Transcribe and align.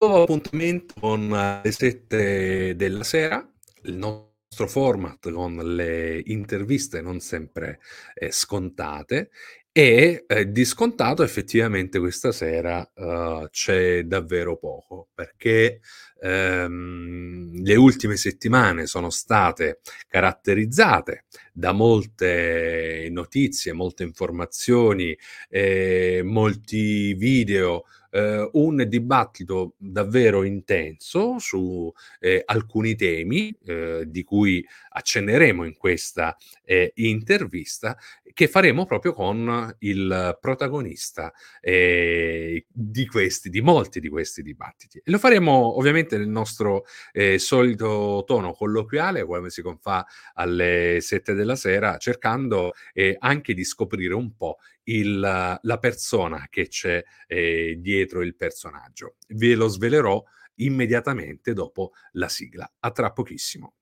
nuovo 0.00 0.22
appuntamento 0.22 0.94
con 1.00 1.28
le 1.28 1.72
7 1.72 2.76
della 2.76 3.02
sera, 3.02 3.46
il 3.82 3.94
nostro 3.96 4.68
format 4.68 5.30
con 5.30 5.56
le 5.56 6.22
interviste 6.26 7.00
non 7.00 7.20
sempre 7.20 7.80
eh, 8.14 8.30
scontate 8.30 9.30
e 9.72 10.24
eh, 10.26 10.50
di 10.50 10.64
scontato 10.64 11.22
effettivamente 11.22 11.98
questa 11.98 12.32
sera 12.32 12.88
uh, 12.94 13.48
c'è 13.50 14.02
davvero 14.04 14.56
poco 14.56 15.08
perché 15.14 15.80
ehm, 16.20 17.62
le 17.62 17.76
ultime 17.76 18.16
settimane 18.16 18.86
sono 18.86 19.10
state 19.10 19.80
caratterizzate 20.08 21.26
da 21.52 21.72
molte 21.72 23.08
notizie, 23.10 23.72
molte 23.72 24.02
informazioni, 24.02 25.16
eh, 25.48 26.22
molti 26.24 27.14
video 27.14 27.84
eh, 28.10 28.48
un 28.52 28.84
dibattito 28.86 29.74
davvero 29.76 30.42
intenso 30.42 31.38
su 31.38 31.92
eh, 32.20 32.42
alcuni 32.44 32.94
temi 32.94 33.56
eh, 33.64 34.04
di 34.06 34.24
cui 34.24 34.64
accenneremo 34.90 35.64
in 35.64 35.76
questa 35.76 36.36
eh, 36.64 36.92
intervista 36.96 37.96
che 38.32 38.46
faremo 38.46 38.84
proprio 38.84 39.12
con 39.12 39.74
il 39.80 40.38
protagonista 40.40 41.32
eh, 41.60 42.66
di 42.70 43.06
questi, 43.06 43.48
di 43.50 43.60
molti 43.60 44.00
di 44.00 44.08
questi 44.08 44.42
dibattiti. 44.42 44.98
E 44.98 45.10
lo 45.10 45.18
faremo 45.18 45.76
ovviamente 45.76 46.16
nel 46.16 46.28
nostro 46.28 46.84
eh, 47.12 47.38
solito 47.38 48.22
tono 48.26 48.52
colloquiale, 48.52 49.24
come 49.24 49.50
si 49.50 49.60
confà 49.60 50.06
alle 50.34 50.98
sette 51.00 51.34
della 51.34 51.56
sera, 51.56 51.96
cercando 51.96 52.72
anche 53.18 53.54
di 53.54 53.64
scoprire 53.64 54.14
un 54.14 54.36
po' 54.36 54.58
il, 54.88 55.18
la 55.20 55.78
persona 55.78 56.46
che 56.48 56.68
c'è 56.68 57.02
eh, 57.26 57.76
dietro 57.78 58.22
il 58.22 58.36
personaggio. 58.36 59.16
Ve 59.28 59.54
lo 59.54 59.68
svelerò 59.68 60.22
immediatamente 60.56 61.52
dopo 61.52 61.92
la 62.12 62.28
sigla. 62.28 62.70
A 62.80 62.90
tra 62.90 63.12
pochissimo. 63.12 63.74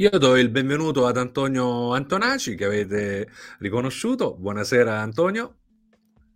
Io 0.00 0.16
do 0.16 0.36
il 0.36 0.48
benvenuto 0.48 1.06
ad 1.06 1.16
Antonio 1.16 1.92
Antonaci 1.92 2.54
che 2.54 2.64
avete 2.64 3.28
riconosciuto. 3.58 4.36
Buonasera 4.38 5.00
Antonio. 5.00 5.56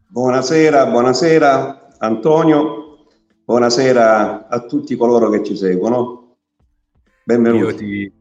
Buonasera, 0.08 0.84
buonasera 0.86 1.90
Antonio. 1.98 3.06
Buonasera 3.44 4.48
a 4.48 4.66
tutti 4.66 4.96
coloro 4.96 5.30
che 5.30 5.44
ci 5.44 5.56
seguono. 5.56 6.38
Benvenuto. 7.22 7.70
Io 7.70 7.74
ti, 7.76 8.12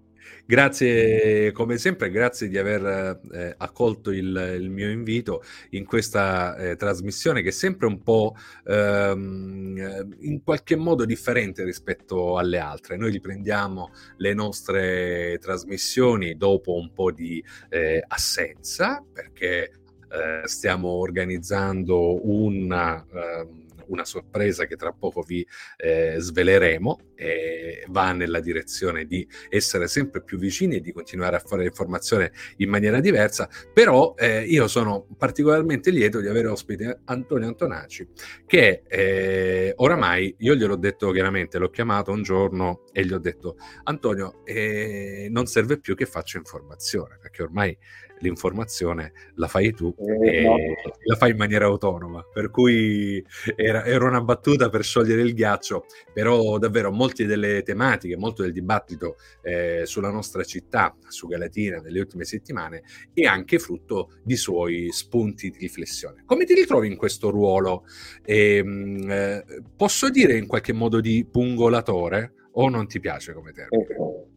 Grazie 0.51 1.53
come 1.53 1.77
sempre, 1.77 2.11
grazie 2.11 2.49
di 2.49 2.57
aver 2.57 3.21
eh, 3.31 3.55
accolto 3.57 4.11
il, 4.11 4.57
il, 4.59 4.69
mio 4.69 4.89
invito 4.89 5.43
in 5.69 5.85
questa 5.85 6.57
eh, 6.57 6.75
trasmissione 6.75 7.41
che 7.41 7.47
è 7.47 7.53
sempre 7.53 7.87
un 7.87 8.03
po' 8.03 8.35
ehm, 8.65 10.17
in 10.19 10.43
qualche 10.43 10.75
modo 10.75 11.05
differente 11.05 11.63
rispetto 11.63 12.37
alle 12.37 12.57
altre. 12.57 12.97
Noi 12.97 13.11
riprendiamo 13.11 13.91
le 14.17 14.33
nostre 14.33 15.37
trasmissioni 15.39 16.35
dopo 16.35 16.75
un 16.75 16.91
po' 16.91 17.11
di 17.11 17.41
eh, 17.69 18.03
assenza 18.05 19.01
perché 19.09 19.71
eh, 20.11 20.41
stiamo 20.43 20.89
organizzando 20.89 22.27
una... 22.29 23.05
Um, 23.09 23.69
una 23.91 24.05
sorpresa 24.05 24.65
che 24.65 24.75
tra 24.75 24.91
poco 24.91 25.21
vi 25.21 25.45
eh, 25.77 26.15
sveleremo, 26.17 26.99
eh, 27.15 27.85
va 27.89 28.11
nella 28.13 28.39
direzione 28.39 29.05
di 29.05 29.27
essere 29.49 29.87
sempre 29.87 30.23
più 30.23 30.37
vicini 30.37 30.77
e 30.77 30.81
di 30.81 30.91
continuare 30.91 31.35
a 31.35 31.39
fare 31.39 31.63
l'informazione 31.63 32.31
in 32.57 32.69
maniera 32.69 32.99
diversa, 32.99 33.49
però 33.73 34.15
eh, 34.17 34.43
io 34.43 34.67
sono 34.67 35.05
particolarmente 35.17 35.91
lieto 35.91 36.19
di 36.19 36.27
avere 36.27 36.47
ospite 36.47 37.01
Antonio 37.05 37.47
Antonacci, 37.47 38.07
che 38.45 38.83
eh, 38.87 39.73
oramai, 39.75 40.33
io 40.39 40.55
gliel'ho 40.55 40.77
detto 40.77 41.11
chiaramente, 41.11 41.57
l'ho 41.57 41.69
chiamato 41.69 42.11
un 42.11 42.23
giorno 42.23 42.83
e 42.91 43.05
gli 43.05 43.13
ho 43.13 43.19
detto, 43.19 43.57
Antonio, 43.83 44.45
eh, 44.45 45.27
non 45.29 45.45
serve 45.45 45.79
più 45.79 45.95
che 45.95 46.05
faccio 46.05 46.37
informazione, 46.37 47.17
perché 47.21 47.43
ormai 47.43 47.77
l'informazione 48.21 49.13
la 49.35 49.47
fai 49.47 49.73
tu 49.73 49.93
eh, 49.97 50.37
e 50.37 50.43
no. 50.43 50.55
la 51.03 51.15
fai 51.15 51.31
in 51.31 51.37
maniera 51.37 51.65
autonoma. 51.65 52.25
Per 52.31 52.49
cui 52.49 53.23
era, 53.55 53.85
era, 53.85 54.05
una 54.05 54.21
battuta 54.21 54.69
per 54.69 54.83
sciogliere 54.83 55.21
il 55.21 55.33
ghiaccio, 55.33 55.85
però 56.13 56.57
davvero 56.57 56.91
molte 56.91 57.25
delle 57.25 57.61
tematiche, 57.63 58.17
molto 58.17 58.41
del 58.41 58.53
dibattito 58.53 59.17
eh, 59.41 59.81
sulla 59.85 60.09
nostra 60.09 60.43
città, 60.43 60.95
su 61.07 61.27
Galatina, 61.27 61.79
nelle 61.79 61.99
ultime 61.99 62.23
settimane, 62.23 62.83
è 63.13 63.23
anche 63.23 63.59
frutto 63.59 64.13
di 64.23 64.35
suoi 64.35 64.89
spunti 64.91 65.49
di 65.49 65.57
riflessione. 65.59 66.23
Come 66.25 66.45
ti 66.45 66.53
ritrovi 66.53 66.87
in 66.87 66.95
questo 66.95 67.29
ruolo? 67.29 67.85
Ehm, 68.23 69.09
eh, 69.09 69.43
posso 69.75 70.09
dire 70.09 70.37
in 70.37 70.47
qualche 70.47 70.73
modo 70.73 70.99
di 70.99 71.27
pungolatore 71.29 72.33
o 72.53 72.69
non 72.69 72.87
ti 72.87 72.99
piace 72.99 73.33
come 73.33 73.51
termine? 73.51 74.29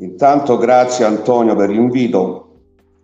Intanto 0.00 0.56
grazie 0.56 1.04
Antonio 1.04 1.54
per 1.54 1.68
l'invito 1.68 2.48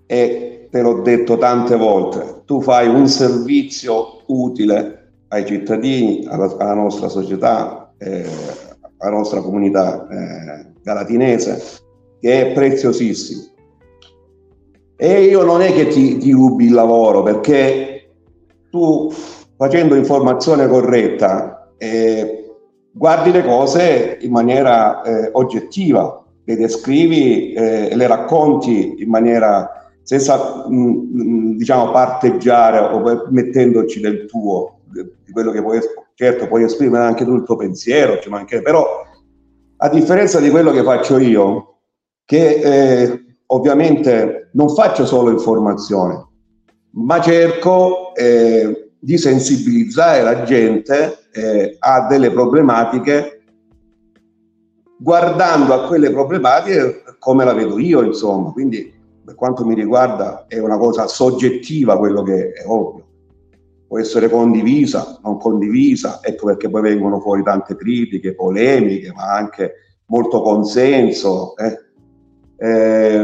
e 0.06 0.68
te 0.70 0.80
l'ho 0.80 1.02
detto 1.02 1.36
tante 1.36 1.76
volte, 1.76 2.42
tu 2.46 2.62
fai 2.62 2.88
un 2.88 3.06
servizio 3.06 4.22
utile 4.26 5.12
ai 5.28 5.44
cittadini, 5.44 6.24
alla, 6.26 6.54
alla 6.58 6.74
nostra 6.74 7.08
società, 7.08 7.92
eh, 7.98 8.24
alla 8.98 9.10
nostra 9.14 9.42
comunità 9.42 10.08
eh, 10.08 10.72
galatinese, 10.82 11.62
che 12.18 12.48
è 12.48 12.52
preziosissimo. 12.52 13.42
E 14.96 15.22
io 15.24 15.42
non 15.42 15.60
è 15.60 15.72
che 15.74 15.88
ti, 15.88 16.16
ti 16.16 16.30
rubi 16.32 16.66
il 16.66 16.72
lavoro, 16.72 17.22
perché 17.22 18.12
tu 18.70 19.12
facendo 19.56 19.94
informazione 19.94 20.66
corretta 20.66 21.72
eh, 21.76 22.54
guardi 22.90 23.30
le 23.32 23.44
cose 23.44 24.16
in 24.20 24.30
maniera 24.30 25.02
eh, 25.02 25.28
oggettiva, 25.32 26.25
le 26.46 26.56
descrivi 26.56 27.52
e 27.52 27.88
eh, 27.90 27.96
le 27.96 28.06
racconti 28.06 28.94
in 28.98 29.08
maniera 29.08 29.90
senza 30.02 30.64
mm, 30.70 30.88
mm, 30.88 31.56
diciamo 31.56 31.90
parteggiare 31.90 32.78
o 32.78 33.26
mettendoci 33.30 33.98
del 33.98 34.26
tuo, 34.26 34.78
di 34.88 35.32
quello 35.32 35.50
che 35.50 35.60
puoi, 35.60 35.80
certo 36.14 36.46
puoi 36.46 36.62
esprimere 36.62 37.04
anche 37.04 37.24
tu 37.24 37.34
il 37.34 37.42
tuo 37.42 37.56
pensiero, 37.56 38.20
ci 38.20 38.28
mancherebbe, 38.28 38.64
però 38.64 39.02
a 39.78 39.88
differenza 39.88 40.38
di 40.38 40.48
quello 40.48 40.70
che 40.70 40.84
faccio 40.84 41.18
io, 41.18 41.78
che 42.24 42.54
eh, 42.54 43.24
ovviamente 43.46 44.50
non 44.52 44.68
faccio 44.68 45.04
solo 45.04 45.32
informazione, 45.32 46.24
ma 46.92 47.20
cerco 47.20 48.14
eh, 48.14 48.92
di 49.00 49.18
sensibilizzare 49.18 50.22
la 50.22 50.44
gente 50.44 51.18
eh, 51.32 51.76
a 51.80 52.06
delle 52.06 52.30
problematiche 52.30 53.35
guardando 54.98 55.74
a 55.74 55.86
quelle 55.86 56.10
problematiche 56.10 57.02
come 57.18 57.44
la 57.44 57.52
vedo 57.52 57.78
io, 57.78 58.02
insomma. 58.02 58.50
Quindi, 58.52 58.92
per 59.24 59.34
quanto 59.34 59.64
mi 59.64 59.74
riguarda, 59.74 60.46
è 60.46 60.58
una 60.58 60.78
cosa 60.78 61.06
soggettiva 61.06 61.98
quello 61.98 62.22
che 62.22 62.52
è 62.52 62.64
ovvio. 62.66 63.04
Può 63.86 63.98
essere 63.98 64.28
condivisa, 64.28 65.18
non 65.22 65.38
condivisa, 65.38 66.20
ecco 66.22 66.46
perché 66.46 66.68
poi 66.68 66.82
vengono 66.82 67.20
fuori 67.20 67.42
tante 67.42 67.76
critiche, 67.76 68.34
polemiche, 68.34 69.12
ma 69.14 69.32
anche 69.32 69.72
molto 70.06 70.40
consenso, 70.42 71.54
eh? 71.56 71.84
Eh, 72.58 73.22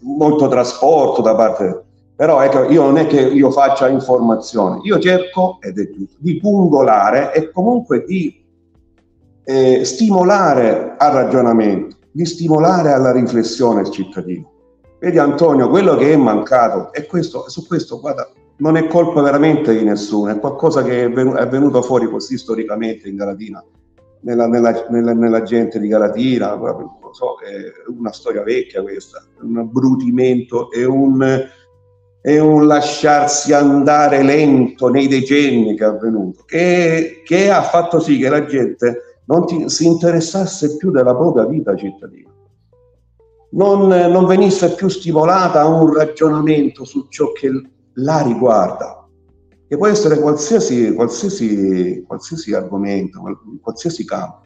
molto 0.00 0.48
trasporto 0.48 1.22
da 1.22 1.34
parte. 1.34 1.84
Però 2.16 2.40
ecco, 2.40 2.64
io 2.70 2.82
non 2.82 2.96
è 2.96 3.06
che 3.06 3.20
io 3.20 3.50
faccia 3.50 3.88
informazione, 3.88 4.80
io 4.84 4.98
cerco, 4.98 5.58
ed 5.60 5.78
è 5.78 5.90
giusto, 5.90 6.16
di 6.18 6.38
pungolare 6.38 7.34
e 7.34 7.50
comunque 7.50 8.04
di 8.06 8.45
eh, 9.48 9.84
stimolare 9.84 10.96
al 10.98 11.12
ragionamento, 11.12 11.96
di 12.10 12.24
stimolare 12.26 12.92
alla 12.92 13.12
riflessione 13.12 13.82
il 13.82 13.90
cittadino. 13.90 14.50
Vedi 14.98 15.18
Antonio, 15.18 15.68
quello 15.68 15.94
che 15.96 16.12
è 16.12 16.16
mancato, 16.16 16.92
e 16.92 17.06
questo, 17.06 17.48
su 17.48 17.64
questo 17.64 18.00
guarda, 18.00 18.28
non 18.58 18.76
è 18.76 18.88
colpa 18.88 19.22
veramente 19.22 19.76
di 19.76 19.84
nessuno, 19.84 20.32
è 20.32 20.40
qualcosa 20.40 20.82
che 20.82 21.04
è, 21.04 21.10
venuto 21.48 21.80
fuori 21.82 22.08
così 22.08 22.36
storicamente 22.36 23.08
in 23.08 23.14
Galatina, 23.14 23.64
nella, 24.22 24.48
nella, 24.48 24.86
nella, 24.88 25.12
nella 25.12 25.42
gente 25.42 25.78
di 25.78 25.86
Galatina, 25.86 26.58
proprio, 26.58 26.98
so, 27.12 27.36
è 27.38 27.90
una 27.96 28.12
storia 28.12 28.42
vecchia 28.42 28.82
questa, 28.82 29.24
un 29.42 29.58
abbrutimento 29.58 30.72
e 30.72 30.84
un, 30.84 31.46
è 32.20 32.38
un 32.40 32.66
lasciarsi 32.66 33.52
andare 33.52 34.22
lento 34.24 34.88
nei 34.88 35.06
decenni 35.06 35.76
che 35.76 35.84
è 35.84 35.88
avvenuto, 35.88 36.42
che, 36.46 37.22
che 37.24 37.50
ha 37.50 37.62
fatto 37.62 38.00
sì 38.00 38.18
che 38.18 38.28
la 38.28 38.44
gente 38.44 39.05
non 39.26 39.46
ti, 39.46 39.68
si 39.68 39.86
interessasse 39.86 40.76
più 40.76 40.90
della 40.90 41.14
propria 41.14 41.46
vita 41.46 41.76
cittadina, 41.76 42.30
non, 43.50 43.88
non 43.88 44.26
venisse 44.26 44.74
più 44.74 44.88
stimolata 44.88 45.60
a 45.60 45.68
un 45.68 45.92
ragionamento 45.92 46.84
su 46.84 47.06
ciò 47.08 47.32
che 47.32 47.50
la 47.94 48.22
riguarda, 48.22 49.08
che 49.68 49.76
può 49.76 49.86
essere 49.86 50.18
qualsiasi, 50.18 50.94
qualsiasi, 50.94 52.04
qualsiasi 52.06 52.54
argomento, 52.54 53.20
qualsiasi 53.60 54.04
campo. 54.04 54.44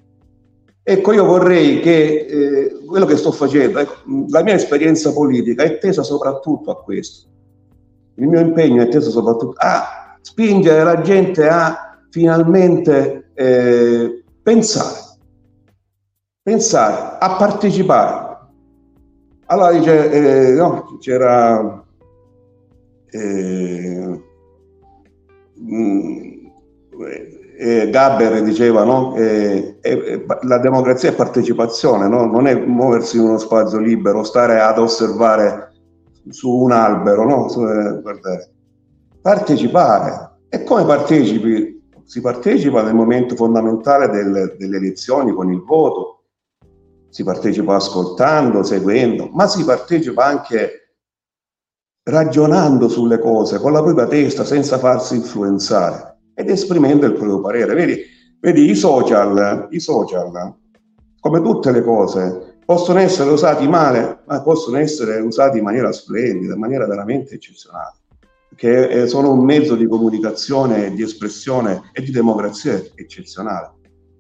Ecco, 0.83 1.13
io 1.13 1.25
vorrei 1.25 1.81
che 1.81 2.27
eh, 2.27 2.85
quello 2.87 3.05
che 3.05 3.17
sto 3.17 3.33
facendo, 3.33 3.79
ecco, 3.79 3.93
la 4.29 4.43
mia 4.43 4.55
esperienza 4.55 5.13
politica 5.13 5.63
è 5.63 5.79
tesa 5.79 6.03
soprattutto 6.03 6.71
a 6.71 6.83
questo, 6.83 7.29
il 8.15 8.27
mio 8.27 8.41
impegno 8.41 8.83
è 8.83 8.89
teso 8.89 9.11
soprattutto 9.11 9.55
a 9.59 10.19
spingere 10.21 10.83
la 10.83 11.01
gente 11.01 11.49
a 11.49 11.99
finalmente 12.11 13.31
eh, 13.35 14.20
pensare, 14.43 14.99
pensare, 16.43 17.19
a 17.19 17.37
partecipare. 17.37 18.29
Allora 19.47 19.73
dice, 19.73 20.11
eh, 20.11 20.53
no, 20.53 20.97
c'era 21.01 21.85
eh, 23.11 24.23
mh, 25.55 26.31
eh, 27.59 27.91
Gaber 27.91 28.43
diceva 28.43 28.85
no? 28.85 29.15
Eh, 29.17 29.77
eh, 29.83 30.25
la 30.43 30.59
democrazia 30.59 31.11
è 31.11 31.15
partecipazione, 31.15 32.09
no? 32.09 32.25
non 32.25 32.47
è 32.47 32.55
muoversi 32.55 33.19
in 33.19 33.25
uno 33.25 33.39
spazio 33.39 33.79
libero, 33.79 34.25
stare 34.25 34.61
ad 34.61 34.79
osservare 34.79 35.73
su 36.29 36.51
un 36.51 36.73
albero, 36.73 37.25
no? 37.25 37.49
Eh, 37.71 38.01
partecipare. 39.21 40.31
E 40.49 40.65
come 40.65 40.85
partecipi? 40.85 41.80
Si 42.11 42.21
partecipa 42.21 42.83
nel 42.83 42.97
momento 42.97 43.37
fondamentale 43.37 44.09
del, 44.09 44.57
delle 44.59 44.79
elezioni 44.79 45.31
con 45.31 45.53
il 45.53 45.63
voto, 45.63 46.25
si 47.09 47.23
partecipa 47.23 47.77
ascoltando, 47.77 48.65
seguendo, 48.65 49.29
ma 49.29 49.47
si 49.47 49.65
partecipa 49.65 50.25
anche 50.25 50.97
ragionando 52.03 52.89
sulle 52.89 53.21
cose 53.21 53.61
con 53.61 53.71
la 53.71 53.81
propria 53.81 54.09
testa 54.09 54.45
senza 54.45 54.79
farsi 54.79 55.15
influenzare 55.15 56.23
ed 56.35 56.51
esprimendo 56.51 57.07
il 57.07 57.13
proprio 57.13 57.41
parere. 57.41 57.75
Vedi, 57.75 58.03
vedi 58.41 58.69
i, 58.69 58.75
social, 58.75 59.69
i 59.71 59.79
social, 59.79 60.57
come 61.21 61.41
tutte 61.41 61.71
le 61.71 61.85
cose, 61.85 62.59
possono 62.65 62.99
essere 62.99 63.31
usati 63.31 63.69
male, 63.69 64.25
ma 64.27 64.43
possono 64.43 64.79
essere 64.79 65.21
usati 65.21 65.59
in 65.59 65.65
maniera 65.65 65.93
splendida, 65.93 66.55
in 66.55 66.59
maniera 66.59 66.89
veramente 66.89 67.37
eccezionale, 67.37 67.99
che 68.61 68.89
eh, 68.91 69.07
sono 69.07 69.33
un 69.33 69.43
mezzo 69.43 69.75
di 69.75 69.87
comunicazione, 69.87 70.93
di 70.93 71.03
espressione 71.03 71.91
e 71.95 72.03
di 72.03 72.11
democrazia 72.11 72.79
eccezionale. 72.95 73.73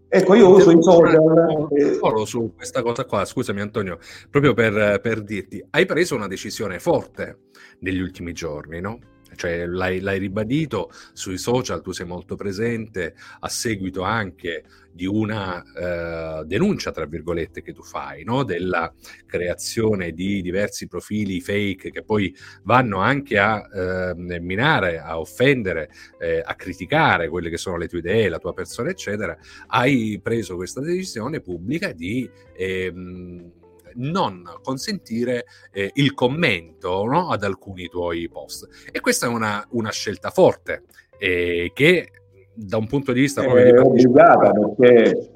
Ecco, 0.08 0.34
io 0.34 0.48
uso 0.48 0.70
i 0.70 0.82
social. 0.82 1.68
Eh... 1.76 1.98
su 2.24 2.54
questa 2.56 2.80
cosa 2.80 3.04
qua, 3.04 3.26
scusami 3.26 3.60
Antonio, 3.60 3.98
proprio 4.30 4.54
per, 4.54 4.98
per 5.02 5.22
dirti, 5.24 5.62
hai 5.68 5.84
preso 5.84 6.14
una 6.14 6.26
decisione 6.26 6.78
forte 6.78 7.48
negli 7.80 8.00
ultimi 8.00 8.32
giorni, 8.32 8.80
no? 8.80 8.98
Cioè 9.40 9.64
l'hai, 9.64 10.00
l'hai, 10.00 10.18
ribadito 10.18 10.90
sui 11.14 11.38
social, 11.38 11.80
tu 11.80 11.92
sei 11.92 12.04
molto 12.04 12.36
presente 12.36 13.14
a 13.40 13.48
seguito 13.48 14.02
anche 14.02 14.64
di 14.92 15.06
una 15.06 15.62
eh, 15.62 16.44
denuncia, 16.44 16.90
tra 16.90 17.06
virgolette, 17.06 17.62
che 17.62 17.72
tu 17.72 17.82
fai, 17.82 18.22
no? 18.22 18.44
della 18.44 18.92
creazione 19.24 20.12
di 20.12 20.42
diversi 20.42 20.88
profili 20.88 21.40
fake 21.40 21.90
che 21.90 22.02
poi 22.02 22.34
vanno 22.64 22.98
anche 22.98 23.38
a 23.38 23.66
eh, 23.72 24.14
minare, 24.14 24.98
a 24.98 25.18
offendere, 25.18 25.88
eh, 26.18 26.42
a 26.44 26.54
criticare 26.54 27.30
quelle 27.30 27.48
che 27.48 27.56
sono 27.56 27.78
le 27.78 27.88
tue 27.88 28.00
idee, 28.00 28.28
la 28.28 28.38
tua 28.38 28.52
persona, 28.52 28.90
eccetera, 28.90 29.34
hai 29.68 30.20
preso 30.22 30.54
questa 30.56 30.82
decisione 30.82 31.40
pubblica 31.40 31.92
di... 31.92 32.28
Ehm, 32.58 33.52
non 33.96 34.42
consentire 34.62 35.44
eh, 35.72 35.90
il 35.94 36.14
commento 36.14 37.04
no, 37.04 37.30
ad 37.30 37.44
alcuni 37.44 37.88
tuoi 37.88 38.28
post. 38.28 38.66
E 38.90 39.00
questa 39.00 39.26
è 39.26 39.28
una, 39.28 39.66
una 39.70 39.90
scelta 39.90 40.30
forte 40.30 40.84
eh, 41.18 41.70
che 41.74 42.10
da 42.52 42.76
un 42.76 42.86
punto 42.86 43.12
di 43.12 43.20
vista 43.20 43.42
proprio 43.42 43.64
di 43.64 43.78
obbligata 43.78 44.50
perché 44.50 45.30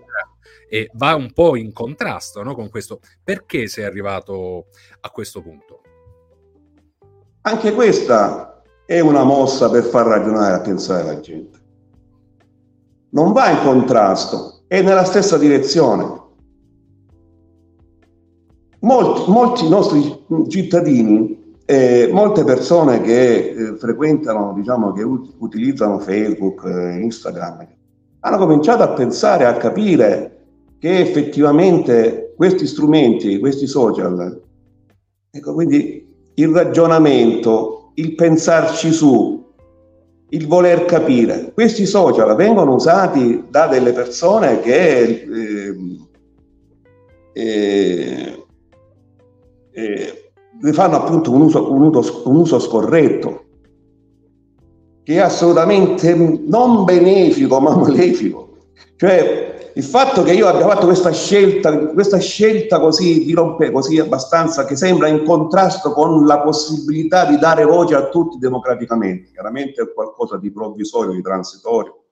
e 0.75 0.91
va 0.95 1.15
un 1.15 1.33
po' 1.33 1.55
in 1.55 1.73
contrasto 1.73 2.43
no, 2.43 2.55
con 2.55 2.69
questo. 2.69 2.99
Perché 3.23 3.69
sei 3.69 3.85
arrivato 3.85 4.67
a 5.01 5.11
questo 5.11 5.41
punto? 5.41 5.83
Anche 7.43 7.73
questa 7.73 8.63
è 8.85 8.99
una 8.99 9.23
mossa 9.23 9.71
per 9.71 9.85
far 9.85 10.07
ragionare 10.07 10.57
e 10.57 10.63
pensare 10.63 11.05
la 11.05 11.21
gente. 11.21 11.59
Non 13.11 13.33
va 13.33 13.51
in 13.51 13.59
contrasto, 13.59 14.65
è 14.67 14.83
nella 14.83 15.05
stessa 15.05 15.39
direzione 15.39 16.23
molti, 18.85 19.31
molti 19.31 19.69
nostri 19.69 20.25
cittadini, 20.49 21.43
eh, 21.65 22.11
molte 22.13 22.45
persone 22.45 23.01
che 23.01 23.51
eh, 23.51 23.77
frequentano, 23.77 24.53
diciamo, 24.55 24.93
che 24.93 25.03
ut- 25.03 25.35
utilizzano 25.39 25.99
Facebook, 25.99 26.63
eh, 26.65 27.01
Instagram, 27.01 27.67
hanno 28.21 28.37
cominciato 28.37 28.83
a 28.83 28.89
pensare, 28.89 29.47
a 29.47 29.57
capire 29.57 30.31
che 30.79 30.99
effettivamente 30.99 32.35
questi 32.37 32.67
strumenti, 32.67 33.39
questi 33.39 33.67
social, 33.67 34.41
ecco, 35.31 35.55
quindi 35.55 36.07
il 36.35 36.49
ragionamento, 36.49 37.93
il 37.95 38.15
pensarci 38.15 38.93
su, 38.93 39.43
il 40.29 40.47
voler 40.47 40.85
capire, 40.85 41.53
questi 41.55 41.87
social 41.87 42.35
vengono 42.37 42.75
usati 42.75 43.45
da 43.49 43.67
delle 43.67 43.93
persone 43.93 44.61
che 44.61 45.27
ne 49.75 50.73
fanno 50.73 50.97
appunto 50.97 51.33
un 51.33 51.43
uso, 51.43 51.73
un, 51.73 51.83
uso, 51.83 52.23
un 52.29 52.37
uso 52.37 52.59
scorretto, 52.59 53.45
che 55.03 55.15
è 55.15 55.19
assolutamente 55.19 56.15
non 56.15 56.85
benefico 56.85 57.61
ma 57.61 57.75
malefico. 57.77 58.57
Cioè 58.97 59.71
il 59.77 59.83
fatto 59.83 60.23
che 60.23 60.33
io 60.33 60.47
abbia 60.47 60.69
fatto 60.69 60.87
questa 60.87 61.11
scelta, 61.11 61.89
questa 61.89 62.19
scelta 62.19 62.79
così 62.79 63.25
dirompe, 63.25 63.73
così 63.73 63.99
abbastanza 63.99 64.65
che 64.65 64.77
sembra 64.77 65.09
in 65.09 65.25
contrasto 65.25 65.93
con 65.93 66.25
la 66.27 66.41
possibilità 66.41 67.27
di 67.27 67.37
dare 67.39 67.65
voce 67.65 67.97
a 67.97 68.09
tutti 68.09 68.39
democraticamente, 68.39 69.33
chiaramente 69.33 69.83
è 69.83 69.93
qualcosa 69.93 70.39
di 70.39 70.53
provvisorio, 70.53 71.13
di 71.13 71.23
transitorio. 71.23 72.05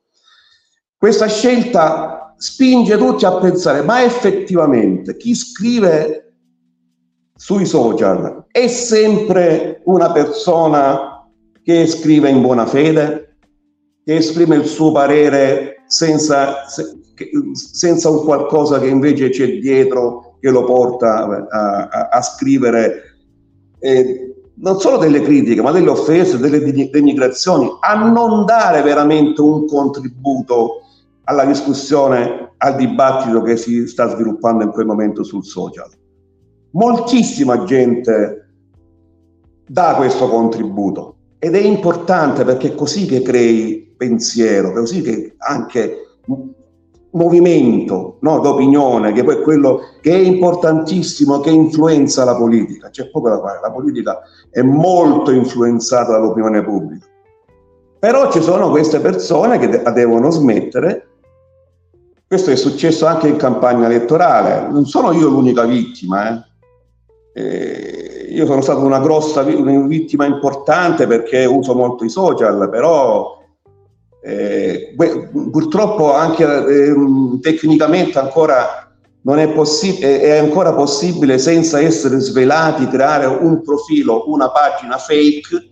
Questa 0.96 1.26
scelta 1.26 2.34
spinge 2.36 2.96
tutti 2.96 3.24
a 3.24 3.36
pensare, 3.36 3.82
ma 3.82 4.02
effettivamente 4.02 5.16
chi 5.16 5.34
scrive 5.34 6.31
sui 7.42 7.66
social 7.66 8.44
è 8.52 8.68
sempre 8.68 9.80
una 9.86 10.12
persona 10.12 11.28
che 11.64 11.88
scrive 11.88 12.30
in 12.30 12.40
buona 12.40 12.66
fede, 12.66 13.38
che 14.04 14.14
esprime 14.14 14.54
il 14.54 14.64
suo 14.64 14.92
parere 14.92 15.82
senza, 15.88 16.66
senza 17.52 18.10
un 18.10 18.22
qualcosa 18.22 18.78
che 18.78 18.86
invece 18.86 19.30
c'è 19.30 19.58
dietro 19.58 20.36
che 20.38 20.50
lo 20.50 20.62
porta 20.62 21.48
a, 21.48 21.88
a, 21.90 22.08
a 22.12 22.22
scrivere 22.22 23.16
eh, 23.80 24.34
non 24.54 24.78
solo 24.78 24.98
delle 24.98 25.22
critiche, 25.22 25.62
ma 25.62 25.72
delle 25.72 25.90
offese, 25.90 26.38
delle 26.38 26.62
denigrazioni, 26.90 27.68
a 27.80 28.08
non 28.08 28.44
dare 28.44 28.82
veramente 28.82 29.40
un 29.40 29.66
contributo 29.66 30.82
alla 31.24 31.44
discussione, 31.44 32.52
al 32.58 32.76
dibattito 32.76 33.42
che 33.42 33.56
si 33.56 33.88
sta 33.88 34.08
sviluppando 34.08 34.62
in 34.62 34.70
quel 34.70 34.86
momento 34.86 35.24
sul 35.24 35.44
social 35.44 35.90
moltissima 36.72 37.64
gente 37.64 38.48
dà 39.66 39.94
questo 39.96 40.28
contributo 40.28 41.16
ed 41.38 41.54
è 41.54 41.60
importante 41.60 42.44
perché 42.44 42.68
è 42.68 42.74
così 42.74 43.06
che 43.06 43.22
crei 43.22 43.94
pensiero, 43.96 44.72
così 44.72 45.02
che 45.02 45.34
anche 45.38 45.96
movimento 47.10 48.18
no, 48.20 48.38
d'opinione, 48.38 49.12
che 49.12 49.24
poi 49.24 49.36
è 49.36 49.40
quello 49.40 49.80
che 50.00 50.12
è 50.12 50.18
importantissimo, 50.18 51.40
che 51.40 51.50
influenza 51.50 52.24
la 52.24 52.36
politica. 52.36 52.90
C'è 52.90 53.10
poco 53.10 53.28
da 53.28 53.40
fare, 53.40 53.60
la 53.60 53.70
politica 53.70 54.20
è 54.50 54.62
molto 54.62 55.30
influenzata 55.30 56.12
dall'opinione 56.12 56.62
pubblica. 56.62 57.06
Però 57.98 58.30
ci 58.30 58.40
sono 58.40 58.70
queste 58.70 59.00
persone 59.00 59.58
che 59.58 59.82
devono 59.92 60.30
smettere. 60.30 61.08
Questo 62.26 62.50
è 62.50 62.56
successo 62.56 63.06
anche 63.06 63.28
in 63.28 63.36
campagna 63.36 63.86
elettorale. 63.86 64.68
Non 64.70 64.86
sono 64.86 65.12
io 65.12 65.28
l'unica 65.28 65.64
vittima, 65.64 66.30
eh 66.30 66.50
eh, 67.34 68.26
io 68.30 68.46
sono 68.46 68.60
stato 68.60 68.80
una 68.80 69.00
grossa 69.00 69.42
una 69.42 69.86
vittima 69.86 70.26
importante 70.26 71.06
perché 71.06 71.44
uso 71.44 71.74
molto 71.74 72.04
i 72.04 72.10
social, 72.10 72.68
però 72.70 73.40
eh, 74.22 74.94
purtroppo 75.50 76.14
anche 76.14 76.44
eh, 76.44 76.94
tecnicamente 77.40 78.18
ancora 78.18 78.90
non 79.22 79.38
è 79.38 79.48
possibile, 79.52 80.20
è 80.20 80.38
ancora 80.38 80.72
possibile 80.72 81.38
senza 81.38 81.80
essere 81.80 82.18
svelati 82.18 82.88
creare 82.88 83.26
un 83.26 83.62
profilo, 83.62 84.24
una 84.26 84.50
pagina 84.50 84.98
fake 84.98 85.70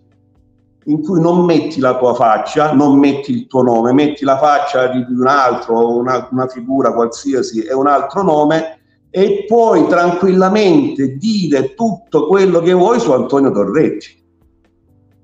in 0.85 1.02
cui 1.02 1.21
non 1.21 1.45
metti 1.45 1.79
la 1.79 1.97
tua 1.99 2.14
faccia, 2.14 2.73
non 2.73 2.99
metti 2.99 3.33
il 3.33 3.47
tuo 3.47 3.62
nome, 3.62 3.93
metti 3.93 4.25
la 4.25 4.38
faccia 4.38 4.87
di 4.88 5.05
un 5.09 5.26
altro, 5.26 5.97
una, 5.97 6.29
una 6.31 6.47
figura 6.47 6.93
qualsiasi 6.93 7.62
e 7.62 7.75
un 7.75 7.87
altro 7.87 8.23
nome 8.23 8.80
e 9.11 9.45
puoi 9.47 9.87
tranquillamente 9.88 11.17
dire 11.17 11.75
tutto 11.75 12.26
quello 12.26 12.61
che 12.61 12.73
vuoi 12.73 13.00
su 13.00 13.11
Antonio 13.11 13.50
Torretti. 13.50 14.19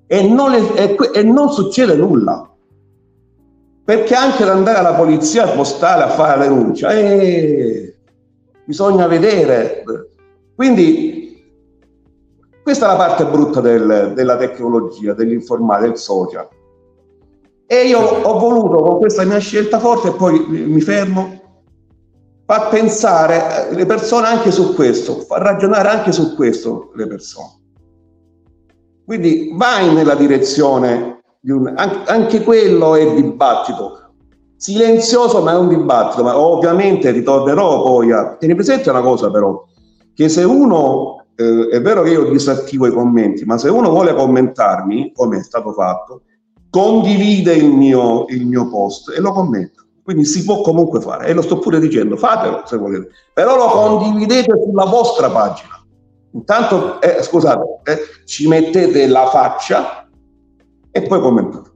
E 0.09 0.23
non, 0.28 0.55
e, 0.55 0.97
e 1.14 1.23
non 1.23 1.50
succede 1.50 1.95
nulla. 1.95 2.50
Perché 3.85 4.14
anche 4.14 4.43
ad 4.43 4.49
andare 4.49 4.78
alla 4.78 4.95
polizia 4.95 5.47
postale 5.47 6.02
a 6.02 6.09
fare 6.09 6.38
la 6.38 6.47
denuncia, 6.49 6.90
eh, 6.90 7.97
bisogna 8.64 9.07
vedere. 9.07 9.85
Quindi 10.57 11.26
questa 12.66 12.87
è 12.87 12.88
la 12.88 12.97
parte 12.97 13.25
brutta 13.25 13.61
del, 13.61 14.11
della 14.16 14.37
tecnologia, 14.37 15.12
dell'informatica, 15.12 15.87
del 15.87 15.97
social. 15.97 16.49
E 17.64 17.87
io 17.87 18.00
ho 18.00 18.38
voluto 18.40 18.83
con 18.83 18.99
questa 18.99 19.25
mia 19.25 19.38
scelta 19.38 19.78
forte, 19.78 20.09
e 20.09 20.12
poi 20.12 20.45
mi 20.49 20.81
fermo, 20.81 21.46
far 22.47 22.69
pensare 22.69 23.75
le 23.75 23.85
persone 23.87 24.29
anche 24.29 24.53
su 24.53 24.75
questo, 24.75 25.21
far 25.21 25.43
ragionare 25.43 25.88
anche 25.88 26.12
su 26.12 26.37
questo 26.37 26.93
le 26.95 27.07
persone. 27.09 27.65
Quindi 29.05 29.53
vai 29.55 29.93
nella 29.93 30.15
direzione 30.15 31.23
di 31.41 31.50
un... 31.50 31.73
anche 31.76 32.43
quello 32.43 32.95
è 32.95 33.15
dibattito, 33.15 34.12
silenzioso 34.57 35.43
ma 35.43 35.53
è 35.53 35.57
un 35.57 35.69
dibattito, 35.69 36.23
ma 36.23 36.38
ovviamente 36.38 37.11
ritornerò 37.11 37.83
poi 37.83 38.12
a... 38.12 38.37
Tieni 38.37 38.55
presente 38.55 38.91
una 38.91 39.03
cosa 39.03 39.31
però, 39.31 39.65
che 40.15 40.29
se 40.29 40.45
uno 40.45 41.26
eh, 41.35 41.69
è 41.69 41.81
vero 41.81 42.03
che 42.03 42.11
io 42.11 42.31
disattivo 42.31 42.87
i 42.87 42.93
commenti, 42.93 43.45
ma 43.45 43.59
se 43.59 43.69
uno 43.69 43.91
vuole 43.91 44.15
commentarmi, 44.15 45.12
come 45.12 45.38
è 45.38 45.43
stato 45.43 45.73
fatto, 45.73 46.23
condivide 46.71 47.55
il 47.55 47.71
mio, 47.71 48.25
il 48.29 48.47
mio 48.47 48.69
post 48.69 49.12
e 49.17 49.21
lo 49.21 49.33
commenta. 49.33 49.86
Quindi 50.07 50.25
si 50.25 50.45
può 50.45 50.61
comunque 50.61 51.01
fare, 51.01 51.27
e 51.27 51.33
lo 51.33 51.43
sto 51.43 51.59
pure 51.59 51.81
dicendo, 51.81 52.17
fatelo 52.17 52.63
se 52.65 52.77
volete, 52.77 53.09
però 53.33 53.57
lo 53.57 53.67
condividete 53.67 54.53
sulla 54.65 54.85
vostra 54.85 55.29
pagina. 55.29 55.85
Intanto, 56.31 57.01
eh, 57.01 57.21
scusate, 57.25 57.81
eh, 57.83 57.99
ci 58.25 58.47
mettete 58.47 59.09
la 59.09 59.27
faccia 59.27 60.09
e 60.93 61.03
poi 61.03 61.21
commentate. 61.21 61.71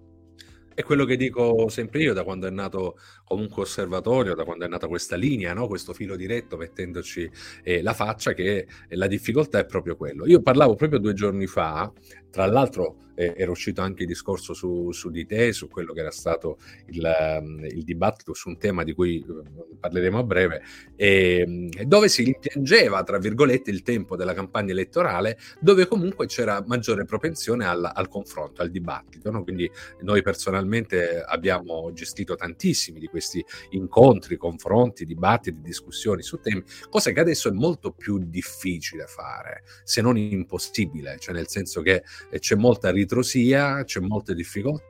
È 0.72 0.84
quello 0.84 1.04
che 1.04 1.16
dico 1.16 1.68
sempre 1.70 2.02
io 2.02 2.14
da 2.14 2.22
quando 2.22 2.46
è 2.46 2.50
nato 2.50 2.96
comunque 3.24 3.62
osservatorio, 3.62 4.36
da 4.36 4.44
quando 4.44 4.64
è 4.64 4.68
nata 4.68 4.86
questa 4.86 5.16
linea, 5.16 5.52
no? 5.52 5.66
questo 5.66 5.92
filo 5.92 6.14
diretto 6.14 6.56
mettendoci 6.56 7.28
eh, 7.64 7.82
la 7.82 7.94
faccia, 7.94 8.32
che 8.32 8.68
la 8.90 9.08
difficoltà 9.08 9.58
è 9.58 9.66
proprio 9.66 9.96
quello. 9.96 10.24
Io 10.28 10.40
parlavo 10.40 10.76
proprio 10.76 11.00
due 11.00 11.14
giorni 11.14 11.48
fa, 11.48 11.90
tra 12.30 12.46
l'altro 12.46 12.96
eh, 13.20 13.34
era 13.36 13.50
uscito 13.50 13.82
anche 13.82 14.02
il 14.02 14.08
discorso 14.08 14.54
su, 14.54 14.92
su, 14.92 15.10
di 15.10 15.26
te, 15.26 15.52
su 15.52 15.68
quello 15.68 15.92
che 15.92 16.00
era 16.00 16.10
stato 16.10 16.58
il, 16.86 17.38
um, 17.40 17.64
il, 17.66 17.84
dibattito 17.84 18.32
su 18.32 18.48
un 18.48 18.56
tema 18.56 18.82
di 18.82 18.94
cui 18.94 19.22
uh, 19.26 19.78
parleremo 19.78 20.18
a 20.18 20.22
breve, 20.22 20.62
e, 20.96 21.68
dove 21.84 22.08
si 22.08 22.22
rimpiangeva, 22.24 23.02
tra 23.02 23.18
virgolette, 23.18 23.70
il 23.70 23.82
tempo 23.82 24.16
della 24.16 24.32
campagna 24.32 24.72
elettorale, 24.72 25.38
dove 25.60 25.86
comunque 25.86 26.26
c'era 26.26 26.64
maggiore 26.66 27.04
propensione 27.04 27.66
al, 27.66 27.90
al 27.92 28.08
confronto, 28.08 28.62
al 28.62 28.70
dibattito. 28.70 29.30
No? 29.30 29.42
Quindi 29.42 29.70
noi 30.00 30.22
personalmente 30.22 31.22
abbiamo 31.22 31.92
gestito 31.92 32.36
tantissimi 32.36 33.00
di 33.00 33.08
questi 33.08 33.44
incontri, 33.70 34.38
confronti, 34.38 35.04
dibattiti, 35.04 35.60
discussioni 35.60 36.22
su 36.22 36.40
temi, 36.40 36.62
cosa 36.88 37.10
che 37.10 37.20
adesso 37.20 37.48
è 37.50 37.52
molto 37.52 37.92
più 37.92 38.18
difficile 38.18 39.04
fare, 39.06 39.62
se 39.84 40.00
non 40.00 40.16
impossibile, 40.16 41.16
cioè 41.18 41.34
nel 41.34 41.48
senso 41.48 41.82
che 41.82 41.96
eh, 41.96 42.02
c'è 42.38 42.54
molta 42.56 42.90
ritrosia 42.90 43.84
c'è 43.84 44.00
molte 44.00 44.34
difficoltà. 44.34 44.88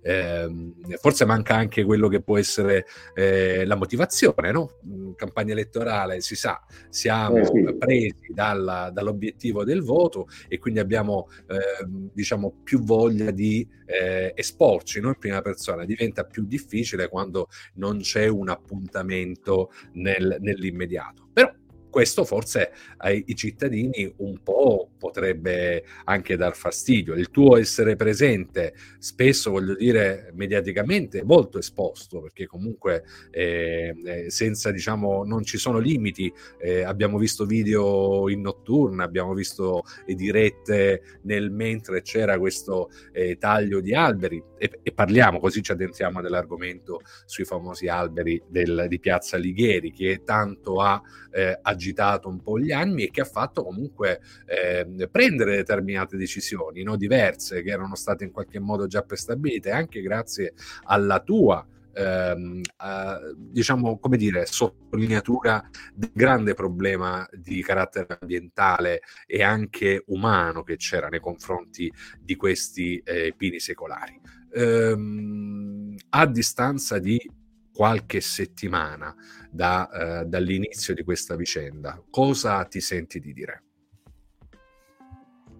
Eh, 0.00 0.48
forse 0.98 1.26
manca 1.26 1.54
anche 1.54 1.84
quello 1.84 2.08
che 2.08 2.22
può 2.22 2.38
essere 2.38 2.86
eh, 3.14 3.66
la 3.66 3.74
motivazione, 3.74 4.50
no? 4.50 4.78
In 4.84 5.14
campagna 5.14 5.52
elettorale 5.52 6.22
si 6.22 6.36
sa, 6.36 6.64
siamo 6.88 7.36
eh 7.36 7.44
sì. 7.44 7.76
presi 7.76 8.28
dalla, 8.32 8.88
dall'obiettivo 8.90 9.62
del 9.62 9.82
voto 9.82 10.26
e 10.48 10.58
quindi 10.58 10.80
abbiamo 10.80 11.28
ehm, 11.48 12.08
diciamo 12.14 12.60
più 12.64 12.82
voglia 12.82 13.30
di 13.30 13.68
eh, 13.84 14.32
esporci 14.34 15.00
no? 15.00 15.08
in 15.08 15.18
prima 15.18 15.42
persona. 15.42 15.84
Diventa 15.84 16.24
più 16.24 16.46
difficile 16.46 17.08
quando 17.08 17.48
non 17.74 17.98
c'è 17.98 18.28
un 18.28 18.48
appuntamento 18.48 19.70
nel, 19.92 20.38
nell'immediato. 20.40 21.28
Però 21.30 21.52
questo 21.92 22.24
forse 22.24 22.72
ai 22.96 23.22
cittadini 23.34 24.10
un 24.16 24.42
po' 24.42 24.88
potrebbe 24.98 25.84
anche 26.04 26.36
dar 26.36 26.56
fastidio. 26.56 27.12
Il 27.12 27.30
tuo 27.30 27.58
essere 27.58 27.96
presente, 27.96 28.74
spesso 28.98 29.50
voglio 29.50 29.74
dire 29.74 30.30
mediaticamente, 30.34 31.22
molto 31.22 31.58
esposto, 31.58 32.22
perché 32.22 32.46
comunque 32.46 33.04
eh, 33.30 33.94
eh, 34.04 34.30
senza 34.30 34.70
diciamo 34.70 35.22
non 35.24 35.44
ci 35.44 35.58
sono 35.58 35.78
limiti. 35.78 36.32
Eh, 36.58 36.82
abbiamo 36.82 37.18
visto 37.18 37.44
video 37.44 38.30
in 38.30 38.40
notturna, 38.40 39.04
abbiamo 39.04 39.34
visto 39.34 39.82
dirette 40.06 41.18
nel 41.22 41.50
mentre 41.50 42.00
c'era 42.00 42.38
questo 42.38 42.90
eh, 43.12 43.36
taglio 43.36 43.80
di 43.80 43.94
alberi 43.94 44.42
e, 44.56 44.78
e, 44.82 44.92
parliamo 44.92 45.40
così 45.40 45.60
ci 45.60 45.72
addentriamo 45.72 46.20
nell'argomento 46.20 47.00
sui 47.26 47.44
famosi 47.44 47.88
alberi 47.88 48.40
del, 48.46 48.86
di 48.88 49.00
Piazza 49.00 49.36
Lighieri 49.36 49.90
che 49.90 50.22
tanto 50.24 50.80
ha 50.80 51.02
eh, 51.32 51.58
agitato 51.82 52.28
un 52.28 52.40
po' 52.40 52.58
gli 52.58 52.70
anni 52.70 53.04
e 53.04 53.10
che 53.10 53.22
ha 53.22 53.26
fatto 53.26 53.64
comunque 53.64 54.20
eh, 54.46 55.08
prendere 55.10 55.56
determinate 55.56 56.16
decisioni 56.16 56.82
no? 56.82 56.96
diverse 56.96 57.62
che 57.62 57.70
erano 57.70 57.96
state 57.96 58.24
in 58.24 58.30
qualche 58.30 58.60
modo 58.60 58.86
già 58.86 59.02
prestabilite 59.02 59.70
anche 59.70 60.00
grazie 60.00 60.54
alla 60.84 61.20
tua 61.20 61.66
ehm, 61.92 62.60
eh, 62.60 63.34
diciamo 63.36 63.98
come 63.98 64.16
dire 64.16 64.46
sottolineatura 64.46 65.68
del 65.92 66.12
grande 66.14 66.54
problema 66.54 67.28
di 67.32 67.62
carattere 67.62 68.18
ambientale 68.20 69.00
e 69.26 69.42
anche 69.42 70.04
umano 70.06 70.62
che 70.62 70.76
c'era 70.76 71.08
nei 71.08 71.20
confronti 71.20 71.92
di 72.20 72.36
questi 72.36 72.98
eh, 73.04 73.34
pini 73.36 73.58
secolari 73.58 74.18
ehm, 74.54 75.96
a 76.10 76.26
distanza 76.26 76.98
di 76.98 77.20
qualche 77.72 78.20
settimana 78.20 79.14
da, 79.50 79.88
eh, 80.20 80.24
dall'inizio 80.26 80.94
di 80.94 81.02
questa 81.02 81.36
vicenda, 81.36 82.02
cosa 82.10 82.64
ti 82.64 82.80
senti 82.80 83.20
di 83.20 83.32
dire? 83.32 83.62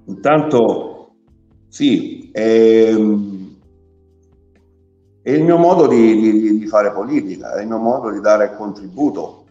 Intanto 0.06 1.02
sì, 1.72 2.30
è, 2.30 2.88
ehm, 2.90 3.58
è 5.22 5.30
il 5.30 5.42
mio 5.42 5.56
modo 5.56 5.86
di, 5.86 6.20
di, 6.20 6.58
di, 6.58 6.66
fare 6.66 6.92
politica, 6.92 7.54
è 7.54 7.62
il 7.62 7.68
mio 7.68 7.78
modo 7.78 8.10
di 8.10 8.20
dare 8.20 8.54
contributo. 8.56 9.44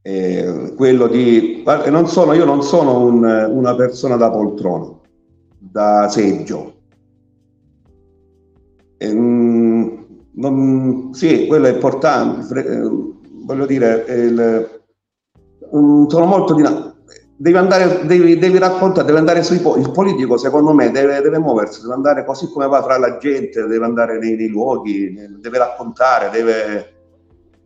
È 0.00 0.72
quello 0.76 1.08
di, 1.08 1.64
non 1.90 2.06
sono, 2.06 2.32
io 2.32 2.44
non 2.44 2.62
sono 2.62 3.04
un, 3.04 3.24
una 3.24 3.74
persona 3.74 4.16
da 4.16 4.30
poltrona, 4.30 4.98
da 5.58 6.08
seggio. 6.08 6.74
E, 8.96 9.08
ehm, 9.08 9.55
non, 10.36 11.14
sì, 11.14 11.46
quello 11.46 11.66
è 11.66 11.72
importante, 11.72 12.60
eh, 12.60 12.90
voglio 13.44 13.66
dire, 13.66 14.04
il, 14.08 14.80
sono 15.70 16.24
molto 16.24 16.54
dinamico. 16.54 16.94
Devi 17.38 17.56
andare, 17.56 18.06
devi, 18.06 18.38
devi 18.38 18.58
raccontare, 18.58 19.06
devi 19.06 19.18
andare 19.18 19.42
sui 19.42 19.56
il 19.56 19.90
politico 19.90 20.38
secondo 20.38 20.72
me 20.72 20.90
deve, 20.90 21.20
deve, 21.20 21.38
muoversi, 21.38 21.82
deve 21.82 21.92
andare 21.92 22.24
così 22.24 22.48
come 22.50 22.66
va 22.66 22.82
fra 22.82 22.96
la 22.96 23.18
gente, 23.18 23.66
deve 23.66 23.84
andare 23.84 24.18
nei, 24.18 24.36
nei 24.36 24.48
luoghi, 24.48 25.14
deve 25.38 25.58
raccontare, 25.58 26.30
deve, 26.30 26.94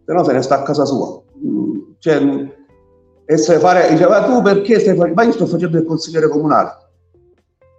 se 0.04 0.12
no 0.12 0.24
se 0.24 0.32
ne 0.32 0.42
sta 0.42 0.58
a 0.58 0.62
casa 0.62 0.84
sua. 0.84 1.22
Mm, 1.46 1.78
cioè, 1.98 2.48
essere 3.26 3.60
fare, 3.60 3.88
diceva 3.90 4.24
tu 4.24 4.42
perché 4.42 4.80
stai 4.80 4.96
facendo, 4.96 5.14
ma 5.14 5.22
io 5.22 5.32
sto 5.32 5.46
facendo 5.46 5.78
il 5.78 5.84
consigliere 5.84 6.28
comunale 6.28 6.89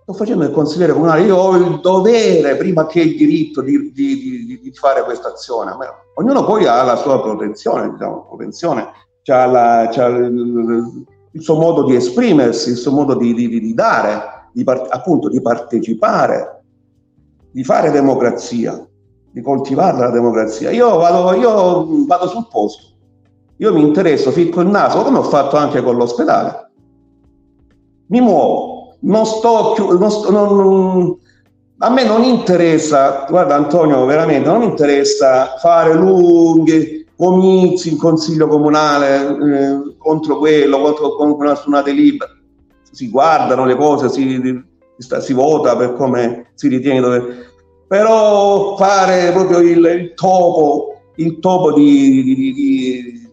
sto 0.02 0.14
facendo 0.14 0.44
il 0.44 0.52
consigliere 0.52 0.94
comunale, 0.94 1.22
io 1.22 1.36
ho 1.36 1.56
il 1.56 1.80
dovere, 1.80 2.56
prima 2.58 2.88
che 2.88 3.02
il 3.02 3.16
diritto, 3.16 3.62
di, 3.62 3.92
di, 3.92 4.46
di, 4.46 4.60
di 4.62 4.72
fare 4.74 5.04
questa 5.04 5.30
azione. 5.30 5.72
Ognuno 6.16 6.44
poi 6.44 6.66
ha 6.66 6.82
la 6.84 6.96
sua 6.96 7.22
protezione, 7.22 7.92
diciamo, 7.92 8.26
propensione, 8.28 8.88
ha, 9.26 9.46
la, 9.46 9.90
c'ha 9.92 10.08
il, 10.08 11.06
il, 11.32 11.42
suo 11.42 11.56
modo 11.56 11.84
di 11.84 11.96
esprimersi, 11.96 12.72
il 12.72 12.78
suo 12.78 12.92
modo 12.92 13.16
di, 13.16 13.74
dare, 13.74 14.50
appunto 14.90 15.30
di 15.30 15.42
partecipare, 15.42 16.64
di 17.52 17.64
fare 17.64 17.92
democrazia, 17.92 18.84
di 19.32 19.42
coltivare 19.42 20.00
la 20.00 20.10
democrazia. 20.10 20.72
Io 20.72 20.98
vado, 20.98 21.34
io 21.36 22.06
vado 22.08 22.28
sul 22.28 22.48
posto, 22.50 22.88
io 23.58 23.72
mi 23.72 23.82
interesso, 23.82 24.32
ficco 24.32 24.62
il 24.62 24.68
naso, 24.68 25.04
come 25.04 25.20
ho 25.20 25.24
fatto 25.24 25.58
anche 25.58 25.84
con 25.84 25.96
l'ospedale. 25.96 26.70
Mi 28.08 28.20
muovo, 28.20 28.81
non 29.02 29.26
sto 29.26 29.74
più, 29.76 29.98
non 29.98 30.12
sto, 30.12 30.32
non, 30.32 31.18
a 31.78 31.90
me 31.90 32.04
non 32.04 32.24
interessa, 32.24 33.26
guarda 33.30 33.56
Antonio, 33.56 34.06
veramente 34.06 34.50
non 34.50 34.62
interessa 34.64 35.58
fare 35.60 35.94
lunghi 35.94 37.02
comizi 37.16 37.92
in 37.92 37.98
consiglio 37.98 38.48
comunale 38.48 39.28
eh, 39.28 39.96
contro 39.98 40.40
quello, 40.40 40.82
contro, 40.82 41.16
contro 41.16 41.46
una, 41.46 41.56
su 41.56 41.70
una 41.70 41.84
delibera. 41.84 42.32
Si 42.92 43.10
guardano 43.10 43.66
le 43.66 43.76
cose, 43.76 44.10
si, 44.10 44.64
si 44.98 45.34
vota 45.34 45.78
per 45.78 45.94
come 45.94 46.52
si 46.56 46.68
ritiene 46.68 47.00
dove... 47.00 47.50
Però 47.88 48.76
fare 48.78 49.32
proprio 49.34 49.60
il, 49.60 49.86
il 49.86 50.14
topo, 50.16 51.02
il 51.16 51.40
topo 51.40 51.74
di, 51.74 52.24
di, 52.24 52.54
di, 52.54 53.30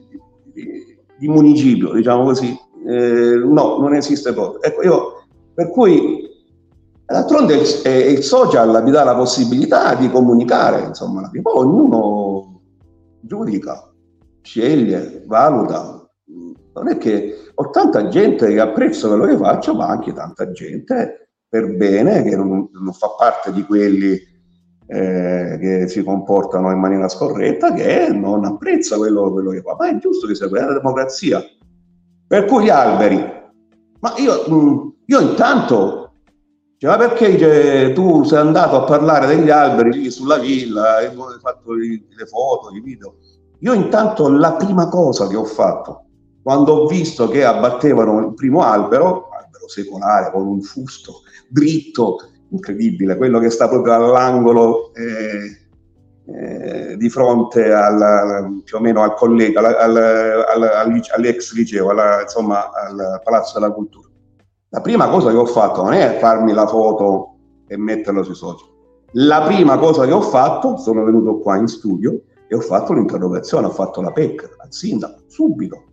di 1.17 1.29
municipio, 1.29 1.93
diciamo 1.93 2.25
così, 2.25 2.55
eh, 2.87 3.37
no, 3.37 3.79
non 3.79 3.95
esiste 3.95 4.33
proprio. 4.33 4.61
Ecco, 4.63 4.83
io, 4.83 5.18
per 5.59 5.71
cui 5.71 6.25
D'altronde 7.05 7.55
il, 7.55 8.11
il, 8.17 8.23
social 8.23 8.85
vi 8.85 8.91
dà 8.91 9.03
la 9.03 9.17
possibilità 9.17 9.95
di 9.95 10.11
comunicare, 10.11 10.89
insomma, 10.89 11.31
poi 11.41 11.65
ognuno 11.65 12.61
giudica, 13.23 13.91
sceglie, 14.43 15.25
valuta. 15.27 16.07
Non 16.75 16.89
è 16.89 16.99
che 16.99 17.35
ho 17.55 17.71
tanta 17.71 18.09
gente 18.09 18.47
che 18.47 18.61
apprezza 18.61 19.09
quello 19.09 19.25
che 19.25 19.39
faccio, 19.39 19.75
ma 19.75 19.89
anche 19.89 20.13
tanta 20.13 20.53
gente 20.53 21.31
per 21.49 21.75
bene 21.77 22.23
che 22.25 22.37
non, 22.37 22.69
non 22.71 22.93
fa 22.93 23.09
parte 23.17 23.55
di 23.55 23.63
quelli 23.65 24.21
eh, 24.87 25.59
che 25.59 25.89
si 25.89 26.05
comportano 26.05 26.71
in 26.71 26.79
maniera 26.79 27.09
scorretta, 27.09 27.73
che 27.73 28.11
non 28.11 28.45
apprezza 28.45 28.99
quello, 28.99 29.33
quello 29.33 29.53
che 29.53 29.63
fa. 29.63 29.77
Ma 29.79 29.89
è 29.89 29.97
giusto 29.97 30.27
che 30.27 30.35
sia 30.35 30.51
quella 30.51 30.75
democrazia. 30.75 31.43
Per 32.27 32.45
cui 32.45 32.65
gli 32.65 32.69
alberi, 32.69 33.17
ma 34.01 34.13
io, 34.19 34.45
io 35.11 35.21
intanto 35.21 36.09
Dice, 36.79 36.87
ma 36.87 36.97
perché 36.97 37.33
dice, 37.33 37.93
tu 37.93 38.23
sei 38.23 38.39
andato 38.39 38.77
a 38.77 38.85
parlare 38.85 39.27
degli 39.27 39.51
alberi 39.51 39.91
lì 39.91 40.11
sulla 40.13 40.39
villa 40.39 40.99
hai 40.99 41.11
fatto 41.43 41.73
le 41.73 42.27
foto, 42.27 42.73
i 42.73 42.81
video? 42.81 43.17
Io 43.59 43.73
intanto 43.73 44.31
la 44.31 44.53
prima 44.53 44.89
cosa 44.89 45.27
che 45.27 45.35
ho 45.35 45.45
fatto, 45.45 46.05
quando 46.41 46.73
ho 46.75 46.87
visto 46.87 47.27
che 47.27 47.45
abbattevano 47.45 48.21
il 48.21 48.35
primo 48.35 48.63
albero, 48.63 49.29
albero 49.31 49.69
secolare 49.69 50.31
con 50.31 50.47
un 50.47 50.63
fusto 50.63 51.23
dritto, 51.49 52.19
incredibile, 52.51 53.17
quello 53.17 53.41
che 53.41 53.51
sta 53.51 53.69
proprio 53.69 53.95
all'angolo 53.95 54.95
eh, 54.95 55.67
eh, 56.33 56.97
di 56.97 57.11
fronte 57.11 57.73
al, 57.73 58.61
più 58.63 58.77
o 58.77 58.81
meno 58.81 59.03
al 59.03 59.15
collega, 59.15 59.81
al, 59.81 59.97
al, 59.97 61.03
all'ex 61.13 61.55
liceo, 61.55 61.91
alla, 61.91 62.23
insomma 62.23 62.71
al 62.71 63.21
Palazzo 63.25 63.59
della 63.59 63.73
Cultura 63.73 64.08
la 64.71 64.81
prima 64.81 65.09
cosa 65.09 65.31
che 65.31 65.37
ho 65.37 65.47
fatto 65.47 65.83
non 65.83 65.95
è 65.95 66.19
farmi 66.19 66.53
la 66.53 66.67
foto 66.67 67.37
e 67.67 67.77
metterla 67.79 68.23
sui 68.23 68.35
social. 68.35 68.69
La 69.13 69.43
prima 69.43 69.79
cosa 69.79 70.05
che 70.05 70.13
ho 70.13 70.21
fatto, 70.21 70.77
sono 70.77 71.05
venuto 71.05 71.39
qua 71.39 71.57
in 71.57 71.67
studio 71.67 72.23
e 72.47 72.55
ho 72.55 72.61
fatto 72.61 72.93
l'interrogazione, 72.93 73.67
ho 73.67 73.71
fatto 73.71 74.03
la 74.03 74.13
PEC 74.13 74.57
al 74.59 74.73
sindaco, 74.73 75.21
subito. 75.27 75.85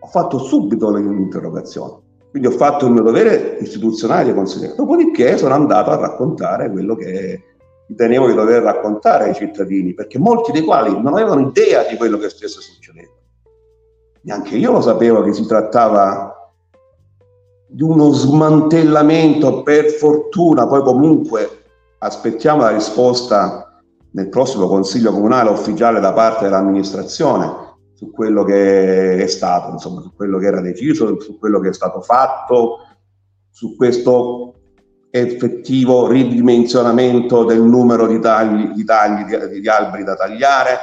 Ho 0.00 0.06
fatto 0.06 0.38
subito 0.38 0.90
l'interrogazione. 0.94 2.08
Quindi 2.30 2.48
ho 2.48 2.52
fatto 2.52 2.86
il 2.86 2.92
mio 2.92 3.02
dovere 3.02 3.56
istituzionale 3.60 4.24
di 4.24 4.34
consigliere. 4.34 4.74
Dopodiché 4.74 5.38
sono 5.38 5.54
andato 5.54 5.90
a 5.90 5.96
raccontare 5.96 6.70
quello 6.70 6.94
che 6.96 7.42
ritenevo 7.88 8.26
di 8.26 8.34
dover 8.34 8.62
raccontare 8.62 9.24
ai 9.24 9.34
cittadini, 9.34 9.94
perché 9.94 10.18
molti 10.18 10.52
dei 10.52 10.62
quali 10.62 10.92
non 10.92 11.14
avevano 11.14 11.40
idea 11.40 11.84
di 11.84 11.96
quello 11.96 12.18
che 12.18 12.28
stesse 12.28 12.60
succedendo. 12.60 13.12
Neanche 14.22 14.56
io 14.56 14.72
lo 14.72 14.80
sapevo 14.80 15.22
che 15.22 15.32
si 15.32 15.46
trattava 15.46 16.39
di 17.72 17.82
uno 17.82 18.10
smantellamento, 18.10 19.62
per 19.62 19.90
fortuna, 19.90 20.66
poi 20.66 20.82
comunque 20.82 21.62
aspettiamo 21.98 22.62
la 22.62 22.70
risposta 22.70 23.80
nel 24.12 24.28
prossimo 24.28 24.66
Consiglio 24.66 25.12
Comunale 25.12 25.50
ufficiale 25.50 26.00
da 26.00 26.12
parte 26.12 26.44
dell'amministrazione 26.44 27.68
su 27.94 28.10
quello 28.10 28.42
che 28.44 29.22
è 29.22 29.26
stato, 29.28 29.70
insomma, 29.72 30.00
su 30.00 30.12
quello 30.14 30.38
che 30.38 30.46
era 30.46 30.60
deciso, 30.60 31.20
su 31.20 31.38
quello 31.38 31.60
che 31.60 31.68
è 31.68 31.72
stato 31.72 32.00
fatto, 32.00 32.78
su 33.50 33.76
questo 33.76 34.54
effettivo 35.10 36.08
ridimensionamento 36.08 37.44
del 37.44 37.62
numero 37.62 38.06
di 38.06 38.18
tagli, 38.20 38.68
di, 38.70 38.84
tagli, 38.84 39.24
di, 39.24 39.60
di 39.60 39.68
alberi 39.68 40.02
da 40.02 40.16
tagliare. 40.16 40.78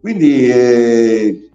Quindi 0.00 0.48
eh, 0.48 1.50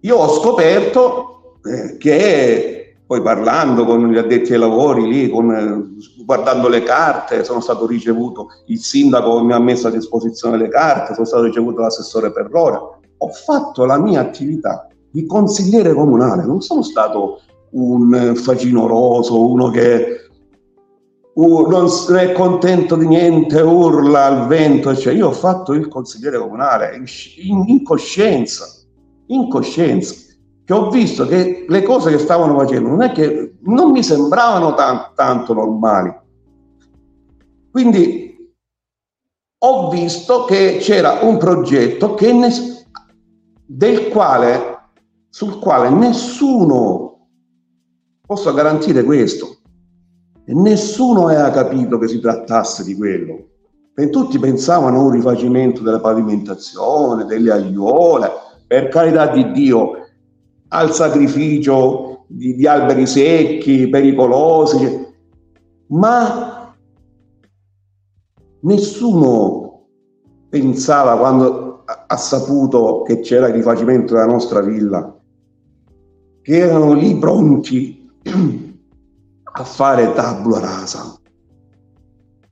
io 0.00 0.16
ho 0.16 0.28
scoperto 0.40 1.58
eh, 1.64 1.96
che 1.96 2.75
poi 3.06 3.22
parlando 3.22 3.84
con 3.84 4.10
gli 4.10 4.18
addetti 4.18 4.52
ai 4.52 4.58
lavori 4.58 5.06
lì, 5.06 5.30
con, 5.30 5.96
guardando 6.24 6.68
le 6.68 6.82
carte, 6.82 7.44
sono 7.44 7.60
stato 7.60 7.86
ricevuto, 7.86 8.48
il 8.66 8.80
sindaco 8.80 9.42
mi 9.44 9.52
ha 9.52 9.60
messo 9.60 9.86
a 9.86 9.92
disposizione 9.92 10.56
le 10.56 10.68
carte, 10.68 11.14
sono 11.14 11.26
stato 11.26 11.44
ricevuto 11.44 11.80
l'assessore 11.80 12.32
per 12.32 12.48
l'ora. 12.50 12.80
Ho 13.18 13.28
fatto 13.28 13.84
la 13.84 13.98
mia 13.98 14.20
attività 14.20 14.88
di 15.08 15.24
consigliere 15.24 15.94
comunale, 15.94 16.44
non 16.44 16.60
sono 16.62 16.82
stato 16.82 17.40
un 17.70 18.32
facinoroso, 18.34 19.48
uno 19.48 19.70
che 19.70 20.22
non 21.34 21.88
è 22.16 22.32
contento 22.32 22.96
di 22.96 23.06
niente, 23.06 23.60
urla 23.60 24.24
al 24.24 24.46
vento, 24.48 24.96
cioè 24.96 25.12
io 25.14 25.28
ho 25.28 25.32
fatto 25.32 25.74
il 25.74 25.86
consigliere 25.86 26.38
comunale 26.38 26.96
in, 26.96 27.64
in 27.66 27.84
coscienza, 27.84 28.66
in 29.26 29.48
coscienza 29.48 30.25
che 30.66 30.72
ho 30.72 30.90
visto 30.90 31.26
che 31.26 31.64
le 31.68 31.82
cose 31.84 32.10
che 32.10 32.18
stavano 32.18 32.58
facendo 32.58 32.88
non 32.88 33.02
è 33.02 33.12
che 33.12 33.54
non 33.60 33.92
mi 33.92 34.02
sembravano 34.02 34.74
tan- 34.74 35.12
tanto 35.14 35.54
normali. 35.54 36.12
Quindi 37.70 38.52
ho 39.58 39.88
visto 39.90 40.44
che 40.44 40.78
c'era 40.80 41.20
un 41.22 41.36
progetto 41.36 42.14
che 42.14 42.32
ne- 42.32 42.84
del 43.64 44.08
quale, 44.08 44.88
sul 45.30 45.60
quale 45.60 45.88
nessuno, 45.88 47.28
posso 48.26 48.52
garantire 48.52 49.04
questo, 49.04 49.58
nessuno 50.46 51.28
aveva 51.28 51.50
capito 51.50 51.96
che 51.98 52.08
si 52.08 52.18
trattasse 52.18 52.82
di 52.82 52.96
quello. 52.96 53.50
E 53.94 54.10
tutti 54.10 54.36
pensavano 54.40 54.98
a 54.98 55.02
un 55.02 55.10
rifacimento 55.10 55.82
della 55.82 56.00
pavimentazione, 56.00 57.24
delle 57.24 57.52
aiuole, 57.52 58.30
per 58.66 58.88
carità 58.88 59.28
di 59.28 59.52
Dio, 59.52 60.05
al 60.68 60.92
sacrificio 60.92 62.24
di, 62.26 62.54
di 62.54 62.66
alberi 62.66 63.06
secchi, 63.06 63.88
pericolosi, 63.88 65.14
ma 65.88 66.74
nessuno 68.60 69.86
pensava 70.48 71.16
quando 71.16 71.84
ha 71.84 72.16
saputo 72.16 73.02
che 73.02 73.20
c'era 73.20 73.48
il 73.48 73.54
rifacimento 73.54 74.14
della 74.14 74.26
nostra 74.26 74.60
villa, 74.60 75.16
che 76.42 76.56
erano 76.56 76.92
lì 76.94 77.16
pronti 77.16 78.10
a 79.42 79.64
fare 79.64 80.12
tabula 80.12 80.58
rasa. 80.58 81.14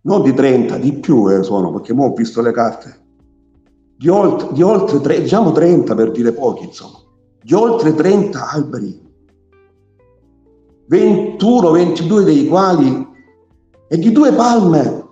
Non 0.03 0.23
di 0.23 0.35
30, 0.35 0.77
di 0.77 0.93
più 0.93 1.31
eh, 1.31 1.43
sono, 1.43 1.73
perché 1.73 1.93
ora 1.93 2.05
ho 2.05 2.13
visto 2.13 2.43
le 2.43 2.53
carte. 2.53 3.03
Di 3.97 4.09
oltre, 4.09 4.53
di 4.53 4.63
oltre 4.63 5.01
3, 5.01 5.23
diciamo 5.23 5.51
30 5.51 5.95
per 5.95 6.11
dire 6.11 6.33
pochi, 6.33 6.65
insomma 6.65 7.04
di 7.45 7.53
oltre 7.53 7.95
30 7.95 8.51
alberi, 8.51 9.03
21-22 10.91 12.21
dei 12.23 12.49
quali 12.49 13.07
e 13.87 13.99
di 13.99 14.11
due 14.13 14.33
palme, 14.33 15.05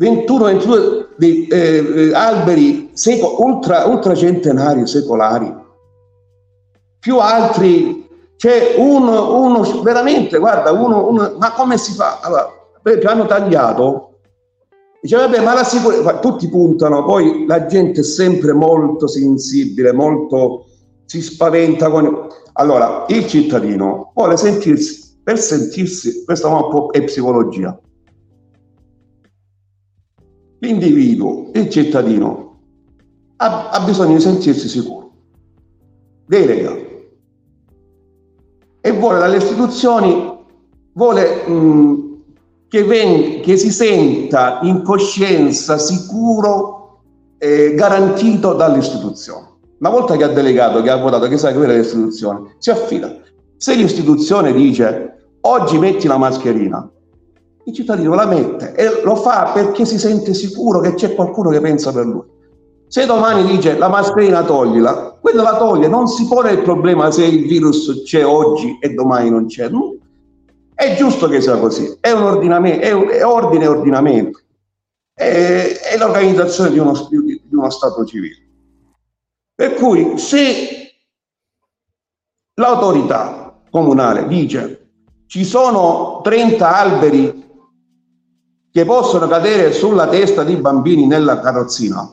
21-22 0.00 1.06
dei 1.16 1.46
eh, 1.46 2.10
alberi 2.12 2.90
seco, 2.94 3.44
ultra, 3.44 3.84
ultracentenari, 3.84 4.88
secolari, 4.88 5.54
più 6.98 7.18
altri, 7.18 8.08
c'è 8.36 8.74
uno, 8.76 9.40
uno 9.40 9.82
veramente, 9.82 10.38
guarda, 10.38 10.72
uno, 10.72 11.08
uno, 11.08 11.36
ma 11.38 11.52
come 11.52 11.78
si 11.78 11.92
fa? 11.92 12.18
Allora, 12.20 12.52
hanno 13.04 13.26
tagliato, 13.26 14.14
dice 15.00 15.14
vabbè, 15.14 15.44
ma 15.44 15.54
la 15.54 15.64
sicurezza, 15.64 16.18
tutti 16.18 16.48
puntano, 16.48 17.04
poi 17.04 17.46
la 17.46 17.66
gente 17.66 18.00
è 18.00 18.04
sempre 18.04 18.52
molto 18.52 19.06
sensibile, 19.06 19.92
molto 19.92 20.64
si 21.08 21.22
spaventa 21.22 21.88
con... 21.88 22.26
Allora, 22.52 23.06
il 23.08 23.26
cittadino 23.26 24.12
vuole 24.14 24.36
sentirsi, 24.36 25.18
per 25.22 25.38
sentirsi, 25.38 26.22
questa 26.24 26.50
è 26.90 27.02
psicologia. 27.02 27.80
L'individuo, 30.58 31.50
il 31.54 31.70
cittadino, 31.70 32.60
ha, 33.36 33.70
ha 33.70 33.84
bisogno 33.84 34.16
di 34.16 34.20
sentirsi 34.20 34.68
sicuro. 34.68 35.12
Delega. 36.26 36.76
E 38.80 38.92
vuole 38.92 39.18
dalle 39.18 39.38
istituzioni, 39.38 40.44
vuole 40.92 41.48
mh, 41.48 42.22
che, 42.68 42.84
ven- 42.84 43.40
che 43.40 43.56
si 43.56 43.70
senta 43.70 44.58
in 44.62 44.82
coscienza 44.82 45.78
sicuro 45.78 47.00
e 47.38 47.72
garantito 47.74 48.52
dalle 48.52 48.78
istituzioni. 48.78 49.47
Una 49.78 49.90
volta 49.90 50.16
che 50.16 50.24
ha 50.24 50.28
delegato, 50.28 50.82
che 50.82 50.90
ha 50.90 50.96
votato, 50.96 51.28
che 51.28 51.38
sa 51.38 51.48
che 51.48 51.56
quella 51.56 51.72
è 51.72 51.76
l'istituzione, 51.76 52.56
si 52.58 52.70
affida. 52.70 53.14
Se 53.56 53.74
l'istituzione 53.74 54.52
dice 54.52 55.28
oggi 55.42 55.78
metti 55.78 56.08
la 56.08 56.16
mascherina, 56.16 56.90
il 57.64 57.74
cittadino 57.74 58.14
la 58.14 58.26
mette 58.26 58.74
e 58.74 59.02
lo 59.04 59.14
fa 59.14 59.50
perché 59.54 59.84
si 59.84 59.98
sente 59.98 60.34
sicuro 60.34 60.80
che 60.80 60.94
c'è 60.94 61.14
qualcuno 61.14 61.50
che 61.50 61.60
pensa 61.60 61.92
per 61.92 62.06
lui. 62.06 62.24
Se 62.88 63.06
domani 63.06 63.44
dice 63.46 63.76
la 63.76 63.88
mascherina 63.88 64.42
toglila, 64.42 65.16
quello 65.20 65.42
la 65.42 65.56
toglie, 65.58 65.86
non 65.86 66.08
si 66.08 66.26
pone 66.26 66.52
il 66.52 66.62
problema 66.62 67.10
se 67.10 67.24
il 67.24 67.46
virus 67.46 68.02
c'è 68.04 68.24
oggi 68.24 68.78
e 68.80 68.94
domani 68.94 69.30
non 69.30 69.46
c'è. 69.46 69.70
È 70.74 70.96
giusto 70.96 71.28
che 71.28 71.40
sia 71.40 71.56
così, 71.58 71.98
è 72.00 72.10
un 72.10 72.22
ordinamento, 72.22 72.84
è, 72.84 72.92
un, 72.92 73.08
è 73.10 73.24
ordine 73.24 73.64
e 73.64 73.68
ordinamento, 73.68 74.40
è, 75.12 75.78
è 75.92 75.98
l'organizzazione 75.98 76.70
di 76.70 76.78
uno, 76.78 76.94
di 77.10 77.42
uno 77.50 77.70
Stato 77.70 78.04
civile. 78.04 78.47
Per 79.58 79.74
cui 79.74 80.16
se 80.18 81.00
l'autorità 82.54 83.60
comunale 83.72 84.28
dice 84.28 84.90
ci 85.26 85.44
sono 85.44 86.20
30 86.22 86.76
alberi 86.76 87.46
che 88.70 88.84
possono 88.84 89.26
cadere 89.26 89.72
sulla 89.72 90.06
testa 90.06 90.44
di 90.44 90.54
bambini 90.54 91.08
nella 91.08 91.40
carrozzina, 91.40 92.08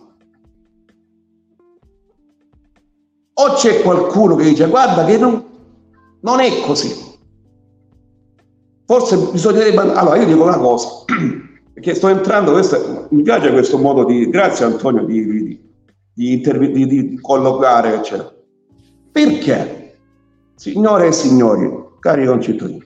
o 3.33 3.53
c'è 3.53 3.83
qualcuno 3.83 4.35
che 4.35 4.45
dice 4.45 4.67
guarda 4.67 5.05
che 5.05 5.19
non, 5.19 5.45
non 6.21 6.39
è 6.39 6.61
così. 6.61 7.13
Forse 8.87 9.17
bisognerebbe... 9.17 9.93
Allora 9.93 10.15
io 10.15 10.25
dico 10.25 10.41
una 10.41 10.57
cosa, 10.57 11.03
perché 11.75 11.93
sto 11.93 12.07
entrando, 12.07 12.53
questo, 12.53 13.05
mi 13.11 13.21
piace 13.21 13.51
questo 13.51 13.77
modo 13.77 14.03
di... 14.03 14.31
Grazie 14.31 14.65
Antonio 14.65 15.05
di, 15.05 15.25
di, 15.25 15.64
di, 16.15 16.31
intervi- 16.31 16.71
di, 16.71 16.87
di 16.87 17.19
collocare, 17.19 17.95
eccetera. 17.95 18.33
Perché, 19.11 19.97
signore 20.55 21.07
e 21.07 21.11
signori, 21.11 21.69
cari 21.99 22.25
concittadini, 22.25 22.83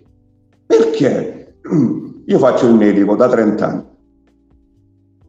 perché 0.65 1.57
io 2.25 2.39
faccio 2.39 2.67
il 2.67 2.73
medico 2.73 3.15
da 3.15 3.29
30 3.29 3.67
anni. 3.67 3.87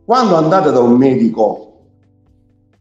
Quando 0.05 0.35
andate 0.35 0.73
da 0.73 0.81
un 0.81 0.97
medico 0.97 1.85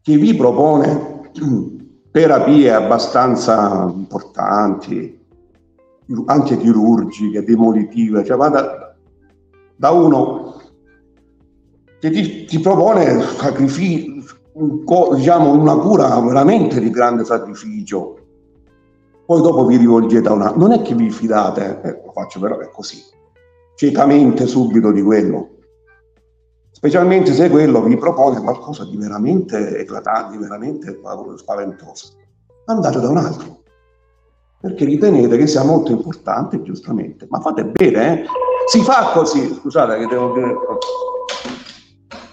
che 0.02 0.18
vi 0.18 0.34
propone 0.34 1.32
terapie 2.12 2.74
abbastanza 2.74 3.92
importanti, 3.94 5.18
anche 6.26 6.58
chirurgiche, 6.58 7.44
demolitive, 7.44 8.24
cioè 8.24 8.38
vada 8.38 8.96
da 9.76 9.92
uno 9.92 10.62
che 12.00 12.10
ti, 12.10 12.46
ti 12.46 12.60
propone 12.60 13.22
sacrifici, 13.22 14.19
diciamo, 15.16 15.52
una 15.52 15.78
cura 15.78 16.20
veramente 16.20 16.80
di 16.80 16.90
grande 16.90 17.24
sacrificio, 17.24 18.18
poi 19.26 19.42
dopo 19.42 19.66
vi 19.66 19.78
rivolgete 19.78 20.28
a 20.28 20.34
una... 20.34 20.52
Non 20.56 20.72
è 20.72 20.82
che 20.82 20.96
vi 20.96 21.10
fidate, 21.10 21.82
eh, 21.84 22.02
lo 22.06 22.12
faccio 22.12 22.40
però 22.40 22.58
è 22.58 22.70
così, 22.70 23.02
ciecamente 23.76 24.48
subito 24.48 24.92
di 24.92 25.02
quello, 25.02 25.50
specialmente 26.72 27.34
se 27.34 27.50
quello 27.50 27.82
vi 27.84 27.96
propone 27.96 28.42
qualcosa 28.42 28.86
di 28.86 28.98
veramente 28.98 29.78
eclatante, 29.78 30.32
di 30.32 30.38
veramente 30.38 31.00
spaventoso. 31.36 32.14
Andate 32.66 33.00
da 33.00 33.10
un 33.10 33.18
altro, 33.18 33.64
perché 34.60 34.86
ritenete 34.86 35.38
che 35.38 35.48
sia 35.48 35.64
molto 35.64 35.92
importante, 35.92 36.62
giustamente, 36.62 37.26
ma 37.30 37.40
fate 37.40 37.66
bene, 37.66 38.24
eh? 38.24 38.26
Si 38.68 38.82
fa 38.82 39.12
così, 39.14 39.54
scusate 39.54 39.98
che 39.98 40.06
devo 40.08 40.34
dire... 40.34 40.54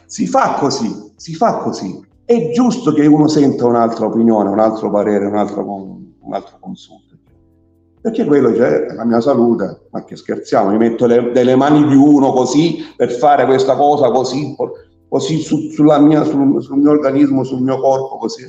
Si 0.07 0.27
fa 0.27 0.55
così, 0.55 1.13
si 1.17 1.35
fa 1.35 1.59
così. 1.59 2.05
È 2.27 2.51
giusto 2.51 2.93
che 2.93 3.07
uno 3.07 3.29
senta 3.29 3.67
un'altra 3.67 4.07
opinione, 4.07 4.51
un 4.51 4.59
altro 4.59 4.91
parere, 4.91 5.27
un 5.27 5.37
altro, 5.37 5.63
un 5.63 6.35
altro 6.35 6.57
consulto. 6.59 7.15
Perché 8.01 8.25
quello 8.25 8.51
c'è 8.51 8.87
la 8.95 9.05
mia 9.05 9.21
salute, 9.21 9.87
ma 9.93 10.05
che 10.05 10.17
scherziamo, 10.17 10.71
mi 10.71 10.77
metto 10.77 11.07
le, 11.07 11.31
delle 11.31 11.55
mani 11.55 11.87
di 11.87 11.95
uno 11.95 12.33
così 12.33 12.79
per 12.97 13.13
fare 13.13 13.47
questa 13.47 13.77
cosa 13.77 14.11
così, 14.11 14.57
così 15.09 15.41
su, 15.41 15.69
mia, 16.01 16.25
sul, 16.25 16.61
sul 16.61 16.79
mio 16.79 16.91
organismo, 16.91 17.45
sul 17.45 17.63
mio 17.63 17.79
corpo, 17.79 18.17
così. 18.17 18.45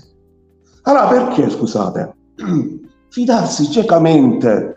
Allora 0.82 1.08
perché, 1.08 1.48
scusate, 1.48 2.16
fidarsi 3.10 3.70
ciecamente 3.70 4.77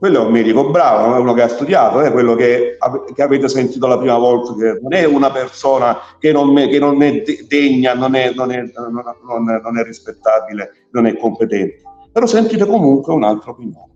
quello 0.00 0.22
è 0.22 0.24
un 0.24 0.32
medico 0.32 0.70
bravo, 0.70 1.08
non 1.08 1.16
è 1.16 1.20
uno 1.20 1.34
che 1.34 1.42
ha 1.42 1.48
studiato, 1.48 2.00
è 2.00 2.10
quello 2.10 2.34
che, 2.34 2.78
che, 3.14 3.22
avete 3.22 3.50
sentito 3.50 3.86
la 3.86 3.98
prima 3.98 4.16
volta, 4.16 4.54
che 4.54 4.80
non 4.80 4.94
è 4.94 5.04
una 5.04 5.30
persona 5.30 5.98
che 6.18 6.32
non, 6.32 6.54
che 6.54 6.78
non 6.78 7.02
è 7.02 7.22
degna, 7.46 7.92
non 7.92 8.14
è, 8.14 8.32
non, 8.32 8.50
è, 8.50 8.62
non, 8.72 9.50
è, 9.50 9.60
è, 9.60 9.84
rispettabile, 9.84 10.86
non 10.92 11.04
è 11.04 11.18
competente, 11.18 11.82
però 12.10 12.24
sentite 12.24 12.64
comunque 12.64 13.12
un'altra 13.12 13.50
opinione. 13.50 13.88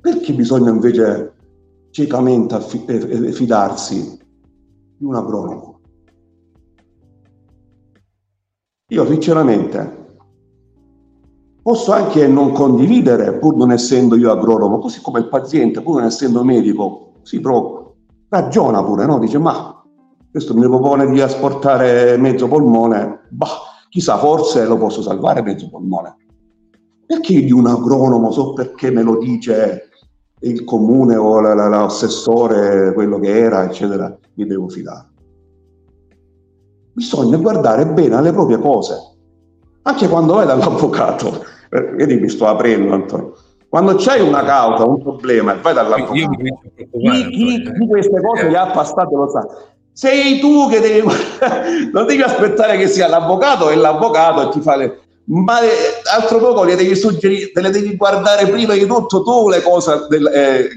Perché 0.00 0.32
bisogna 0.32 0.70
invece 0.70 1.32
ciecamente 1.90 2.60
fidarsi 3.32 4.20
di 4.96 5.04
un 5.04 5.16
agronomo? 5.16 5.80
Io 8.90 9.04
sinceramente 9.04 10.03
Posso 11.64 11.92
anche 11.92 12.26
non 12.26 12.52
condividere, 12.52 13.38
pur 13.38 13.56
non 13.56 13.72
essendo 13.72 14.16
io 14.16 14.30
agronomo, 14.30 14.78
così 14.80 15.00
come 15.00 15.20
il 15.20 15.28
paziente, 15.28 15.80
pur 15.80 15.94
non 15.94 16.04
essendo 16.04 16.44
medico, 16.44 17.12
si 17.22 17.40
pro- 17.40 17.94
ragiona 18.28 18.84
pure, 18.84 19.06
no? 19.06 19.18
Dice, 19.18 19.38
ma 19.38 19.82
questo 20.30 20.52
mi 20.52 20.60
propone 20.60 21.10
di 21.10 21.22
asportare 21.22 22.18
mezzo 22.18 22.48
polmone, 22.48 23.28
bah, 23.30 23.46
chissà, 23.88 24.18
forse 24.18 24.66
lo 24.66 24.76
posso 24.76 25.00
salvare 25.00 25.40
mezzo 25.40 25.70
polmone. 25.70 26.14
Perché 27.06 27.42
di 27.42 27.50
un 27.50 27.66
agronomo 27.66 28.30
so 28.30 28.52
perché 28.52 28.90
me 28.90 29.00
lo 29.00 29.16
dice 29.16 29.88
il 30.40 30.64
comune 30.64 31.16
o 31.16 31.40
l'assessore, 31.40 32.92
quello 32.92 33.18
che 33.18 33.38
era, 33.38 33.64
eccetera, 33.64 34.14
mi 34.34 34.44
devo 34.44 34.68
fidare. 34.68 35.12
Bisogna 36.92 37.38
guardare 37.38 37.86
bene 37.86 38.16
alle 38.16 38.32
proprie 38.32 38.58
cose, 38.58 38.98
anche 39.80 40.08
quando 40.08 40.34
vai 40.34 40.46
dall'avvocato 40.46 41.52
vedi 41.80 42.16
mi 42.16 42.28
sto 42.28 42.46
aprendo 42.46 42.92
Antonio. 42.92 43.34
Quando 43.68 43.96
c'hai 43.96 44.20
una 44.20 44.44
causa, 44.44 44.84
un 44.84 45.02
problema 45.02 45.54
e 45.54 45.60
vai 45.60 45.74
dall'avvocato 45.74 46.12
chi, 46.12 46.28
chi, 46.90 47.62
chi 47.62 47.88
queste 47.88 48.20
cose 48.20 48.48
le 48.48 48.56
ha 48.56 48.66
passate 48.66 49.14
lo 49.14 49.28
sa. 49.28 49.46
Sei 49.92 50.38
tu 50.38 50.68
che 50.68 50.80
devi 50.80 51.02
non 51.92 52.06
devi 52.06 52.22
aspettare 52.22 52.76
che 52.76 52.88
sia 52.88 53.08
l'avvocato 53.08 53.70
e 53.70 53.76
l'avvocato 53.76 54.48
ti 54.50 54.60
fa 54.60 54.76
le 54.76 55.00
ma 55.26 55.62
eh, 55.62 55.68
altro 56.14 56.38
poco 56.38 56.64
le 56.64 56.76
devi 56.76 56.94
suggerire 56.94 57.50
te 57.50 57.62
le 57.62 57.70
devi 57.70 57.96
guardare 57.96 58.46
prima 58.46 58.74
di 58.74 58.84
tutto 58.84 59.22
tu 59.22 59.48
le 59.48 59.62
cose 59.62 60.06
del, 60.10 60.26
eh, 60.26 60.68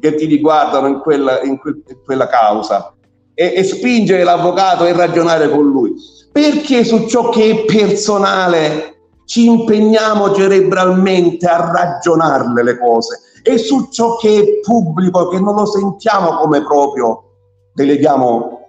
che 0.00 0.14
ti 0.14 0.26
riguardano 0.26 0.86
in 0.88 0.98
quella, 1.00 1.40
in 1.42 1.58
que, 1.58 1.70
in 1.88 1.96
quella 2.04 2.26
causa. 2.26 2.92
E, 3.34 3.54
e 3.56 3.64
spingere 3.64 4.22
l'avvocato 4.22 4.84
e 4.84 4.92
ragionare 4.92 5.48
con 5.48 5.64
lui. 5.64 5.94
Perché 6.30 6.84
su 6.84 7.06
ciò 7.06 7.30
che 7.30 7.50
è 7.50 7.64
personale 7.64 8.93
ci 9.24 9.46
impegniamo 9.46 10.34
cerebralmente 10.34 11.46
a 11.46 11.70
ragionarle 11.70 12.62
le 12.62 12.78
cose 12.78 13.20
e 13.42 13.58
su 13.58 13.88
ciò 13.90 14.16
che 14.16 14.40
è 14.40 14.60
pubblico, 14.60 15.28
che 15.28 15.38
non 15.38 15.54
lo 15.54 15.66
sentiamo 15.66 16.36
come 16.36 16.62
proprio, 16.62 17.24
deleghiamo 17.74 18.68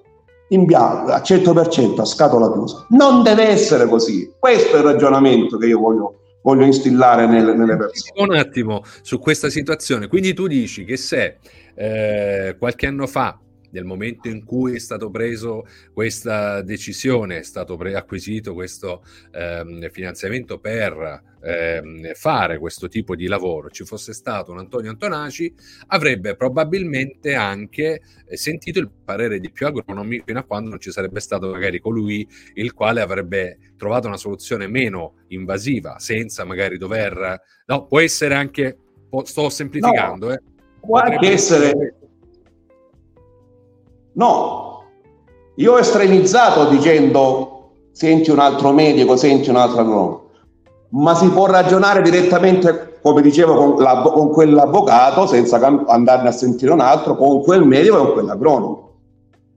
in 0.49 0.65
bianco 0.65 1.11
al 1.11 1.21
100% 1.21 2.01
a 2.01 2.05
scatola 2.05 2.51
chiusa. 2.51 2.85
Non 2.89 3.23
deve 3.23 3.47
essere 3.47 3.87
così. 3.87 4.33
Questo 4.37 4.75
è 4.75 4.79
il 4.79 4.85
ragionamento 4.85 5.57
che 5.57 5.67
io 5.67 5.79
voglio, 5.79 6.15
voglio 6.41 6.65
instillare 6.65 7.25
nelle, 7.25 7.53
nelle 7.53 7.77
persone. 7.77 8.11
Un 8.15 8.35
attimo 8.35 8.83
su 9.01 9.19
questa 9.19 9.49
situazione. 9.49 10.07
Quindi 10.07 10.33
tu 10.33 10.47
dici 10.47 10.83
che 10.83 10.97
se 10.97 11.37
eh, 11.73 12.55
qualche 12.59 12.85
anno 12.85 13.07
fa 13.07 13.39
nel 13.75 13.83
momento 13.83 14.29
in 14.29 14.45
cui 14.45 14.75
è 14.75 14.79
stato 14.79 15.09
preso 15.09 15.65
questa 15.93 16.61
decisione, 16.61 17.39
è 17.39 17.43
stato 17.43 17.75
pre- 17.75 17.95
acquisito 17.95 18.53
questo 18.53 19.03
ehm, 19.31 19.89
finanziamento 19.89 20.59
per 20.59 21.21
ehm, 21.41 22.13
fare 22.13 22.57
questo 22.57 22.87
tipo 22.87 23.15
di 23.15 23.27
lavoro, 23.27 23.69
ci 23.69 23.83
fosse 23.83 24.13
stato 24.13 24.53
un 24.53 24.59
Antonio 24.59 24.91
Antonaci, 24.91 25.53
avrebbe 25.87 26.37
probabilmente 26.37 27.35
anche 27.35 28.01
eh, 28.25 28.37
sentito 28.37 28.79
il 28.79 28.89
parere 28.89 29.41
di 29.41 29.51
più 29.51 29.67
agronomi 29.67 30.21
fino 30.25 30.39
a 30.39 30.43
quando 30.43 30.69
non 30.69 30.79
ci 30.79 30.91
sarebbe 30.91 31.19
stato 31.19 31.51
magari 31.51 31.81
colui 31.81 32.25
il 32.53 32.73
quale 32.73 33.01
avrebbe 33.01 33.57
trovato 33.75 34.07
una 34.07 34.17
soluzione 34.17 34.67
meno 34.67 35.15
invasiva, 35.27 35.99
senza 35.99 36.45
magari 36.45 36.77
dover... 36.77 37.41
No, 37.65 37.87
può 37.87 37.99
essere 37.99 38.35
anche... 38.35 38.77
sto 39.23 39.49
semplificando, 39.49 40.27
no, 40.27 40.33
eh. 40.33 40.41
Può 40.79 40.99
anche 40.99 41.31
essere 41.31 42.04
No, 44.15 44.83
io 45.55 45.73
ho 45.73 45.79
estremizzato 45.79 46.69
dicendo 46.69 47.71
senti 47.91 48.29
un 48.29 48.39
altro 48.39 48.71
medico, 48.71 49.15
senti 49.17 49.49
un 49.49 49.57
altro 49.57 49.81
agronomo, 49.81 50.29
ma 50.89 51.15
si 51.15 51.27
può 51.29 51.47
ragionare 51.47 52.01
direttamente, 52.01 52.99
come 53.01 53.21
dicevo, 53.21 53.73
con, 53.73 54.01
con 54.13 54.29
quell'avvocato 54.31 55.27
senza 55.27 55.57
andarne 55.87 56.29
a 56.29 56.31
sentire 56.31 56.71
un 56.71 56.79
altro, 56.79 57.15
con 57.15 57.41
quel 57.41 57.65
medico 57.65 57.95
e 57.95 57.99
con 57.99 58.13
quell'agronomo. 58.13 58.93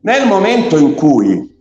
Nel 0.00 0.26
momento 0.26 0.76
in 0.76 0.94
cui, 0.94 1.56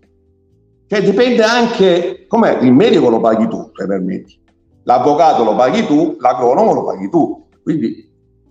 che 0.87 1.01
dipende 1.01 1.43
anche, 1.43 2.25
come 2.27 2.57
il 2.61 2.73
medico 2.73 3.09
lo 3.09 3.19
paghi 3.19 3.47
tu, 3.47 3.71
se 3.75 3.85
permetti, 3.85 4.39
l'avvocato 4.83 5.43
lo 5.43 5.55
paghi 5.55 5.85
tu, 5.85 6.15
l'agronomo 6.19 6.73
lo 6.73 6.83
paghi 6.85 7.09
tu, 7.09 7.47
quindi 7.61 8.06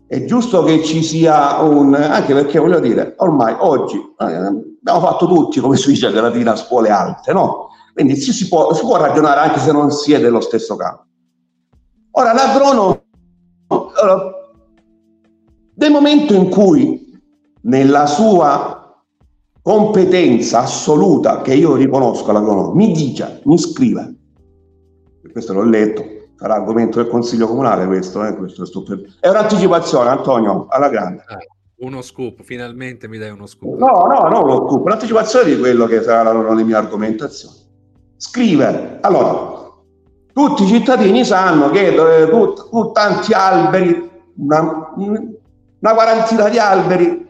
è 0.08 0.24
giusto 0.24 0.62
che 0.62 0.84
ci 0.84 1.02
sia 1.02 1.60
un... 1.60 1.94
anche 1.94 2.32
perché 2.32 2.58
voglio 2.58 2.78
dire, 2.78 3.14
ormai 3.18 3.54
oggi 3.58 3.96
eh, 3.96 4.24
abbiamo 4.24 5.00
fatto 5.00 5.26
tutti, 5.26 5.60
come 5.60 5.76
si 5.76 5.88
dice, 5.88 6.06
a 6.06 6.56
scuole 6.56 6.90
alte, 6.90 7.32
no? 7.32 7.68
Quindi 7.92 8.16
si, 8.16 8.32
si, 8.32 8.46
può, 8.48 8.72
si 8.74 8.82
può 8.82 8.96
ragionare 8.96 9.40
anche 9.40 9.58
se 9.58 9.72
non 9.72 9.90
si 9.90 10.12
è 10.12 10.20
dello 10.20 10.40
stesso 10.40 10.76
campo. 10.76 11.04
Ora, 12.12 12.32
l'agronomo... 12.32 13.02
Nel 15.78 15.90
momento 15.90 16.32
in 16.32 16.48
cui 16.48 17.20
nella 17.62 18.06
sua 18.06 19.02
competenza 19.60 20.60
assoluta, 20.60 21.42
che 21.42 21.54
io 21.54 21.74
riconosco 21.74 22.30
all'agronomo, 22.30 22.72
mi 22.72 22.92
dice, 22.92 23.40
mi 23.44 23.58
scrive, 23.58 24.14
questo 25.32 25.52
l'ho 25.52 25.64
letto, 25.64 26.04
sarà 26.36 26.54
argomento 26.54 27.00
del 27.00 27.10
Consiglio 27.10 27.46
Comunale 27.46 27.86
questo, 27.86 28.24
eh, 28.24 28.34
questo 28.36 28.62
è, 28.62 28.66
stupendo. 28.66 29.08
è 29.20 29.28
un'anticipazione 29.28 30.08
Antonio, 30.08 30.66
alla 30.68 30.88
grande. 30.88 31.24
Ah, 31.26 31.38
uno 31.78 32.02
scoop, 32.02 32.42
finalmente 32.42 33.08
mi 33.08 33.18
dai 33.18 33.30
uno 33.30 33.46
scoop. 33.46 33.78
No, 33.78 34.06
no, 34.06 34.28
no, 34.28 34.42
uno 34.44 34.66
scoop, 34.68 34.84
un'anticipazione 34.84 35.54
di 35.54 35.58
quello 35.58 35.86
che 35.86 36.02
saranno 36.02 36.52
le 36.52 36.64
mie 36.64 36.74
argomentazioni. 36.74 37.56
Scrive, 38.16 38.98
allora, 39.00 39.70
tutti 40.32 40.64
i 40.64 40.66
cittadini 40.66 41.24
sanno 41.24 41.70
che 41.70 41.94
eh, 41.94 42.28
tut, 42.28 42.68
tut, 42.68 42.92
tanti 42.92 43.32
alberi, 43.32 44.10
una, 44.36 44.92
una 44.96 45.94
quarantina 45.94 46.48
di 46.48 46.58
alberi 46.58 47.26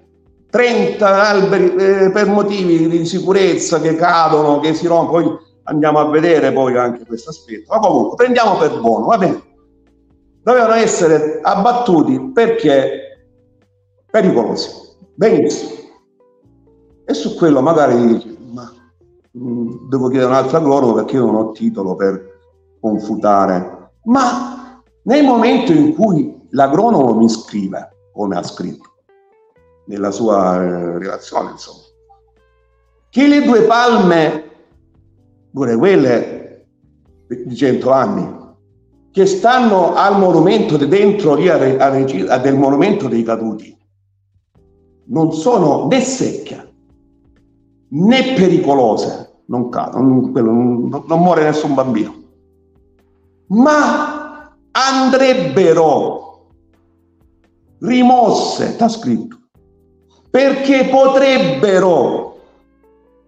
30 0.57 1.29
alberi 1.29 1.75
eh, 1.75 2.11
per 2.11 2.29
motivi 2.29 2.89
di 2.89 3.05
sicurezza 3.05 3.81
che 3.81 3.95
cadono, 3.95 4.59
che 4.61 4.75
si 4.75 4.87
rompono, 4.87 5.41
andiamo 5.67 5.99
a 5.99 6.09
vedere 6.09 6.53
poi 6.53 6.77
anche 6.77 7.05
questo 7.05 7.31
aspetto, 7.31 7.73
ma 7.73 7.81
comunque 7.81 8.17
prendiamo 8.17 8.57
per 8.57 8.81
buono, 8.81 9.07
va 9.07 9.19
bene. 9.19 9.43
Dovevano 10.43 10.75
essere 10.75 11.41
abbattuti 11.43 12.31
perché 12.33 13.29
pericolosi, 14.11 14.71
benissimo. 15.15 15.73
E 17.05 17.15
su 17.15 17.37
quello 17.37 17.61
magari 17.61 18.07
dici, 18.07 18.37
ma 18.53 18.73
mh, 19.33 19.49
mm, 19.49 19.89
devo 19.89 20.09
chiedere 20.09 20.31
un 20.31 20.37
altro 20.37 20.59
agronomo 20.59 20.95
perché 20.95 21.17
io 21.17 21.27
non 21.27 21.35
ho 21.35 21.51
titolo 21.51 21.95
per 21.95 22.39
confutare. 22.81 23.91
Ma 24.05 24.83
nel 25.03 25.25
momento 25.25 25.73
in 25.73 25.95
cui 25.95 26.47
l'agronomo 26.51 27.15
mi 27.15 27.29
scrive, 27.29 28.11
come 28.13 28.37
ha 28.37 28.43
scritto, 28.43 28.95
nella 29.87 30.11
sua 30.11 30.63
eh, 30.63 30.99
relazione, 30.99 31.51
insomma, 31.51 31.83
che 33.11 33.27
le 33.27 33.43
due 33.43 33.63
palme, 33.63 34.51
pure 35.53 35.77
quelle 35.77 36.67
di 37.27 37.57
cento 37.57 37.91
anni, 37.91 38.45
che 39.11 39.27
stanno 39.27 39.95
al 39.95 40.19
monumento 40.19 40.77
dentro 40.77 41.35
lì 41.35 41.49
a, 41.49 41.57
a, 41.57 41.87
a, 41.87 42.39
del 42.39 42.57
monumento 42.57 43.09
dei 43.09 43.23
caduti, 43.23 43.77
non 45.07 45.33
sono 45.33 45.87
né 45.87 46.01
secche 46.01 46.75
né 47.89 48.35
pericolose, 48.35 49.41
non 49.47 49.69
non, 49.71 50.31
non, 50.33 51.05
non 51.07 51.21
muore 51.21 51.45
nessun 51.45 51.75
bambino, 51.75 52.15
ma 53.49 54.53
andrebbero 54.71 56.49
rimosse, 57.79 58.73
sta 58.73 58.89
scritto, 58.89 59.39
perché 60.31 60.89
potrebbero 60.91 62.36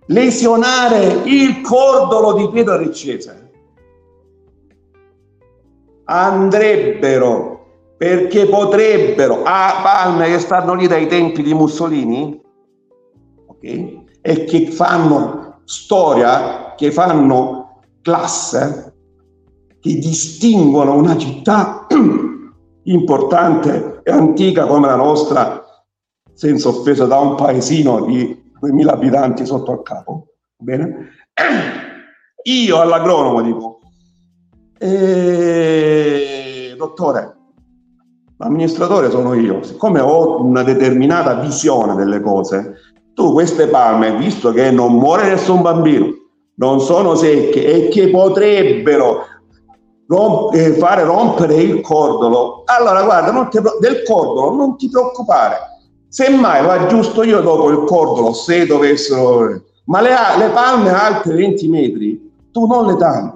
lesionare 0.08 1.22
il 1.24 1.60
cordolo 1.60 2.34
di 2.34 2.48
Pietro 2.50 2.76
Riccese. 2.76 3.50
Andrebbero 6.04 7.56
perché 7.96 8.46
potrebbero 8.46 9.42
a 9.42 9.80
palme 9.82 10.28
che 10.28 10.38
stanno 10.38 10.74
lì 10.74 10.86
dai 10.86 11.06
tempi 11.08 11.42
di 11.42 11.52
Mussolini 11.52 12.40
okay, 13.46 14.04
e 14.20 14.44
che 14.44 14.70
fanno 14.70 15.60
storia, 15.64 16.74
che 16.76 16.92
fanno 16.92 17.80
classe, 18.00 18.94
che 19.80 19.94
distinguono 19.94 20.94
una 20.94 21.18
città 21.18 21.86
importante 22.84 24.00
e 24.04 24.10
antica 24.10 24.66
come 24.66 24.86
la 24.86 24.96
nostra 24.96 25.62
senza 26.32 26.68
offesa 26.68 27.04
da 27.04 27.18
un 27.18 27.34
paesino 27.34 28.04
di 28.06 28.47
2000 28.60 28.92
abitanti 28.92 29.46
sotto 29.46 29.72
al 29.72 29.82
capo. 29.82 30.26
Bene? 30.56 31.10
Io 32.44 32.80
all'agronomo 32.80 33.42
dico, 33.42 33.80
eh, 34.78 36.74
dottore, 36.76 37.36
l'amministratore 38.38 39.10
sono 39.10 39.34
io, 39.34 39.62
siccome 39.62 40.00
ho 40.00 40.40
una 40.40 40.62
determinata 40.62 41.34
visione 41.34 41.94
delle 41.94 42.20
cose, 42.20 42.74
tu 43.12 43.32
queste 43.32 43.66
palme, 43.66 44.16
visto 44.16 44.52
che 44.52 44.70
non 44.70 44.94
muore 44.94 45.28
nessun 45.28 45.60
bambino, 45.62 46.06
non 46.56 46.80
sono 46.80 47.16
secche 47.16 47.66
e 47.66 47.88
che 47.88 48.08
potrebbero 48.10 49.24
rom- 50.06 50.54
eh, 50.54 50.72
fare 50.74 51.02
rompere 51.04 51.56
il 51.56 51.80
cordolo, 51.80 52.62
allora 52.64 53.02
guarda, 53.02 53.48
ti, 53.48 53.58
del 53.80 54.02
cordolo 54.04 54.54
non 54.54 54.76
ti 54.76 54.88
preoccupare, 54.88 55.56
Semmai 56.08 56.62
lo 56.62 56.70
aggiusto 56.70 57.22
io 57.22 57.40
dopo 57.40 57.68
il 57.68 57.84
cordolo, 57.84 58.32
se 58.32 58.66
dovessero... 58.66 59.62
Ma 59.84 60.00
le, 60.00 60.10
le 60.38 60.48
palme 60.50 60.90
alte 60.90 61.32
20 61.32 61.68
metri, 61.68 62.32
tu 62.50 62.66
non 62.66 62.86
le 62.86 62.96
tagli. 62.96 63.30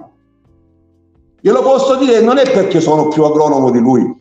Glielo 1.39 1.61
posso 1.61 1.95
dire, 1.95 2.21
non 2.21 2.37
è 2.37 2.49
perché 2.49 2.79
sono 2.79 3.09
più 3.09 3.23
agronomo 3.23 3.69
di 3.69 3.79
lui, 3.79 4.17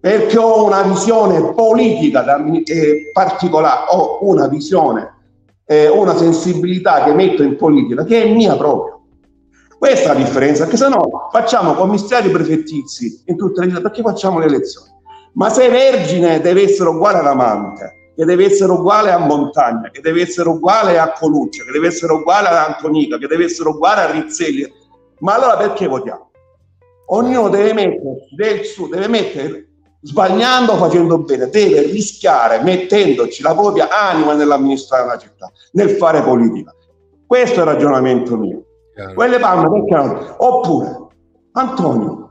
perché 0.00 0.38
ho 0.38 0.64
una 0.64 0.82
visione 0.82 1.52
politica 1.52 2.24
eh, 2.64 3.10
particolare, 3.12 3.86
ho 3.90 4.18
una 4.22 4.48
visione, 4.48 5.14
eh, 5.66 5.88
una 5.88 6.16
sensibilità 6.16 7.04
che 7.04 7.12
metto 7.12 7.42
in 7.42 7.56
politica, 7.56 8.04
che 8.04 8.22
è 8.22 8.32
mia 8.32 8.56
proprio. 8.56 9.02
Questa 9.78 10.10
è 10.10 10.14
la 10.14 10.24
differenza, 10.24 10.62
perché 10.62 10.78
se 10.78 10.88
no 10.88 11.28
facciamo 11.30 11.74
commissari 11.74 12.30
prefettizi 12.30 13.24
in 13.26 13.36
tutte 13.36 13.66
le 13.66 13.80
perché 13.80 14.00
facciamo 14.00 14.38
le 14.38 14.46
elezioni? 14.46 14.95
Ma 15.36 15.50
se 15.50 15.68
Vergine 15.68 16.40
deve 16.40 16.62
essere 16.62 16.88
uguale 16.88 17.18
ad 17.18 17.26
Amante, 17.26 18.12
che 18.16 18.24
deve 18.24 18.46
essere 18.46 18.72
uguale 18.72 19.10
a 19.10 19.18
Montagna, 19.18 19.90
che 19.90 20.00
deve 20.00 20.22
essere 20.22 20.48
uguale 20.48 20.98
a 20.98 21.12
Coluccia, 21.12 21.62
che 21.62 21.72
deve 21.72 21.88
essere 21.88 22.14
uguale 22.14 22.48
ad 22.48 22.56
Antonica, 22.56 23.18
che 23.18 23.26
deve 23.26 23.44
essere 23.44 23.68
uguale 23.68 24.00
a 24.00 24.10
Rizzelli, 24.10 24.72
ma 25.18 25.34
allora 25.34 25.58
perché 25.58 25.86
votiamo? 25.86 26.30
Ognuno 27.08 27.50
deve 27.50 27.74
mettere 27.74 28.26
del 28.34 28.64
suo, 28.64 28.88
deve 28.88 29.08
mettere 29.08 29.68
sbagliando 30.00 30.72
o 30.72 30.76
facendo 30.76 31.18
bene, 31.18 31.50
deve 31.50 31.82
rischiare 31.82 32.62
mettendoci 32.62 33.42
la 33.42 33.54
propria 33.54 33.88
anima 33.90 34.32
nell'amministrare 34.32 35.04
una 35.04 35.18
città, 35.18 35.52
nel 35.72 35.90
fare 35.90 36.22
politica. 36.22 36.74
Questo 37.26 37.58
è 37.58 37.62
il 37.62 37.68
ragionamento 37.68 38.38
mio. 38.38 38.64
Chiaro. 38.94 39.12
Quelle 39.12 39.38
palme 39.38 39.68
perché 39.68 40.34
Oppure, 40.38 41.08
Antonio, 41.52 42.25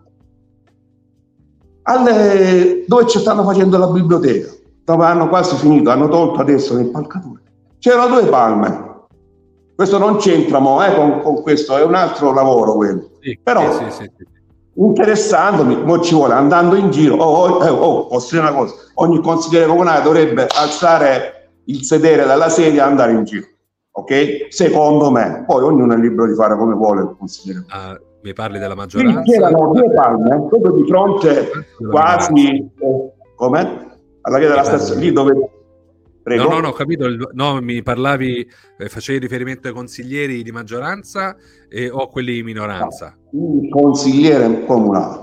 alle, 1.88 2.84
dove 2.88 3.08
ci 3.08 3.20
stanno 3.20 3.44
facendo 3.44 3.78
la 3.78 3.88
biblioteca, 3.88 4.52
dove 4.84 5.06
hanno 5.06 5.28
quasi 5.28 5.56
finito, 5.56 5.90
hanno 5.90 6.08
tolto 6.08 6.40
adesso 6.40 6.76
le 6.76 6.82
impalcature. 6.82 7.42
C'erano 7.80 8.20
due 8.20 8.30
palme. 8.30 8.94
Questo 9.76 9.98
non 9.98 10.18
c'entra 10.18 10.60
mo, 10.60 10.84
eh, 10.84 10.96
con, 10.96 11.22
con, 11.22 11.42
questo, 11.42 11.78
è 11.78 11.84
un 11.84 11.96
altro 11.96 12.34
lavoro 12.34 12.76
quello. 12.76 13.10
Sì, 13.20 13.38
Però 13.44 13.72
sì, 13.74 13.84
sì, 13.90 14.10
interessandomi, 14.74 15.84
mo 15.84 16.00
ci 16.00 16.16
vuole 16.16 16.34
andando 16.34 16.76
in 16.76 16.92
giro, 16.92 17.16
oh, 17.16 17.48
oh, 17.48 17.64
eh, 17.64 17.70
oh, 17.70 18.08
posso 18.08 18.36
dire 18.36 18.48
una 18.48 18.58
cosa, 18.58 18.74
ogni 18.96 19.22
consigliere 19.22 19.68
comunale 19.68 20.02
dovrebbe 20.02 20.48
alzare 20.48 21.52
il 21.66 21.84
sedere 21.84 22.26
dalla 22.26 22.50
sedia 22.50 22.84
e 22.84 22.88
andare 22.88 23.12
in 23.12 23.26
giro. 23.26 23.48
Ok? 23.92 24.48
Secondo 24.50 25.12
me, 25.12 25.44
poi 25.46 25.64
ognuno 25.64 25.94
è 25.94 25.98
libero 25.98 26.28
di 26.28 26.36
fare 26.36 26.58
come 26.58 26.74
vuole 26.74 27.02
il 27.02 27.16
consigliere. 27.18 27.66
Uh 27.70 28.14
mi 28.26 28.34
parli 28.34 28.58
della 28.58 28.74
maggioranza? 28.74 29.22
Sì, 29.24 29.32
c'erano 29.32 29.72
due 29.72 29.94
palme, 29.94 30.48
proprio 30.50 30.72
di 30.72 30.88
fronte 30.88 31.48
quasi, 31.78 32.72
come? 33.36 34.00
Alla 34.22 34.40
via 34.40 34.50
della 34.50 34.64
stazione, 34.64 35.02
lì 35.02 35.12
dove... 35.12 35.50
Prego. 36.24 36.44
No, 36.46 36.50
no, 36.50 36.60
no, 36.62 36.68
ho 36.70 36.74
capito, 36.74 37.06
no, 37.34 37.62
mi 37.62 37.84
parlavi, 37.84 38.50
eh, 38.80 38.90
facevi 38.90 39.20
riferimento 39.20 39.68
ai 39.68 39.76
consiglieri 39.76 40.42
di 40.42 40.52
maggioranza 40.52 41.36
e, 41.70 41.88
o 41.88 42.10
quelli 42.10 42.34
di 42.34 42.42
minoranza? 42.42 43.16
No, 43.30 43.62
il 43.62 43.70
consigliere 43.70 44.66
comunale. 44.66 45.22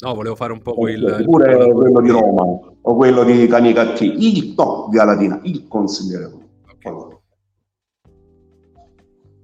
No, 0.00 0.14
volevo 0.14 0.34
fare 0.34 0.52
un 0.52 0.60
po' 0.60 0.74
quel... 0.74 1.22
Pure 1.24 1.56
il... 1.56 1.72
quello 1.72 2.00
di 2.02 2.10
Roma 2.10 2.42
o 2.82 2.96
quello 2.96 3.24
di 3.24 3.46
Canicatti, 3.46 4.04
il, 4.04 4.52
no, 4.54 4.88
via 4.90 5.04
Latina, 5.04 5.40
il 5.44 5.66
consigliere 5.66 6.24
comunale. 6.24 6.50
Okay. 6.74 7.18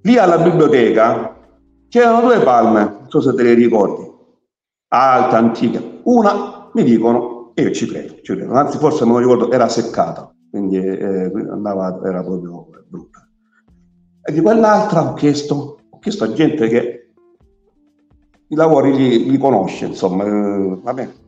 Lì 0.03 0.17
alla 0.19 0.37
biblioteca 0.37 1.36
C'erano 1.89 2.21
due 2.21 2.39
palme, 2.39 2.83
non 2.83 3.09
so 3.09 3.21
se 3.21 3.33
te 3.33 3.43
le 3.43 3.53
ricordi, 3.53 4.11
alte, 4.89 5.35
antiche. 5.35 5.99
Una, 6.03 6.69
mi 6.73 6.83
dicono, 6.83 7.51
e 7.53 7.63
io 7.63 7.71
ci 7.71 7.87
credo, 7.87 8.15
ci 8.21 8.35
credo, 8.35 8.53
anzi 8.53 8.77
forse 8.77 9.05
non 9.05 9.13
lo 9.13 9.19
ricordo, 9.19 9.51
era 9.51 9.69
seccata, 9.69 10.29
quindi 10.51 10.77
eh, 10.77 11.31
andava, 11.49 11.99
era 12.03 12.21
proprio 12.23 12.67
brutta. 12.87 13.27
E 14.21 14.33
di 14.33 14.41
quell'altra 14.41 15.09
ho 15.09 15.13
chiesto, 15.13 15.79
ho 15.89 15.99
chiesto 15.99 16.25
a 16.25 16.33
gente 16.33 16.67
che 16.67 17.11
i 18.49 18.55
lavori 18.55 18.93
li, 18.93 19.29
li 19.29 19.37
conosce, 19.37 19.85
insomma, 19.85 20.25
eh, 20.25 20.79
va 20.81 20.93
bene. 20.93 21.25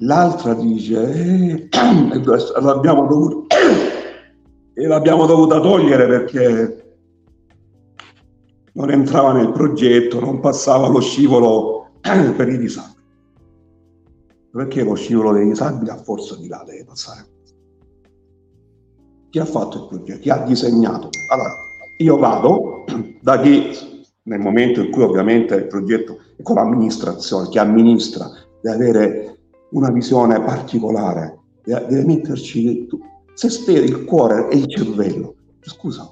L'altra 0.00 0.54
dice, 0.54 1.12
eh, 1.12 1.68
l'abbiamo 2.60 3.06
dovuto, 3.06 3.46
e 4.74 4.86
l'abbiamo 4.86 5.24
dovuta 5.26 5.60
togliere 5.60 6.06
perché 6.06 6.87
non 8.78 8.92
entrava 8.92 9.32
nel 9.32 9.50
progetto, 9.50 10.20
non 10.20 10.38
passava 10.38 10.86
lo 10.86 11.00
scivolo 11.00 11.88
per 12.00 12.48
i 12.48 12.58
disabili. 12.58 12.96
perché 14.52 14.84
lo 14.84 14.94
scivolo 14.94 15.32
dei 15.32 15.46
disabili 15.48 15.90
a 15.90 15.96
forza 15.96 16.36
di 16.36 16.46
là 16.46 16.62
deve 16.64 16.84
passare. 16.84 17.26
Chi 19.30 19.38
ha 19.40 19.44
fatto 19.44 19.78
il 19.78 19.86
progetto? 19.88 20.20
Chi 20.20 20.30
ha 20.30 20.38
disegnato? 20.38 21.08
Allora, 21.30 21.52
io 21.98 22.16
vado 22.18 22.84
da 23.20 23.40
chi, 23.40 23.70
nel 24.22 24.38
momento 24.38 24.80
in 24.80 24.90
cui 24.92 25.02
ovviamente 25.02 25.56
il 25.56 25.66
progetto 25.66 26.18
è 26.36 26.42
con 26.42 26.54
l'amministrazione, 26.54 27.48
chi 27.48 27.58
amministra, 27.58 28.30
deve 28.62 28.74
avere 28.76 29.38
una 29.70 29.90
visione 29.90 30.40
particolare, 30.40 31.36
deve, 31.64 31.86
deve 31.88 32.04
metterci 32.04 32.86
se 33.34 33.50
stare 33.50 33.78
il 33.80 34.04
cuore 34.04 34.48
e 34.50 34.56
il 34.56 34.68
cervello. 34.68 35.34
Scusa, 35.62 36.08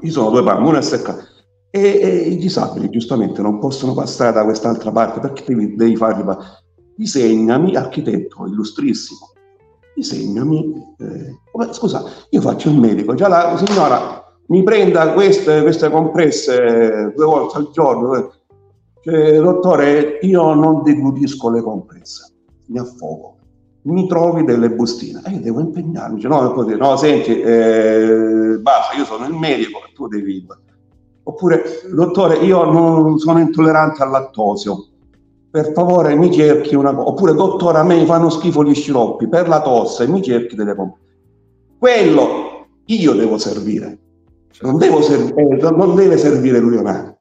ci 0.00 0.10
sono 0.10 0.30
due 0.30 0.44
palme, 0.44 0.68
una 0.68 0.78
è 0.78 0.82
secca. 0.82 1.26
E, 1.72 1.80
e, 1.80 2.16
i 2.30 2.36
disabili 2.36 2.90
giustamente 2.90 3.42
non 3.42 3.60
possono 3.60 3.94
passare 3.94 4.32
da 4.32 4.42
quest'altra 4.42 4.90
parte 4.90 5.20
perché 5.20 5.44
devi, 5.46 5.76
devi 5.76 5.94
farli 5.94 6.24
disegnami 6.96 7.76
architetto 7.76 8.44
illustrissimo 8.46 9.30
disegnami 9.94 10.74
eh, 10.98 11.72
scusa 11.72 12.02
io 12.30 12.40
faccio 12.40 12.70
il 12.70 12.76
medico 12.76 13.14
già 13.14 13.28
la 13.28 13.56
signora 13.56 14.20
mi 14.46 14.64
prenda 14.64 15.12
queste, 15.12 15.62
queste 15.62 15.88
compresse 15.90 17.12
due 17.14 17.24
volte 17.24 17.58
al 17.58 17.70
giorno 17.70 18.32
cioè, 19.02 19.40
dottore 19.40 20.18
io 20.22 20.54
non 20.54 20.82
deglutisco 20.82 21.50
le 21.50 21.62
compresse 21.62 22.32
mi 22.66 22.80
affogo 22.80 23.36
mi 23.82 24.08
trovi 24.08 24.42
delle 24.44 24.70
bustine 24.70 25.22
e 25.24 25.30
io 25.30 25.40
devo 25.40 25.60
impegnarmi 25.60 26.20
cioè, 26.20 26.30
no, 26.30 26.52
così, 26.52 26.76
no 26.76 26.96
senti 26.96 27.40
eh, 27.40 28.58
basta 28.60 28.96
io 28.96 29.04
sono 29.04 29.24
il 29.26 29.34
medico 29.34 29.78
tu 29.94 30.08
devi 30.08 30.44
oppure 31.30 31.62
dottore 31.92 32.36
io 32.36 32.64
non 32.64 33.18
sono 33.18 33.38
intollerante 33.38 34.02
al 34.02 34.10
lattosio 34.10 34.86
per 35.50 35.72
favore 35.72 36.14
mi 36.14 36.32
cerchi 36.32 36.74
una 36.74 36.94
cosa 36.94 37.08
oppure 37.08 37.34
dottore 37.34 37.78
a 37.78 37.82
me 37.82 38.04
fanno 38.04 38.30
schifo 38.30 38.62
gli 38.62 38.74
sciroppi. 38.74 39.26
Per 39.26 39.48
la 39.48 39.60
tosse 39.60 40.06
mi 40.06 40.22
cerchi 40.22 40.54
delle 40.54 40.76
pompe. 40.76 40.98
Quello 41.76 42.66
io 42.84 43.12
devo 43.14 43.36
servire. 43.36 43.98
Non, 44.60 44.78
devo 44.78 45.02
serv- 45.02 45.36
eh, 45.36 45.70
non 45.70 45.94
deve 45.96 46.18
servire 46.18 46.58
l'Ulionare 46.58 47.20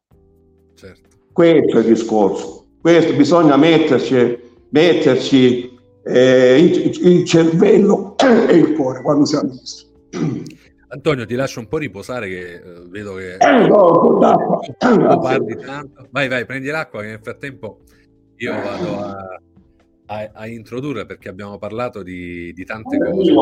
certo. 0.76 1.08
questo 1.32 1.78
è 1.78 1.80
il 1.80 1.86
discorso. 1.86 2.66
Questo 2.82 3.16
bisogna 3.16 3.56
metterci 3.56 4.38
metterci 4.72 5.78
eh, 6.04 6.60
il, 6.60 7.08
il, 7.08 7.26
cervello 7.26 8.16
e 8.18 8.56
il 8.56 8.74
cuore 8.76 9.02
quando 9.02 9.26
si 9.26 9.36
amministra 9.36 9.88
Antonio, 10.92 11.26
ti 11.26 11.36
lascio 11.36 11.60
un 11.60 11.68
po' 11.68 11.78
riposare 11.78 12.28
che 12.28 12.54
eh, 12.56 12.62
vedo 12.88 13.14
che 13.16 13.36
eh, 13.36 13.68
no, 13.68 14.18
parli 15.22 15.56
tanto. 15.58 16.08
Vai, 16.10 16.28
vai, 16.28 16.46
prendi 16.46 16.70
l'acqua 16.70 17.02
che 17.02 17.08
nel 17.08 17.20
frattempo 17.22 17.82
io 18.38 18.54
vado 18.54 18.98
a, 18.98 19.42
a, 20.08 20.32
a 20.34 20.48
introdurre 20.48 21.06
perché 21.06 21.30
abbiamo 21.30 21.60
parlato 21.60 22.02
di, 22.02 22.52
di 22.54 22.66
tante 22.66 22.98
cose, 22.98 23.34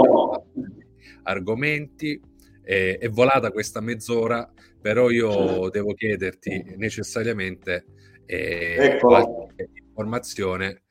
argomenti. 1.24 2.20
È, 2.62 2.98
è 3.00 3.10
volata 3.10 3.52
questa 3.52 3.80
mezz'ora, 3.80 4.52
però 4.82 5.10
io 5.10 5.70
devo 5.70 5.94
chiederti 5.94 6.76
necessariamente 6.76 7.86
eh, 8.26 8.98
qualche 9.00 9.70
informazione 9.74 10.82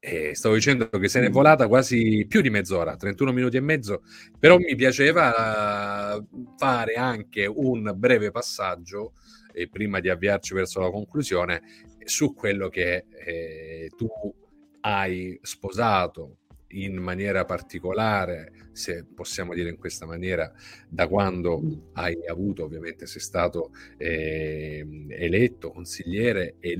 eh, 0.00 0.34
stavo 0.34 0.54
dicendo 0.54 0.88
che 0.88 1.08
se 1.08 1.20
ne 1.20 1.26
è 1.26 1.30
volata 1.30 1.68
quasi 1.68 2.26
più 2.28 2.40
di 2.40 2.50
mezz'ora, 2.50 2.96
31 2.96 3.32
minuti 3.32 3.56
e 3.56 3.60
mezzo, 3.60 4.02
però 4.38 4.58
mi 4.58 4.74
piaceva 4.74 6.16
uh, 6.16 6.54
fare 6.56 6.94
anche 6.94 7.46
un 7.46 7.92
breve 7.96 8.30
passaggio, 8.30 9.12
eh, 9.52 9.68
prima 9.68 10.00
di 10.00 10.08
avviarci 10.08 10.54
verso 10.54 10.80
la 10.80 10.90
conclusione, 10.90 11.62
su 12.04 12.34
quello 12.34 12.68
che 12.68 13.06
eh, 13.24 13.90
tu 13.96 14.08
hai 14.80 15.38
sposato 15.42 16.36
in 16.68 16.96
maniera 16.96 17.44
particolare, 17.44 18.52
se 18.72 19.04
possiamo 19.04 19.54
dire 19.54 19.70
in 19.70 19.76
questa 19.76 20.06
maniera, 20.06 20.52
da 20.88 21.06
quando 21.06 21.60
mm. 21.60 21.72
hai 21.94 22.26
avuto, 22.26 22.64
ovviamente 22.64 23.06
sei 23.06 23.20
stato 23.20 23.70
eh, 23.96 25.06
eletto 25.10 25.70
consigliere 25.70 26.56
e, 26.58 26.76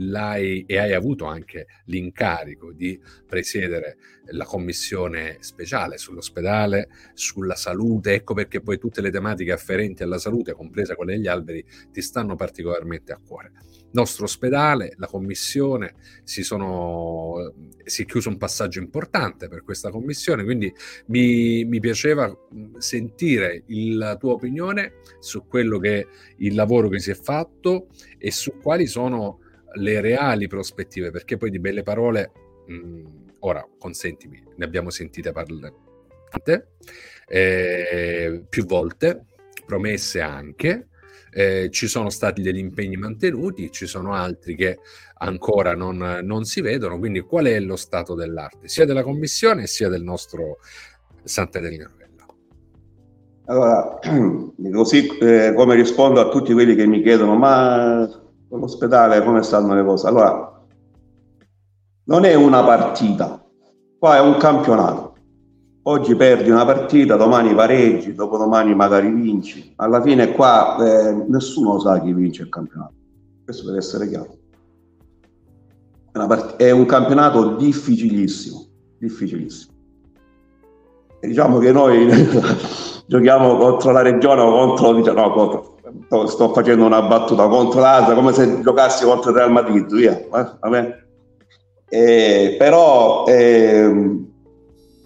e, 0.66 0.78
hai 0.78 0.92
avuto 0.92 1.26
anche 1.26 1.66
l'incarico 1.86 2.72
di 2.72 3.00
presiedere 3.26 3.96
la 4.30 4.44
commissione 4.44 5.36
speciale 5.40 5.98
sull'ospedale, 5.98 6.88
sulla 7.14 7.54
salute, 7.54 8.14
ecco 8.14 8.34
perché 8.34 8.60
poi 8.60 8.78
tutte 8.78 9.00
le 9.00 9.10
tematiche 9.10 9.52
afferenti 9.52 10.02
alla 10.02 10.18
salute, 10.18 10.52
compresa 10.52 10.96
quelle 10.96 11.14
degli 11.14 11.28
alberi, 11.28 11.64
ti 11.92 12.02
stanno 12.02 12.34
particolarmente 12.34 13.12
a 13.12 13.20
cuore 13.24 13.52
nostro 13.92 14.24
ospedale, 14.24 14.94
la 14.96 15.06
commissione, 15.06 15.94
si, 16.22 16.42
sono, 16.42 17.54
si 17.84 18.02
è 18.02 18.04
chiuso 18.04 18.28
un 18.28 18.36
passaggio 18.36 18.80
importante 18.80 19.48
per 19.48 19.62
questa 19.62 19.90
commissione, 19.90 20.44
quindi 20.44 20.72
mi, 21.06 21.64
mi 21.64 21.80
piaceva 21.80 22.30
sentire 22.78 23.62
il, 23.66 23.96
la 23.96 24.16
tua 24.16 24.32
opinione 24.32 25.00
su 25.18 25.46
quello 25.46 25.78
che 25.78 26.00
è 26.00 26.06
il 26.38 26.54
lavoro 26.54 26.88
che 26.88 26.98
si 26.98 27.10
è 27.10 27.14
fatto 27.14 27.88
e 28.18 28.30
su 28.30 28.58
quali 28.60 28.86
sono 28.86 29.40
le 29.74 30.00
reali 30.00 30.46
prospettive, 30.46 31.10
perché 31.10 31.36
poi 31.36 31.50
di 31.50 31.58
belle 31.58 31.82
parole, 31.82 32.32
mh, 32.66 33.02
ora 33.40 33.66
consentimi, 33.78 34.42
ne 34.56 34.64
abbiamo 34.64 34.90
sentite 34.90 35.32
parlare 35.32 35.84
tante, 36.30 36.72
eh, 37.26 38.44
più 38.48 38.64
volte, 38.66 39.24
promesse 39.64 40.20
anche, 40.20 40.88
eh, 41.36 41.68
ci 41.70 41.86
sono 41.86 42.08
stati 42.08 42.40
degli 42.40 42.56
impegni 42.56 42.96
mantenuti, 42.96 43.70
ci 43.70 43.84
sono 43.84 44.14
altri 44.14 44.54
che 44.54 44.78
ancora 45.18 45.74
non, 45.74 46.20
non, 46.22 46.44
si 46.44 46.62
vedono, 46.62 46.98
quindi 46.98 47.20
qual 47.20 47.44
è 47.44 47.60
lo 47.60 47.76
stato 47.76 48.14
dell'arte, 48.14 48.68
sia 48.68 48.86
della 48.86 49.02
Commissione 49.02 49.66
sia 49.66 49.90
del 49.90 50.02
nostro 50.02 50.60
Santa 51.24 51.58
Caterina 51.58 51.90
Novella? 51.90 52.24
Allora, 53.48 53.98
così 54.72 55.08
eh, 55.18 55.52
come 55.54 55.74
rispondo 55.74 56.20
a 56.20 56.30
tutti 56.30 56.54
quelli 56.54 56.74
che 56.74 56.86
mi 56.86 57.02
chiedono, 57.02 57.36
ma 57.36 58.08
con 58.48 58.58
l'ospedale 58.58 59.22
come 59.22 59.42
stanno 59.42 59.74
le 59.74 59.84
cose? 59.84 60.06
Allora, 60.06 60.64
non 62.04 62.24
è 62.24 62.34
una 62.34 62.64
partita, 62.64 63.44
qua 63.98 64.16
è 64.16 64.20
un 64.20 64.38
campionato 64.38 65.05
oggi 65.88 66.14
perdi 66.16 66.50
una 66.50 66.64
partita, 66.64 67.16
domani 67.16 67.54
pareggi, 67.54 68.14
dopodomani 68.14 68.74
magari 68.74 69.10
vinci. 69.10 69.72
Alla 69.76 70.00
fine 70.02 70.32
qua 70.32 70.76
eh, 70.78 71.24
nessuno 71.28 71.78
sa 71.78 72.00
chi 72.00 72.12
vince 72.12 72.42
il 72.42 72.48
campionato. 72.48 72.94
Questo 73.44 73.66
deve 73.66 73.78
essere 73.78 74.08
chiaro. 74.08 74.36
È, 76.12 76.26
part- 76.26 76.56
è 76.56 76.70
un 76.70 76.86
campionato 76.86 77.54
difficilissimo, 77.54 78.66
difficilissimo. 78.98 79.74
E 81.20 81.28
diciamo 81.28 81.58
che 81.58 81.72
noi 81.72 82.08
giochiamo 83.06 83.56
contro 83.56 83.92
la 83.92 84.02
regione 84.02 84.40
o 84.40 84.66
contro, 84.66 84.92
diciamo, 84.94 85.20
no, 85.20 85.30
contro, 85.30 86.26
sto 86.26 86.52
facendo 86.52 86.84
una 86.84 87.02
battuta 87.02 87.46
contro 87.46 87.80
l'altra, 87.80 88.14
come 88.14 88.32
se 88.32 88.60
giocassi 88.60 89.04
contro 89.04 89.30
il 89.30 89.36
Real 89.36 89.52
Madrid, 89.52 89.86
via. 89.94 90.18
Eh, 90.18 91.04
eh, 91.88 92.56
però 92.58 93.24
eh, 93.28 94.24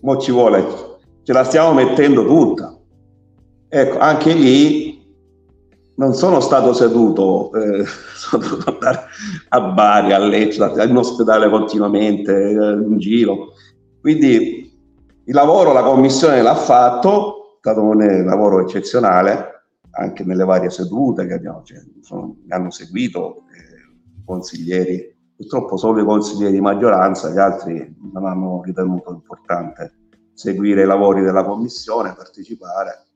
mo 0.00 0.16
ci 0.18 0.32
vuole, 0.32 0.64
ce 1.22 1.32
la 1.32 1.44
stiamo 1.44 1.72
mettendo 1.72 2.24
tutta. 2.24 2.76
Ecco, 3.68 3.98
anche 3.98 4.32
lì 4.32 4.90
non 5.96 6.14
sono 6.14 6.40
stato 6.40 6.72
seduto, 6.72 7.52
eh, 7.52 7.84
sono 8.16 8.42
dovuto 8.42 8.70
andare 8.70 9.04
a 9.48 9.60
Bari, 9.60 10.12
a 10.12 10.18
Lecce, 10.18 10.72
in 10.86 10.96
ospedale 10.96 11.48
continuamente, 11.48 12.32
eh, 12.32 12.54
in 12.54 12.98
giro. 12.98 13.54
Quindi 14.00 14.72
il 15.24 15.34
lavoro 15.34 15.72
la 15.72 15.82
commissione 15.82 16.42
l'ha 16.42 16.54
fatto, 16.54 17.54
è 17.54 17.58
stato 17.60 17.82
un 17.82 18.24
lavoro 18.24 18.60
eccezionale, 18.60 19.64
anche 19.92 20.24
nelle 20.24 20.44
varie 20.44 20.70
sedute 20.70 21.26
che 21.26 21.34
abbiamo, 21.34 21.62
cioè, 21.62 21.78
sono, 22.00 22.36
hanno 22.48 22.70
seguito 22.70 23.42
eh, 23.54 24.24
consiglieri 24.24 25.09
Purtroppo 25.40 25.78
solo 25.78 26.02
i 26.02 26.04
consiglieri 26.04 26.52
di 26.52 26.60
maggioranza, 26.60 27.30
gli 27.30 27.38
altri 27.38 27.96
non 28.12 28.26
hanno 28.26 28.60
ritenuto 28.62 29.10
importante 29.10 29.94
seguire 30.34 30.82
i 30.82 30.86
lavori 30.86 31.22
della 31.22 31.44
commissione, 31.44 32.12
partecipare, 32.14 33.06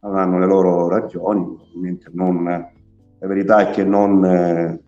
avranno 0.00 0.40
le 0.40 0.46
loro 0.46 0.88
ragioni, 0.88 1.42
ovviamente 1.42 2.10
non, 2.12 2.42
la 2.42 3.26
verità 3.28 3.58
è 3.68 3.70
che 3.70 3.84
non, 3.84 4.24
eh, 4.24 4.82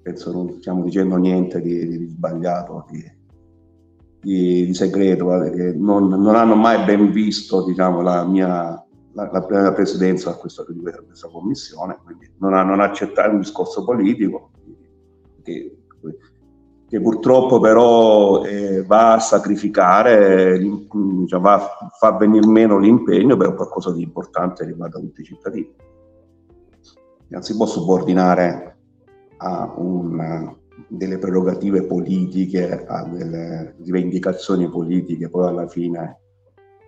penso 0.00 0.30
non 0.30 0.60
stiamo 0.60 0.84
dicendo 0.84 1.16
niente 1.16 1.60
di, 1.60 1.98
di 1.98 2.06
sbagliato, 2.06 2.86
di, 2.88 4.64
di, 4.64 4.74
segreto, 4.74 5.40
che 5.50 5.72
non, 5.72 6.06
non, 6.06 6.36
hanno 6.36 6.54
mai 6.54 6.84
ben 6.84 7.10
visto 7.10 7.64
diciamo, 7.64 8.00
la 8.00 8.24
mia 8.24 8.80
la, 9.12 9.28
la 9.32 9.72
presidenza 9.72 10.30
di 10.30 10.38
questa, 10.38 10.64
questa, 10.64 11.28
commissione, 11.28 11.98
quindi 12.04 12.30
non 12.38 12.54
hanno 12.54 12.80
accettato 12.80 13.30
un 13.30 13.40
discorso 13.40 13.82
politico. 13.82 14.50
Che, 15.42 15.77
che 16.88 17.00
purtroppo 17.02 17.60
però 17.60 18.44
eh, 18.44 18.82
va 18.82 19.14
a 19.14 19.18
sacrificare, 19.18 20.58
cioè 21.26 21.40
va 21.40 21.54
a 21.54 21.90
far 21.98 22.16
venire 22.16 22.46
meno 22.46 22.78
l'impegno 22.78 23.36
per 23.36 23.54
qualcosa 23.54 23.92
di 23.92 24.02
importante 24.02 24.64
riguardo 24.64 24.96
a 24.96 25.00
tutti 25.00 25.20
i 25.20 25.24
cittadini. 25.24 25.74
Non 27.28 27.42
si 27.42 27.54
può 27.54 27.66
subordinare 27.66 28.78
a 29.36 29.74
un, 29.76 30.56
delle 30.86 31.18
prerogative 31.18 31.82
politiche, 31.82 32.86
a 32.86 33.04
delle 33.04 33.76
rivendicazioni 33.82 34.70
politiche, 34.70 35.28
poi 35.28 35.46
alla 35.46 35.68
fine 35.68 36.20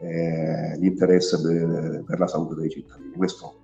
eh, 0.01 0.79
l'interesse 0.79 1.43
per, 1.43 2.05
per, 2.07 2.19
la 2.19 2.27
salute 2.27 2.55
dei 2.55 2.71
cittadini. 2.71 3.13
Questo 3.15 3.55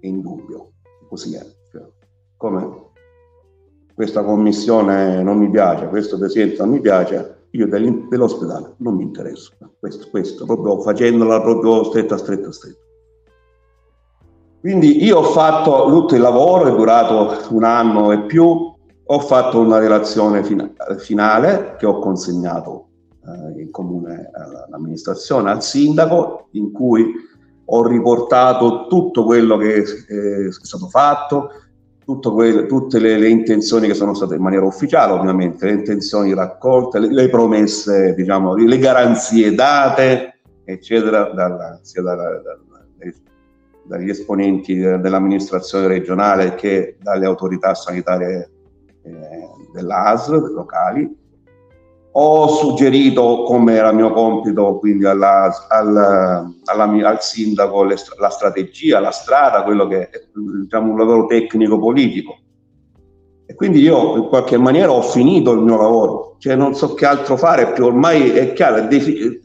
è 0.00 0.06
indubbio, 0.08 0.72
così 1.08 1.36
è. 1.36 1.46
Cioè, 1.70 1.86
come 2.36 2.89
questa 4.00 4.24
commissione 4.24 5.22
non 5.22 5.36
mi 5.36 5.50
piace, 5.50 5.86
questo 5.88 6.16
presidente 6.16 6.56
non 6.62 6.70
mi 6.70 6.80
piace, 6.80 7.48
io 7.50 7.68
dell'ospedale 7.68 8.76
non 8.78 8.94
mi 8.94 9.02
interesso. 9.02 9.52
Questo, 9.78 10.08
questo, 10.08 10.46
proprio 10.46 10.80
facendola 10.80 11.42
proprio 11.42 11.84
stretta, 11.84 12.16
stretta, 12.16 12.50
stretta. 12.50 12.78
Quindi 14.58 15.04
io 15.04 15.18
ho 15.18 15.22
fatto 15.24 15.90
tutto 15.90 16.14
il 16.14 16.22
lavoro, 16.22 16.68
è 16.68 16.74
durato 16.74 17.54
un 17.54 17.62
anno 17.62 18.10
e 18.12 18.22
più, 18.22 18.46
ho 19.04 19.18
fatto 19.18 19.60
una 19.60 19.76
relazione 19.76 20.44
fina- 20.44 20.72
finale 20.96 21.76
che 21.78 21.84
ho 21.84 21.98
consegnato 21.98 22.86
eh, 23.22 23.60
in 23.60 23.70
comune 23.70 24.30
all'amministrazione, 24.32 25.50
al 25.50 25.62
sindaco, 25.62 26.48
in 26.52 26.72
cui 26.72 27.12
ho 27.66 27.86
riportato 27.86 28.86
tutto 28.86 29.24
quello 29.24 29.58
che 29.58 29.74
eh, 29.74 30.46
è 30.46 30.52
stato 30.52 30.86
fatto, 30.86 31.50
quelle, 32.18 32.66
tutte 32.66 32.98
le, 32.98 33.18
le, 33.18 33.28
intenzioni 33.28 33.86
che 33.86 33.94
sono 33.94 34.14
state 34.14 34.34
in 34.34 34.42
maniera 34.42 34.64
ufficiale, 34.64 35.12
ovviamente, 35.12 35.66
le 35.66 35.72
intenzioni 35.72 36.34
raccolte, 36.34 36.98
le, 36.98 37.12
le 37.12 37.28
promesse, 37.28 38.14
diciamo, 38.14 38.54
le 38.54 38.78
garanzie 38.78 39.54
date, 39.54 40.40
eccetera, 40.64 41.30
dalla, 41.32 41.78
sia 41.82 42.02
dalla, 42.02 42.40
dalla, 42.40 42.60
dagli 43.84 44.08
esponenti 44.08 44.76
dell'amministrazione 44.76 45.88
regionale 45.88 46.54
che 46.54 46.96
dalle 47.00 47.26
autorità 47.26 47.74
sanitarie 47.74 48.50
eh, 49.02 49.12
dell'ASL 49.72 50.52
locali 50.52 51.19
ho 52.12 52.48
suggerito, 52.48 53.44
come 53.44 53.74
era 53.74 53.92
mio 53.92 54.12
compito, 54.12 54.78
quindi 54.78 55.04
alla, 55.04 55.66
alla, 55.68 56.50
alla, 56.64 57.08
al 57.08 57.22
sindaco 57.22 57.84
le, 57.84 57.96
la 58.18 58.30
strategia, 58.30 58.98
la 58.98 59.12
strada, 59.12 59.62
quello 59.62 59.86
che 59.86 60.08
è 60.08 60.22
diciamo, 60.34 60.90
un 60.90 60.98
lavoro 60.98 61.26
tecnico-politico. 61.26 62.36
E 63.46 63.54
quindi 63.54 63.80
io 63.80 64.16
in 64.16 64.28
qualche 64.28 64.56
maniera 64.56 64.92
ho 64.92 65.02
finito 65.02 65.52
il 65.52 65.60
mio 65.60 65.76
lavoro, 65.76 66.36
cioè 66.38 66.56
non 66.56 66.74
so 66.74 66.94
che 66.94 67.06
altro 67.06 67.36
fare 67.36 67.72
più, 67.72 67.84
ormai 67.84 68.30
è 68.30 68.52
chiaro, 68.52 68.76
è 68.76 68.86
defi- 68.88 69.40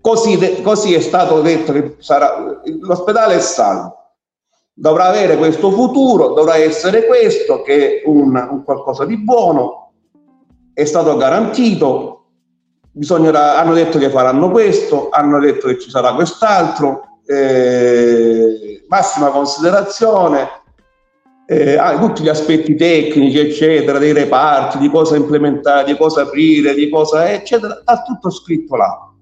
così, 0.00 0.36
de- 0.36 0.60
così 0.62 0.94
è 0.94 1.00
stato 1.00 1.40
detto 1.40 1.72
che 1.72 1.96
sarà, 1.98 2.60
l'ospedale 2.80 3.36
è 3.36 3.40
salvo. 3.40 3.96
Dovrà 4.76 5.04
avere 5.04 5.36
questo 5.36 5.70
futuro, 5.70 6.32
dovrà 6.32 6.56
essere 6.56 7.06
questo, 7.06 7.62
che 7.62 8.00
è 8.00 8.02
un, 8.06 8.34
un 8.50 8.64
qualcosa 8.64 9.04
di 9.04 9.16
buono, 9.18 9.83
è 10.74 10.84
stato 10.84 11.16
garantito, 11.16 12.26
bisognerà, 12.90 13.58
hanno 13.58 13.72
detto 13.72 13.98
che 13.98 14.10
faranno 14.10 14.50
questo, 14.50 15.08
hanno 15.10 15.38
detto 15.38 15.68
che 15.68 15.78
ci 15.78 15.88
sarà 15.88 16.14
quest'altro, 16.14 17.20
eh, 17.24 18.84
massima 18.88 19.30
considerazione, 19.30 20.48
eh, 21.46 21.76
ah, 21.76 21.98
tutti 21.98 22.22
gli 22.22 22.28
aspetti 22.28 22.74
tecnici, 22.74 23.38
eccetera, 23.38 23.98
dei 23.98 24.12
reparti, 24.12 24.78
di 24.78 24.90
cosa 24.90 25.16
implementare, 25.16 25.84
di 25.84 25.96
cosa 25.96 26.22
aprire, 26.22 26.74
di 26.74 26.88
cosa, 26.88 27.30
eccetera, 27.30 27.82
ha 27.84 28.02
tutto 28.02 28.30
scritto 28.30 28.76
là. 28.76 29.12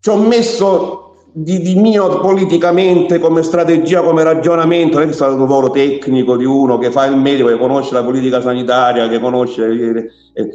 Ci 0.00 0.10
ho 0.10 0.16
messo 0.16 1.03
di, 1.36 1.60
di, 1.60 1.74
mio 1.74 2.20
politicamente 2.20 3.18
come 3.18 3.42
strategia, 3.42 4.02
come 4.02 4.22
ragionamento, 4.22 5.00
non 5.00 5.08
è 5.08 5.12
stato 5.12 5.32
un 5.32 5.40
lavoro 5.40 5.70
tecnico 5.70 6.36
di 6.36 6.44
uno 6.44 6.78
che 6.78 6.92
fa 6.92 7.06
il 7.06 7.16
medico, 7.16 7.48
che 7.48 7.58
conosce 7.58 7.92
la 7.92 8.04
politica 8.04 8.40
sanitaria, 8.40 9.08
che 9.08 9.18
conosce... 9.18 9.66
Eh, 9.66 10.10
eh, 10.34 10.48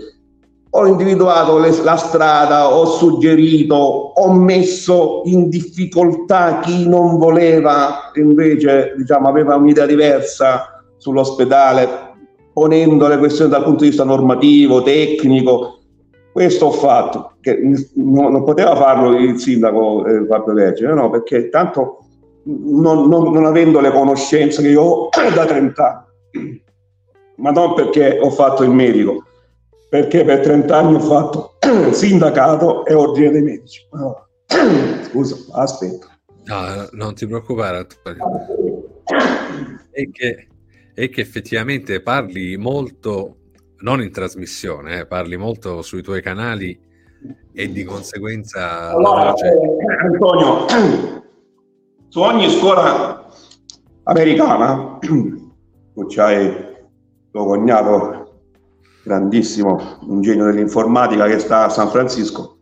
ho 0.72 0.86
individuato 0.86 1.58
le, 1.58 1.76
la 1.84 1.98
strada, 1.98 2.74
ho 2.74 2.86
suggerito, 2.86 3.76
ho 3.76 4.32
messo 4.34 5.24
in 5.26 5.50
difficoltà 5.50 6.60
chi 6.60 6.88
non 6.88 7.18
voleva, 7.18 8.12
invece 8.14 8.94
diciamo, 8.96 9.28
aveva 9.28 9.56
un'idea 9.56 9.88
diversa 9.88 10.84
sull'ospedale, 10.96 12.14
ponendo 12.54 13.08
le 13.08 13.18
questioni 13.18 13.50
dal 13.50 13.64
punto 13.64 13.84
di 13.84 13.90
vista 13.90 14.04
normativo, 14.04 14.84
tecnico, 14.84 15.79
questo 16.32 16.68
ho 16.68 16.72
fatto, 16.72 17.34
che 17.42 17.60
non, 17.96 18.44
poteva 18.44 18.76
farlo 18.76 19.18
il 19.18 19.40
sindaco 19.40 20.06
eh, 20.06 20.26
Fabio 20.26 20.54
Leggere, 20.54 20.94
no, 20.94 21.10
perché 21.10 21.50
tanto 21.50 22.06
non, 22.44 23.08
non, 23.08 23.32
non, 23.32 23.46
avendo 23.46 23.80
le 23.80 23.92
conoscenze 23.92 24.62
che 24.62 24.70
io 24.70 24.82
ho 24.82 25.10
da 25.34 25.46
30 25.46 26.08
anni, 26.34 26.64
ma 27.36 27.52
non 27.52 27.74
perché 27.74 28.20
ho 28.22 28.30
fatto 28.30 28.64
il 28.64 28.72
medico, 28.72 29.24
perché 29.90 30.24
per 30.24 30.40
30 30.42 30.78
anni 30.78 30.96
ho 30.96 31.00
fatto 31.00 31.58
sindacato 31.92 32.86
e 32.86 32.94
ordine 32.94 33.32
dei 33.32 33.42
medici. 33.42 33.88
Scusa, 35.10 35.36
aspetta. 35.54 36.08
No, 36.46 36.88
non 36.92 37.14
ti 37.14 37.28
preoccupare, 37.28 37.78
Antonio. 37.78 39.04
È 39.92 40.10
che, 40.12 40.48
è 40.94 41.10
che 41.10 41.22
effettivamente 41.22 42.02
parli 42.02 42.58
molto 42.58 43.39
non 43.82 44.02
in 44.02 44.12
trasmissione, 44.12 45.00
eh, 45.00 45.06
parli 45.06 45.38
molto 45.38 45.82
sui 45.82 46.02
tuoi 46.02 46.22
canali 46.22 46.78
e 47.54 47.72
di 47.72 47.84
conseguenza... 47.84 48.90
Allora, 48.90 49.34
eh, 49.34 50.06
Antonio, 50.06 50.66
su 52.08 52.20
ogni 52.20 52.50
scuola 52.50 53.30
americana, 54.04 54.98
tu 55.02 56.06
c'hai 56.08 56.68
tuo 57.32 57.46
cognato 57.46 58.42
grandissimo, 59.04 59.98
un 60.02 60.22
genio 60.22 60.46
dell'informatica 60.46 61.28
che 61.28 61.40
sta 61.40 61.66
a 61.66 61.70
San 61.70 61.90
Francisco, 61.90 62.58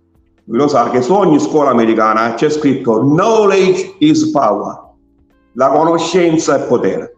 lui 0.45 0.59
lo 0.59 0.67
sa 0.69 0.89
che 0.89 1.01
su 1.01 1.13
ogni 1.13 1.39
scuola 1.39 1.71
americana 1.71 2.33
c'è 2.35 2.49
scritto 2.49 3.01
knowledge 3.01 3.95
is 3.99 4.29
power, 4.29 4.93
la 5.53 5.69
conoscenza 5.69 6.55
è 6.55 6.67
potere. 6.67 7.15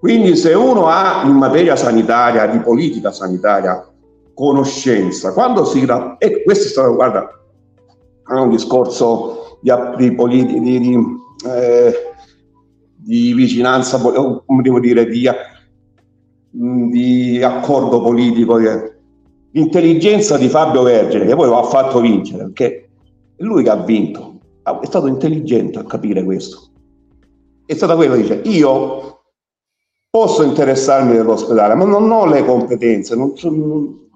Quindi 0.00 0.34
se 0.34 0.54
uno 0.54 0.86
ha 0.86 1.24
in 1.26 1.34
materia 1.34 1.76
sanitaria, 1.76 2.46
di 2.46 2.58
politica 2.60 3.12
sanitaria, 3.12 3.86
conoscenza, 4.32 5.34
quando 5.34 5.66
si... 5.66 5.86
E 6.16 6.42
questo 6.42 6.64
è 6.64 6.68
stato, 6.68 6.94
guarda, 6.94 7.28
un 8.28 8.48
discorso 8.48 9.58
di, 9.60 9.70
di, 9.98 10.14
politi, 10.14 10.58
di, 10.58 10.80
di, 10.80 10.98
eh, 11.46 11.92
di 12.96 13.34
vicinanza, 13.34 13.98
come 13.98 14.62
devo 14.62 14.80
dire, 14.80 15.04
di, 15.04 15.28
di 16.48 17.42
accordo 17.42 18.00
politico. 18.00 18.58
L'intelligenza 19.50 20.38
di 20.38 20.48
Fabio 20.48 20.82
Vergine, 20.82 21.26
che 21.26 21.34
poi 21.34 21.46
lo 21.46 21.58
ha 21.58 21.64
fatto 21.64 22.00
vincere, 22.00 22.44
perché 22.44 22.88
è 23.36 23.42
lui 23.42 23.64
che 23.64 23.70
ha 23.70 23.76
vinto, 23.76 24.38
è 24.62 24.86
stato 24.86 25.08
intelligente 25.08 25.78
a 25.78 25.84
capire 25.84 26.24
questo. 26.24 26.68
È 27.66 27.74
stato 27.74 27.96
quello 27.96 28.14
che 28.14 28.22
dice, 28.22 28.40
io 28.44 29.19
posso 30.10 30.42
interessarmi 30.42 31.14
dell'ospedale, 31.14 31.76
ma 31.76 31.84
non 31.84 32.10
ho 32.10 32.26
le 32.26 32.44
competenze, 32.44 33.14
non, 33.14 33.32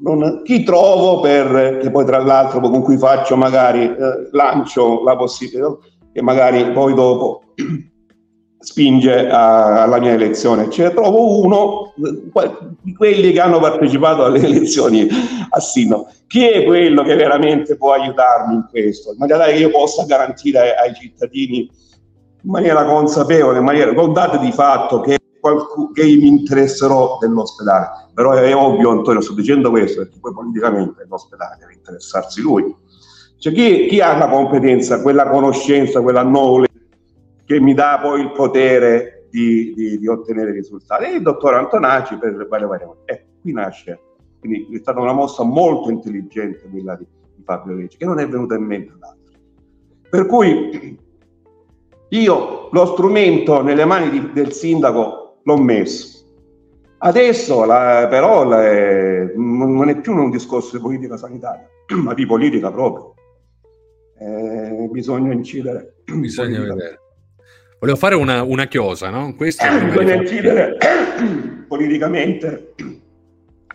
non, 0.01 0.43
chi 0.43 0.65
trovo 0.65 1.21
per, 1.21 1.79
che 1.81 1.91
poi 1.91 2.05
tra 2.05 2.19
l'altro 2.19 2.59
con 2.59 2.83
cui 2.83 2.99
faccio 2.99 3.37
magari, 3.37 3.85
eh, 3.85 4.29
lancio 4.33 5.05
la 5.05 5.15
possibilità, 5.15 5.77
che 6.13 6.21
magari 6.21 6.73
poi 6.73 6.95
dopo 6.95 7.43
spinge 8.59 9.29
a, 9.29 9.83
alla 9.83 10.01
mia 10.01 10.13
elezione, 10.13 10.69
cioè 10.69 10.93
trovo 10.93 11.41
uno 11.41 11.93
di 12.81 12.93
quelli 12.93 13.31
che 13.31 13.41
hanno 13.41 13.61
partecipato 13.61 14.25
alle 14.25 14.43
elezioni 14.45 15.07
a 15.49 15.61
Sino. 15.61 16.09
Chi 16.27 16.45
è 16.45 16.65
quello 16.65 17.05
che 17.05 17.15
veramente 17.15 17.77
può 17.77 17.93
aiutarmi 17.93 18.55
in 18.55 18.67
questo? 18.69 19.13
In 19.13 19.19
maniera 19.19 19.45
che 19.45 19.59
io 19.59 19.71
possa 19.71 20.05
garantire 20.07 20.59
ai, 20.59 20.89
ai 20.89 20.95
cittadini 20.95 21.59
in 21.59 22.51
maniera 22.51 22.85
consapevole, 22.85 23.59
in 23.59 23.65
maniera 23.65 23.95
con 23.95 24.13
date 24.13 24.39
di 24.39 24.51
fatto 24.51 25.01
che 25.01 25.19
qualcuno 25.45 25.91
che 25.93 26.05
mi 26.05 26.27
interesserò 26.27 27.19
dell'ospedale. 27.21 28.09
Però 28.15 28.33
è 28.33 28.57
ovvio, 28.57 28.91
Antonio, 28.91 29.21
sto 29.21 29.35
dicendo 29.35 29.69
questo 29.69 30.01
perché 30.01 30.19
poi 30.19 30.33
politicamente 30.33 31.05
l'ospedale 31.07 31.57
deve 31.61 31.75
interessarsi 31.75 32.41
lui. 32.41 32.75
Cioè, 33.37 33.53
chi, 33.53 33.87
chi 33.87 34.01
ha 34.01 34.17
la 34.17 34.29
competenza, 34.29 35.03
quella 35.03 35.29
conoscenza, 35.29 36.01
quella 36.01 36.23
knowledge 36.23 36.73
che 37.45 37.61
mi 37.61 37.75
dà 37.75 37.99
poi 38.01 38.23
il 38.23 38.33
potere 38.33 39.27
di, 39.29 39.75
di, 39.75 39.99
di 39.99 40.09
ottenere 40.09 40.51
risultati? 40.51 41.05
E 41.05 41.17
il 41.17 41.23
dottor 41.23 41.53
Antonacci 41.55 42.17
per 42.17 42.35
le 42.35 42.47
varie 42.47 42.67
varie 42.67 42.89
eh, 43.05 43.27
qui 43.43 43.53
nasce. 43.53 44.01
Quindi 44.41 44.69
è 44.73 44.79
stata 44.79 45.01
una 45.01 45.13
mossa 45.13 45.43
molto 45.43 45.91
intelligente 45.91 46.67
quella 46.71 46.97
di, 46.97 47.07
di 47.37 47.43
Fabio 47.45 47.77
Ricci, 47.77 47.99
che 47.99 48.07
non 48.07 48.19
è 48.19 48.27
venuta 48.27 48.55
in 48.55 48.65
mente 48.65 48.93
ad 48.95 49.03
altri. 49.03 49.37
Per 50.09 50.27
cui 50.27 50.99
io 52.09 52.69
lo 52.71 52.87
strumento 52.87 53.63
nelle 53.63 53.85
mani 53.85 54.09
di, 54.09 54.33
del 54.33 54.53
sindaco 54.53 55.24
l'ho 55.45 55.57
messo. 55.59 56.23
Adesso 56.99 57.65
la, 57.65 58.07
però 58.09 58.45
la, 58.45 59.27
non 59.35 59.89
è 59.89 60.01
più 60.01 60.15
un 60.15 60.31
discorso 60.31 60.77
di 60.77 60.83
politica 60.83 61.17
sanitaria, 61.17 61.69
ma 62.03 62.15
di 62.15 62.27
politica 62.27 62.71
proprio. 62.71 63.15
Eh, 64.19 64.89
bisogna 64.91 65.33
incidere. 65.33 65.97
Bisogna 66.05 66.61
vedere. 66.61 67.01
Volevo 67.79 67.99
fare 67.99 68.15
una, 68.15 68.43
una 68.43 68.67
chiosa, 68.67 69.11
no? 69.11 69.35
Questo 69.35 69.65
Bisogna 69.85 70.15
incidere 70.15 70.77
politicamente 71.69 72.75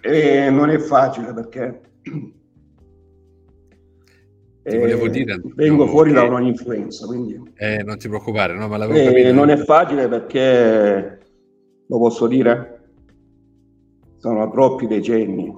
e 0.01 0.49
non 0.49 0.70
è 0.70 0.80
facile 0.80 1.34
perché 1.34 1.82
eh, 4.63 5.09
dire, 5.09 5.41
vengo 5.55 5.88
fuori 5.88 6.09
che... 6.09 6.15
da 6.15 6.24
un'influenza, 6.24 7.05
quindi... 7.05 7.41
Eh, 7.55 7.82
non 7.84 7.97
ti 7.97 8.07
preoccupare, 8.07 8.53
no? 8.53 8.67
Ma 8.67 8.86
eh, 8.86 9.32
non 9.32 9.49
è 9.49 9.57
facile 9.57 10.07
perché, 10.07 11.20
lo 11.89 11.97
posso 11.97 12.27
dire, 12.27 12.81
sono 14.17 14.49
troppi 14.51 14.85
decenni, 14.85 15.51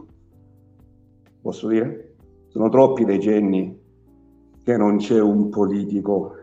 posso 1.42 1.68
dire? 1.68 2.16
Sono 2.48 2.70
troppi 2.70 3.04
decenni 3.04 3.78
che 4.64 4.78
non 4.78 4.98
c'è 4.98 5.20
un 5.20 5.50
politico 5.50 6.36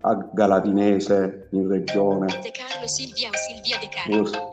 a 0.00 0.14
Galatinese 0.32 1.48
in 1.50 1.68
regione. 1.68 2.26
De 2.26 2.50
Carlo 2.52 2.86
Silvia 2.86 3.28
o 3.28 3.32
Silvia 3.34 3.78
De 3.78 3.88
Carlo. 3.90 4.48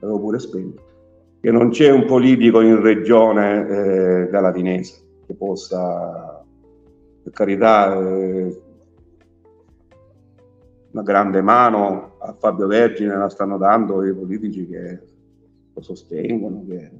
Avevo 0.00 0.18
pure 0.18 0.38
spento. 0.38 0.82
Che 1.40 1.50
non 1.50 1.70
c'è 1.70 1.90
un 1.90 2.04
politico 2.04 2.60
in 2.60 2.82
regione 2.82 3.66
eh, 3.66 4.28
galatinese 4.30 5.02
che 5.26 5.34
possa, 5.34 6.44
per 7.22 7.32
carità, 7.32 7.98
eh, 7.98 8.62
una 10.94 11.02
grande 11.02 11.42
mano 11.42 12.16
a 12.20 12.34
Fabio 12.38 12.68
Vergine 12.68 13.16
la 13.16 13.28
stanno 13.28 13.58
dando 13.58 14.04
i 14.04 14.14
politici 14.14 14.66
che 14.68 15.02
lo 15.72 15.82
sostengono, 15.82 16.64
che... 16.68 16.90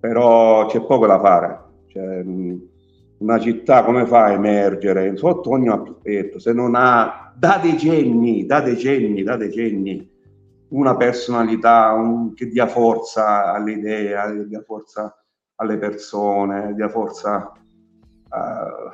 però 0.00 0.66
c'è 0.66 0.84
poco 0.84 1.06
da 1.06 1.20
fare. 1.20 1.66
Cioè, 1.86 2.24
una 3.18 3.38
città 3.38 3.84
come 3.84 4.04
fa 4.04 4.24
a 4.24 4.32
emergere? 4.32 5.16
Sotto 5.16 5.50
ogni 5.50 5.68
aspetto 5.68 6.40
se 6.40 6.52
non 6.52 6.74
ha 6.74 7.32
da 7.36 7.60
decenni, 7.62 8.44
da 8.46 8.60
decenni, 8.60 9.22
da 9.22 9.36
decenni 9.36 10.16
una 10.70 10.96
personalità 10.96 11.92
un, 11.92 12.34
che 12.34 12.48
dia 12.48 12.66
forza 12.66 13.52
alle 13.52 13.72
idee, 13.72 14.36
che 14.38 14.46
dia 14.48 14.62
forza 14.66 15.16
alle 15.54 15.78
persone, 15.78 16.74
dia 16.74 16.88
forza 16.88 17.52
uh, 18.28 18.90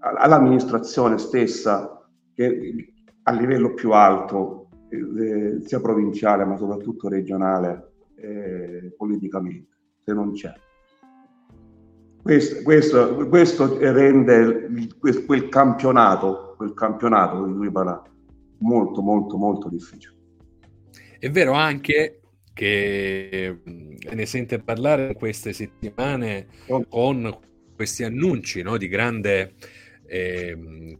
all'amministrazione 0.00 1.18
stessa 1.18 1.97
che 2.38 2.94
a 3.24 3.32
livello 3.32 3.74
più 3.74 3.90
alto, 3.90 4.68
eh, 4.90 5.58
sia 5.64 5.80
provinciale 5.80 6.44
ma 6.44 6.56
soprattutto 6.56 7.08
regionale, 7.08 7.90
eh, 8.14 8.94
politicamente, 8.96 9.76
se 10.04 10.12
non 10.12 10.32
c'è. 10.32 10.52
Questo, 12.22 12.62
questo, 12.62 13.26
questo 13.28 13.76
rende 13.78 14.70
quel, 15.00 15.24
quel, 15.24 15.48
campionato, 15.48 16.54
quel 16.56 16.74
campionato 16.74 17.44
di 17.44 17.54
cui 17.54 17.72
parla, 17.72 18.00
molto, 18.58 19.02
molto, 19.02 19.36
molto 19.36 19.68
difficile. 19.68 20.14
È 21.18 21.28
vero 21.30 21.52
anche 21.54 22.20
che 22.52 23.60
ne 24.12 24.26
sente 24.26 24.60
parlare 24.60 25.14
queste 25.14 25.52
settimane 25.52 26.46
con 26.88 27.36
questi 27.74 28.04
annunci 28.04 28.62
no, 28.62 28.76
di, 28.76 28.88
grande, 28.88 29.54
eh, 30.08 30.56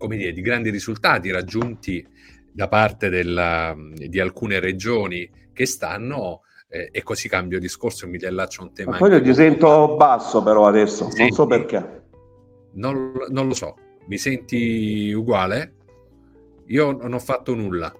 dire, 0.06 0.32
di 0.32 0.40
grandi 0.40 0.70
risultati 0.70 1.30
raggiunti 1.30 2.06
da 2.52 2.68
parte 2.68 3.08
della, 3.08 3.74
di 3.94 4.20
alcune 4.20 4.60
regioni 4.60 5.28
che 5.52 5.66
stanno 5.66 6.42
eh, 6.68 6.88
e 6.92 7.02
così 7.02 7.28
cambio 7.28 7.58
discorso 7.58 8.04
e 8.04 8.08
mi 8.08 8.18
riallaccio 8.18 8.60
a 8.60 8.64
un 8.64 8.72
tema. 8.74 8.90
Ma 8.92 8.98
poi 8.98 9.22
ti 9.22 9.34
sento 9.34 9.96
basso 9.96 10.42
però 10.42 10.66
adesso, 10.66 11.08
non 11.16 11.30
so 11.30 11.46
perché. 11.46 11.96
Non, 12.74 13.12
non, 13.30 13.48
lo 13.48 13.54
so, 13.54 13.76
mi 14.06 14.18
senti 14.18 15.12
uguale? 15.12 15.74
Io 16.66 16.92
non 16.92 17.14
ho 17.14 17.18
fatto 17.18 17.54
nulla. 17.54 17.92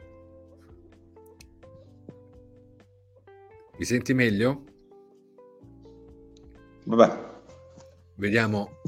Mi 3.78 3.84
senti 3.84 4.12
meglio? 4.12 4.64
Vabbè. 6.84 7.26
Vediamo. 8.16 8.80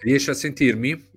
Riesci 0.00 0.30
a 0.30 0.34
sentirmi? 0.34 1.09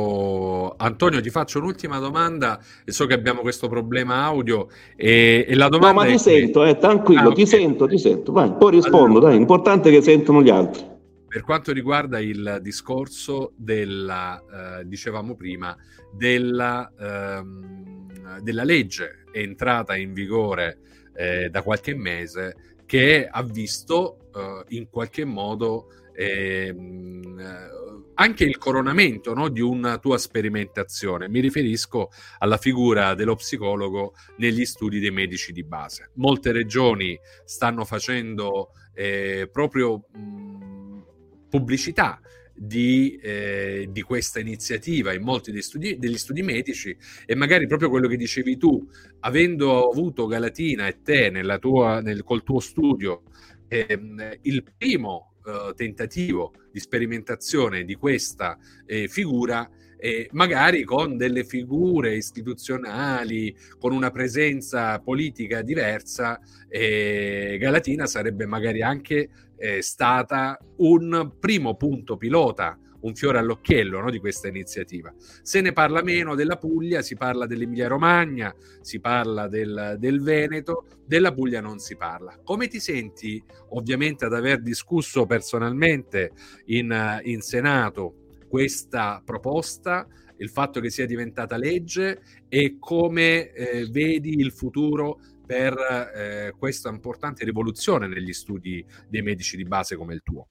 Oh, 0.00 0.74
Antonio, 0.76 1.20
ti 1.20 1.30
faccio 1.30 1.58
un'ultima 1.58 1.98
domanda 1.98 2.58
so 2.86 3.06
che 3.06 3.14
abbiamo 3.14 3.42
questo 3.42 3.68
problema 3.68 4.24
audio 4.24 4.68
e, 4.96 5.44
e 5.46 5.54
la 5.54 5.68
domanda 5.68 6.02
No, 6.02 6.08
ma 6.08 6.16
ti 6.16 6.18
sento, 6.18 6.64
eh, 6.64 6.78
tranquillo, 6.78 7.20
ah, 7.20 7.26
okay. 7.26 7.36
ti 7.36 7.46
sento, 7.46 7.86
ti 7.86 7.98
sento. 7.98 8.32
Vai, 8.32 8.54
poi 8.56 8.72
rispondo, 8.72 9.18
allora, 9.18 9.28
dai, 9.28 9.36
l'importante 9.36 9.90
è 9.90 9.92
che 9.92 10.02
sentono 10.02 10.42
gli 10.42 10.48
altri. 10.48 10.88
Per 11.28 11.42
quanto 11.42 11.72
riguarda 11.72 12.18
il 12.18 12.58
discorso 12.60 13.52
della, 13.56 14.42
eh, 14.80 14.86
dicevamo 14.86 15.36
prima, 15.36 15.76
della, 16.12 16.90
ehm, 16.98 18.40
della 18.40 18.64
legge 18.64 19.24
entrata 19.32 19.94
in 19.96 20.12
vigore 20.12 20.78
eh, 21.14 21.48
da 21.50 21.62
qualche 21.62 21.94
mese 21.94 22.56
che 22.86 23.28
ha 23.30 23.42
visto 23.42 24.16
eh, 24.34 24.64
in 24.70 24.88
qualche 24.90 25.24
modo 25.24 25.86
ehm, 26.20 27.68
anche 28.14 28.44
il 28.44 28.58
coronamento 28.58 29.32
no, 29.32 29.48
di 29.48 29.62
una 29.62 29.98
tua 29.98 30.18
sperimentazione. 30.18 31.28
Mi 31.28 31.40
riferisco 31.40 32.10
alla 32.38 32.58
figura 32.58 33.14
dello 33.14 33.34
psicologo 33.34 34.12
negli 34.36 34.66
studi 34.66 35.00
dei 35.00 35.10
medici 35.10 35.52
di 35.52 35.64
base. 35.64 36.10
Molte 36.16 36.52
regioni 36.52 37.18
stanno 37.44 37.86
facendo 37.86 38.72
eh, 38.92 39.48
proprio 39.50 40.04
mh, 40.12 41.04
pubblicità 41.48 42.20
di, 42.54 43.18
eh, 43.22 43.88
di, 43.90 44.02
questa 44.02 44.38
iniziativa 44.38 45.14
in 45.14 45.22
molti 45.22 45.50
degli 45.50 45.62
studi, 45.62 45.96
degli 45.96 46.18
studi, 46.18 46.42
medici 46.42 46.94
e 47.24 47.34
magari 47.34 47.66
proprio 47.66 47.88
quello 47.88 48.06
che 48.06 48.18
dicevi 48.18 48.58
tu, 48.58 48.86
avendo 49.20 49.88
avuto 49.88 50.26
Galatina 50.26 50.86
e 50.86 51.00
te 51.00 51.30
tua, 51.58 52.02
nel, 52.02 52.22
col 52.22 52.42
tuo 52.42 52.60
studio 52.60 53.22
ehm, 53.66 54.38
il 54.42 54.62
primo 54.76 55.29
uh, 55.44 55.74
tentativo 55.74 56.52
di 56.72 56.80
sperimentazione 56.80 57.84
di 57.84 57.94
questa 57.94 58.58
eh, 58.86 59.08
figura, 59.08 59.68
eh, 59.98 60.28
magari 60.32 60.82
con 60.82 61.16
delle 61.16 61.44
figure 61.44 62.16
istituzionali, 62.16 63.54
con 63.78 63.92
una 63.92 64.10
presenza 64.10 64.98
politica 65.00 65.60
diversa, 65.60 66.40
eh, 66.68 67.58
Galatina 67.60 68.06
sarebbe 68.06 68.46
magari 68.46 68.82
anche 68.82 69.28
eh, 69.58 69.82
stata 69.82 70.58
un 70.78 71.32
primo 71.38 71.76
punto 71.76 72.16
pilota 72.16 72.78
un 73.00 73.14
fiore 73.14 73.38
all'occhiello 73.38 74.00
no, 74.00 74.10
di 74.10 74.18
questa 74.18 74.48
iniziativa. 74.48 75.12
Se 75.42 75.60
ne 75.60 75.72
parla 75.72 76.02
meno 76.02 76.34
della 76.34 76.56
Puglia, 76.56 77.02
si 77.02 77.16
parla 77.16 77.46
dell'Emilia 77.46 77.88
Romagna, 77.88 78.54
si 78.80 79.00
parla 79.00 79.48
del, 79.48 79.96
del 79.98 80.20
Veneto, 80.20 80.86
della 81.06 81.32
Puglia 81.32 81.60
non 81.60 81.78
si 81.78 81.96
parla. 81.96 82.38
Come 82.42 82.68
ti 82.68 82.80
senti, 82.80 83.42
ovviamente, 83.70 84.24
ad 84.24 84.34
aver 84.34 84.60
discusso 84.60 85.26
personalmente 85.26 86.32
in, 86.66 87.20
in 87.24 87.40
Senato 87.40 88.14
questa 88.48 89.22
proposta? 89.24 90.06
il 90.40 90.48
fatto 90.48 90.80
che 90.80 90.90
sia 90.90 91.04
diventata 91.06 91.56
legge 91.56 92.22
e 92.48 92.76
come 92.78 93.52
eh, 93.52 93.86
vedi 93.90 94.38
il 94.38 94.52
futuro 94.52 95.20
per 95.46 95.74
eh, 96.14 96.54
questa 96.56 96.90
importante 96.90 97.44
rivoluzione 97.44 98.06
negli 98.06 98.32
studi 98.32 98.84
dei 99.08 99.22
medici 99.22 99.56
di 99.56 99.64
base 99.64 99.96
come 99.96 100.14
il 100.14 100.22
tuo. 100.22 100.48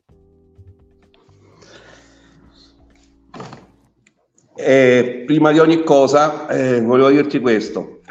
Eh, 4.56 5.24
prima 5.26 5.52
di 5.52 5.60
ogni 5.60 5.84
cosa 5.84 6.48
eh, 6.48 6.82
volevo 6.82 7.10
dirti 7.10 7.40
questo. 7.40 8.02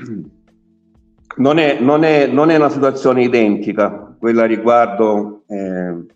Non 1.37 1.59
è, 1.59 1.79
non, 1.81 2.05
è, 2.05 2.27
non 2.27 2.51
è, 2.51 2.57
una 2.57 2.71
situazione 2.71 3.23
identica 3.23 4.17
quella 4.19 4.45
riguardo 4.45 5.45
eh, 5.47 6.07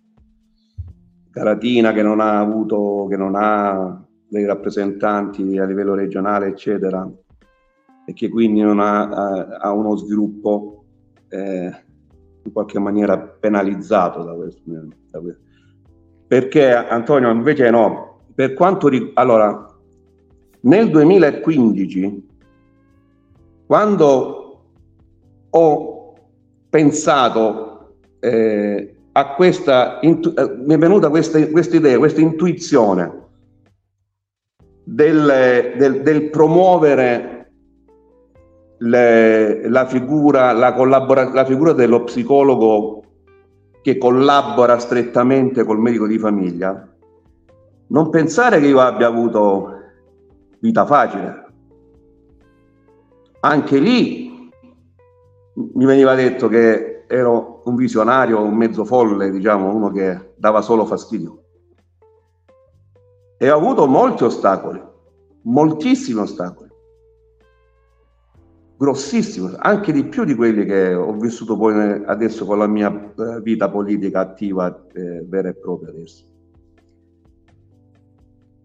Caratina 1.31 1.93
che 1.93 2.03
non 2.03 2.21
ha 2.21 2.39
avuto, 2.39 3.07
che 3.09 3.17
non 3.17 3.35
ha 3.37 4.05
dei 4.29 4.45
rappresentanti 4.47 5.59
a 5.59 5.65
livello 5.65 5.95
regionale, 5.95 6.47
eccetera, 6.49 7.09
e 8.07 8.13
che 8.15 8.29
quindi 8.29 8.61
non 8.61 8.81
ha, 8.81 9.59
ha, 9.59 9.73
uno 9.73 9.97
sviluppo 9.97 10.85
eh, 11.29 11.71
in 12.43 12.53
qualche 12.53 12.79
maniera 12.79 13.19
penalizzato 13.19 14.23
da 14.25 14.33
questo, 14.33 14.63
da 15.11 15.21
questo. 15.21 15.43
Perché 16.27 16.73
Antonio 16.75 17.31
invece 17.31 17.71
no, 17.71 18.12
per 18.35 18.55
quanto 18.55 18.89
riguarda... 18.89 19.20
Allora, 19.20 19.66
nel 20.61 20.91
2015, 20.91 22.28
quando 23.66 24.61
ho 25.51 26.14
pensato 26.68 27.95
eh, 28.20 28.95
a 29.12 29.35
questa, 29.35 29.99
intu- 30.03 30.39
eh, 30.39 30.57
mi 30.57 30.74
è 30.74 30.78
venuta 30.78 31.09
questa, 31.11 31.39
idea, 31.39 31.99
questa 31.99 32.20
intuizione 32.20 33.20
del, 34.85 35.74
del, 35.76 36.03
del 36.03 36.30
promuovere 36.30 37.51
le, 38.78 39.68
la, 39.68 39.87
figura, 39.87 40.53
la, 40.53 40.72
collabora- 40.72 41.33
la 41.33 41.45
figura 41.45 41.72
dello 41.72 42.05
psicologo 42.05 43.03
che 43.83 43.99
collabora 43.99 44.78
strettamente 44.78 45.64
col 45.64 45.78
medico 45.78 46.07
di 46.07 46.18
famiglia, 46.18 46.91
non 47.93 48.09
pensare 48.09 48.59
che 48.59 48.66
io 48.66 48.80
abbia 48.80 49.07
avuto 49.07 49.80
vita 50.61 50.84
facile. 50.86 51.47
Anche 53.40 53.78
lì 53.78 54.51
mi 55.55 55.84
veniva 55.84 56.14
detto 56.14 56.49
che 56.49 57.05
ero 57.07 57.61
un 57.64 57.74
visionario, 57.76 58.43
un 58.43 58.55
mezzo 58.55 58.84
folle, 58.84 59.30
diciamo, 59.30 59.74
uno 59.74 59.90
che 59.90 60.32
dava 60.36 60.62
solo 60.62 60.86
fastidio. 60.86 61.43
E 63.36 63.51
ho 63.51 63.57
avuto 63.57 63.86
molti 63.86 64.24
ostacoli, 64.24 64.82
moltissimi 65.43 66.20
ostacoli, 66.20 66.70
grossissimi, 68.78 69.53
anche 69.59 69.93
di 69.93 70.05
più 70.05 70.24
di 70.24 70.34
quelli 70.34 70.64
che 70.64 70.95
ho 70.95 71.12
vissuto 71.12 71.59
poi 71.59 72.03
adesso 72.07 72.47
con 72.47 72.59
la 72.59 72.66
mia 72.66 72.90
eh, 72.90 73.40
vita 73.43 73.68
politica 73.68 74.20
attiva 74.20 74.86
eh, 74.95 75.24
vera 75.26 75.51
e 75.51 75.55
propria 75.55 75.90
adesso. 75.90 76.32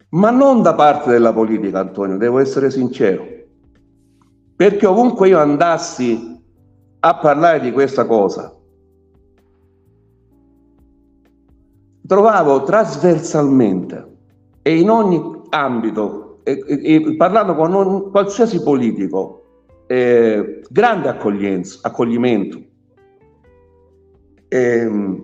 Ma 0.10 0.30
non 0.30 0.62
da 0.62 0.74
parte 0.74 1.12
della 1.12 1.34
politica, 1.34 1.80
Antonio, 1.80 2.18
devo 2.18 2.40
essere 2.40 2.72
sincero, 2.72 3.26
perché 4.56 4.86
ovunque 4.86 5.28
io 5.28 5.38
andassi 5.38 6.42
a 7.00 7.16
parlare 7.18 7.60
di 7.60 7.72
questa 7.74 8.06
cosa, 8.06 8.56
trovavo 12.08 12.64
trasversalmente 12.64 14.16
e 14.62 14.80
in 14.80 14.90
ogni 14.90 15.42
ambito, 15.50 16.40
e, 16.44 16.64
e, 16.66 17.16
parlando 17.18 17.54
con 17.56 17.74
un, 17.74 18.10
qualsiasi 18.10 18.64
politico, 18.64 19.44
eh, 19.88 20.62
grande 20.70 21.10
accoglimento. 21.10 22.62
Eh, 24.48 25.24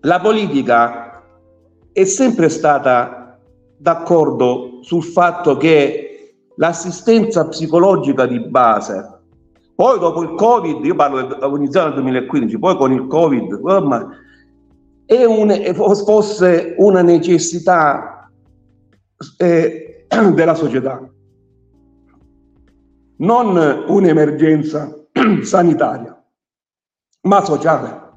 la 0.00 0.20
politica 0.20 1.22
è 1.92 2.04
sempre 2.04 2.48
stata 2.48 3.19
d'accordo 3.80 4.80
sul 4.82 5.02
fatto 5.02 5.56
che 5.56 6.34
l'assistenza 6.56 7.48
psicologica 7.48 8.26
di 8.26 8.38
base, 8.40 9.18
poi 9.74 9.98
dopo 9.98 10.20
il 10.20 10.34
Covid, 10.34 10.84
io 10.84 10.94
parlo 10.94 11.34
ho 11.34 11.56
iniziato 11.56 11.94
nel 11.94 12.02
2015, 12.02 12.58
poi 12.58 12.76
con 12.76 12.92
il 12.92 13.06
Covid, 13.06 13.58
oh, 13.62 14.08
è 15.06 15.24
un, 15.24 15.50
fosse 15.74 16.74
una 16.76 17.00
necessità 17.00 18.30
eh, 19.38 20.06
della 20.34 20.54
società, 20.54 21.02
non 23.16 23.84
un'emergenza 23.88 24.94
sanitaria, 25.40 26.22
ma 27.22 27.44
sociale 27.44 28.08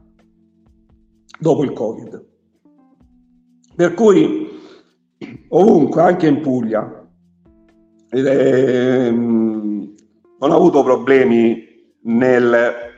dopo 1.40 1.64
il 1.64 1.72
Covid. 1.72 2.26
Per 3.76 3.94
cui 3.94 4.43
ovunque, 5.54 6.02
anche 6.02 6.28
in 6.28 6.42
Puglia, 6.42 7.08
eh, 8.10 9.10
non 9.12 9.96
ho 10.40 10.56
avuto 10.56 10.84
problemi 10.84 11.66
nel 12.04 12.92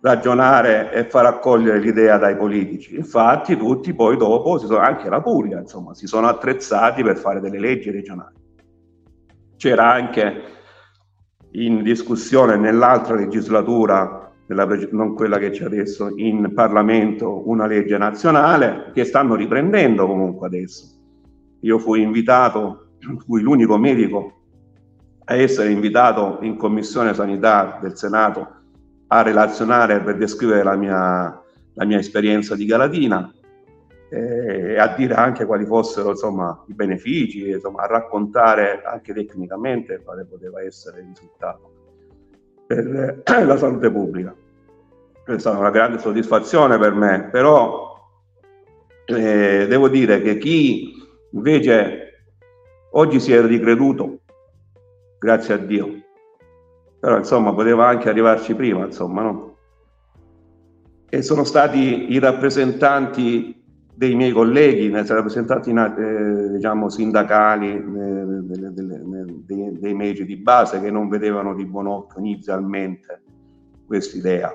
ragionare 0.00 0.92
e 0.92 1.04
far 1.04 1.26
accogliere 1.26 1.78
l'idea 1.78 2.18
dai 2.18 2.36
politici. 2.36 2.94
Infatti 2.96 3.56
tutti 3.56 3.94
poi 3.94 4.16
dopo, 4.16 4.58
sono, 4.58 4.78
anche 4.78 5.08
la 5.08 5.20
Puglia, 5.20 5.58
insomma, 5.58 5.94
si 5.94 6.06
sono 6.06 6.28
attrezzati 6.28 7.02
per 7.02 7.16
fare 7.16 7.40
delle 7.40 7.58
leggi 7.58 7.90
regionali. 7.90 8.34
C'era 9.56 9.90
anche 9.90 10.42
in 11.52 11.82
discussione 11.82 12.56
nell'altra 12.56 13.16
legislatura, 13.16 14.30
nella, 14.46 14.68
non 14.90 15.14
quella 15.14 15.38
che 15.38 15.50
c'è 15.50 15.64
adesso, 15.64 16.12
in 16.14 16.52
Parlamento 16.54 17.48
una 17.48 17.66
legge 17.66 17.96
nazionale 17.98 18.90
che 18.92 19.04
stanno 19.04 19.34
riprendendo 19.34 20.06
comunque 20.06 20.46
adesso. 20.46 20.95
Io 21.60 21.78
fui 21.78 22.02
invitato, 22.02 22.88
fui 23.24 23.40
l'unico 23.40 23.76
medico 23.78 24.32
a 25.24 25.34
essere 25.34 25.70
invitato 25.70 26.38
in 26.42 26.56
Commissione 26.56 27.14
Sanità 27.14 27.78
del 27.80 27.96
Senato 27.96 28.54
a 29.08 29.22
relazionare 29.22 30.00
per 30.00 30.16
descrivere 30.16 30.62
la 30.62 30.76
mia, 30.76 31.42
la 31.74 31.84
mia 31.84 31.98
esperienza 31.98 32.54
di 32.54 32.64
Galatina 32.64 33.32
eh, 34.08 34.72
e 34.72 34.78
a 34.78 34.94
dire 34.96 35.14
anche 35.14 35.44
quali 35.44 35.64
fossero 35.64 36.10
insomma, 36.10 36.64
i 36.68 36.74
benefici, 36.74 37.48
insomma, 37.48 37.82
a 37.82 37.86
raccontare 37.86 38.82
anche 38.84 39.12
tecnicamente 39.12 40.00
quale 40.02 40.24
poteva 40.24 40.62
essere 40.62 41.00
il 41.00 41.06
risultato 41.08 41.70
per 42.66 43.22
eh, 43.24 43.44
la 43.44 43.56
salute 43.56 43.90
pubblica. 43.90 44.34
È 45.24 45.38
stata 45.38 45.58
una 45.58 45.70
grande 45.70 45.98
soddisfazione 45.98 46.78
per 46.78 46.94
me, 46.94 47.28
però 47.32 47.94
eh, 49.06 49.66
devo 49.68 49.88
dire 49.88 50.20
che 50.22 50.38
chi 50.38 50.95
invece 51.32 52.28
oggi 52.92 53.20
si 53.20 53.32
è 53.32 53.40
ricreduto, 53.44 54.20
grazie 55.18 55.54
a 55.54 55.58
Dio, 55.58 55.88
però 56.98 57.18
insomma 57.18 57.52
poteva 57.52 57.86
anche 57.86 58.08
arrivarci 58.08 58.54
prima, 58.54 58.84
insomma, 58.84 59.22
no? 59.22 59.56
E 61.08 61.22
sono 61.22 61.44
stati 61.44 62.12
i 62.12 62.18
rappresentanti 62.18 63.54
dei 63.94 64.14
miei 64.14 64.32
colleghi, 64.32 64.84
i 64.84 64.90
rappresentanti 64.90 65.70
eh, 65.70 66.50
diciamo, 66.50 66.90
sindacali 66.90 67.72
eh, 67.72 67.80
delle, 67.80 68.72
delle, 68.72 69.02
dei, 69.46 69.78
dei 69.78 69.94
medici 69.94 70.24
di 70.26 70.36
base 70.36 70.80
che 70.80 70.90
non 70.90 71.08
vedevano 71.08 71.54
di 71.54 71.64
buon 71.64 71.86
occhio 71.86 72.18
inizialmente 72.18 73.22
quest'idea. 73.86 74.52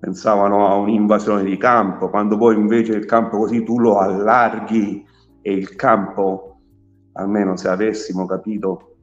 Pensavano 0.00 0.68
a 0.68 0.76
un'invasione 0.76 1.42
di 1.42 1.56
campo, 1.56 2.08
quando 2.08 2.38
poi 2.38 2.54
invece 2.54 2.94
il 2.94 3.04
campo 3.04 3.36
così 3.38 3.64
tu 3.64 3.78
lo 3.78 3.98
allarghi 3.98 5.04
e 5.40 5.52
il 5.52 5.74
campo, 5.74 6.60
almeno 7.12 7.56
se 7.56 7.68
avessimo 7.68 8.26
capito 8.26 8.96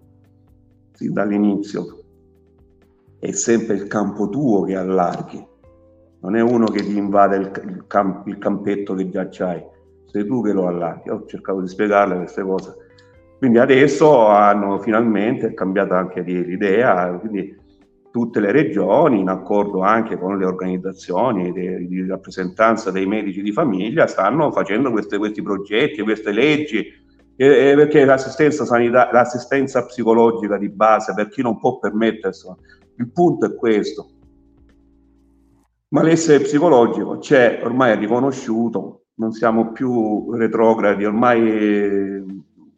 sin 0.93 1.13
dall'inizio, 1.13 1.99
è 3.19 3.31
sempre 3.31 3.75
il 3.75 3.88
campo 3.88 4.29
tuo 4.29 4.63
che 4.63 4.75
allarghi, 4.75 5.45
non 6.25 6.36
è 6.36 6.41
uno 6.41 6.65
che 6.65 6.81
ti 6.81 6.97
invade 6.97 7.38
il, 7.38 7.51
il, 7.67 7.83
camp, 7.88 8.27
il 8.27 8.38
campetto 8.39 8.95
che 8.95 9.09
già 9.09 9.27
c'hai, 9.29 9.63
sei 10.05 10.25
tu 10.25 10.41
che 10.41 10.53
lo 10.53 10.67
allarghi. 10.67 11.09
Ho 11.09 11.25
cercato 11.25 11.61
di 11.61 11.67
spiegarle 11.67 12.15
queste 12.15 12.41
cose. 12.41 12.75
Quindi 13.38 13.59
adesso 13.59 14.27
hanno 14.27 14.79
finalmente 14.79 15.53
cambiato 15.53 15.93
anche 15.93 16.21
l'idea, 16.21 17.11
quindi 17.19 17.55
tutte 18.16 18.39
le 18.39 18.53
regioni, 18.53 19.20
in 19.20 19.28
accordo 19.28 19.82
anche 19.82 20.18
con 20.18 20.38
le 20.38 20.45
organizzazioni 20.45 21.51
di, 21.51 21.86
di 21.86 22.07
rappresentanza 22.07 22.89
dei 22.89 23.05
medici 23.05 23.41
di 23.41 23.51
famiglia, 23.51 24.07
stanno 24.07 24.53
facendo 24.53 24.89
queste, 24.89 25.18
questi 25.18 25.41
progetti, 25.41 26.01
queste 26.01 26.32
leggi, 26.32 26.78
eh, 27.36 27.74
perché 27.76 28.05
l'assistenza, 28.05 28.63
sanitaria, 28.63 29.11
l'assistenza 29.11 29.84
psicologica 29.84 30.57
di 30.57 30.70
base 30.70 31.13
per 31.13 31.28
chi 31.28 31.41
non 31.41 31.59
può 31.59 31.78
permettersi 31.78 32.47
il 32.99 33.11
punto 33.11 33.47
è 33.47 33.53
questo. 33.53 34.07
Malessere 35.89 36.41
psicologico 36.41 37.18
c'è, 37.18 37.59
ormai 37.66 37.91
è 37.91 37.97
riconosciuto, 37.97 39.07
non 39.16 39.34
siamo 39.34 39.74
più 39.74 40.32
retrogradi, 40.32 41.03
ormai 41.03 41.51
eh, 41.51 42.24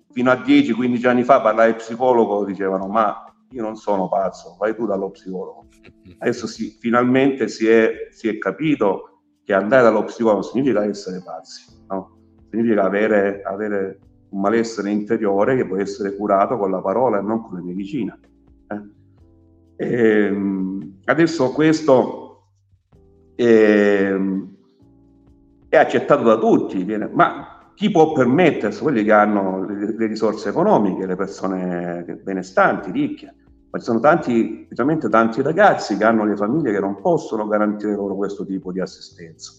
fino 0.09 0.31
a 0.31 0.41
10-15 0.43 1.07
anni 1.07 1.21
fa 1.21 1.41
parlare 1.41 1.75
psicologo 1.75 2.43
dicevano 2.43 2.87
ma 2.87 3.26
io 3.51 3.61
non 3.61 3.75
sono 3.75 4.09
pazzo, 4.09 4.55
vai 4.59 4.75
tu 4.75 4.85
dallo 4.85 5.11
psicologo. 5.11 5.67
Adesso 6.19 6.47
sì, 6.47 6.75
finalmente 6.79 7.47
si 7.47 7.67
è, 7.67 8.07
si 8.11 8.27
è 8.27 8.37
capito 8.37 9.21
che 9.43 9.53
andare 9.53 9.83
dallo 9.83 10.03
psicologo 10.03 10.41
significa 10.41 10.83
essere 10.83 11.21
pazzi, 11.23 11.85
no? 11.87 12.17
significa 12.49 12.83
avere, 12.83 13.41
avere, 13.43 13.99
un 14.29 14.41
malessere 14.41 14.91
interiore 14.91 15.55
che 15.55 15.65
può 15.65 15.77
essere 15.77 16.15
curato 16.15 16.57
con 16.57 16.69
la 16.69 16.81
parola 16.81 17.19
e 17.19 17.21
non 17.21 17.41
con 17.43 17.57
la 17.57 17.63
medicina. 17.63 18.17
Eh? 18.67 18.81
E, 19.77 20.25
ehm, 20.25 20.99
adesso 21.05 21.51
questo 21.51 22.47
è, 23.35 23.43
ehm, 23.43 24.55
è, 25.69 25.77
accettato 25.77 26.23
da 26.23 26.37
tutti, 26.37 26.83
ma 27.13 27.56
chi 27.77 27.91
può 27.91 28.11
permettersi? 28.11 28.81
Quelli 28.81 29.03
che 29.03 29.11
hanno 29.11 29.63
le, 29.63 29.93
le 29.95 30.07
risorse 30.07 30.49
economiche, 30.49 31.05
le 31.05 31.15
persone 31.15 32.19
benestanti, 32.23 32.89
ricche. 32.89 33.31
Ma 33.69 33.77
ci 33.77 33.85
sono 33.85 33.99
tanti, 33.99 34.63
specialmente 34.65 35.07
tanti 35.09 35.43
ragazzi 35.43 35.95
che 35.95 36.03
hanno 36.03 36.25
le 36.25 36.35
famiglie 36.35 36.71
che 36.71 36.79
non 36.79 36.99
possono 36.99 37.47
garantire 37.47 37.93
loro 37.93 38.15
questo 38.15 38.47
tipo 38.47 38.71
di 38.71 38.79
assistenza. 38.79 39.51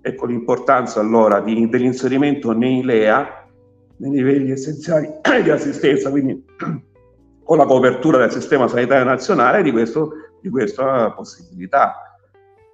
Ecco 0.00 0.26
l'importanza 0.26 1.00
allora 1.00 1.40
di, 1.40 1.68
dell'inserimento 1.68 2.52
nei 2.52 2.84
LEA, 2.84 3.48
nei 3.96 4.10
livelli 4.12 4.52
essenziali 4.52 5.08
di 5.42 5.50
assistenza, 5.50 6.08
quindi 6.08 6.44
con 7.42 7.56
la 7.56 7.66
copertura 7.66 8.18
del 8.18 8.30
sistema 8.30 8.68
sanitario 8.68 9.04
nazionale 9.04 9.64
di, 9.64 9.72
questo, 9.72 10.12
di 10.40 10.50
questa 10.50 11.10
possibilità. 11.10 11.96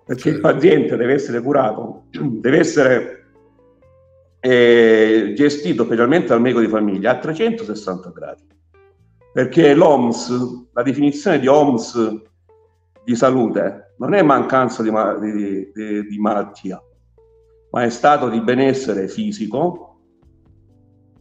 Perché 0.04 0.28
il 0.28 0.40
paziente 0.40 0.98
deve 0.98 1.14
essere 1.14 1.40
curato, 1.40 2.08
deve 2.12 2.58
essere 2.58 3.21
eh, 4.44 5.34
gestito 5.36 5.84
specialmente 5.84 6.26
dal 6.28 6.40
medico 6.40 6.58
di 6.58 6.66
famiglia 6.66 7.12
a 7.12 7.18
360 7.18 8.10
gradi. 8.10 8.44
Perché 9.32 9.72
l'OMS, 9.72 10.70
la 10.72 10.82
definizione 10.82 11.38
di 11.38 11.46
OMS 11.46 12.22
di 13.04 13.14
salute, 13.14 13.94
non 13.98 14.14
è 14.14 14.22
mancanza 14.22 14.82
di, 14.82 14.90
di, 14.90 15.70
di, 15.72 16.06
di 16.08 16.18
malattia, 16.18 16.82
ma 17.70 17.84
è 17.84 17.90
stato 17.90 18.28
di 18.28 18.40
benessere 18.40 19.06
fisico, 19.06 20.00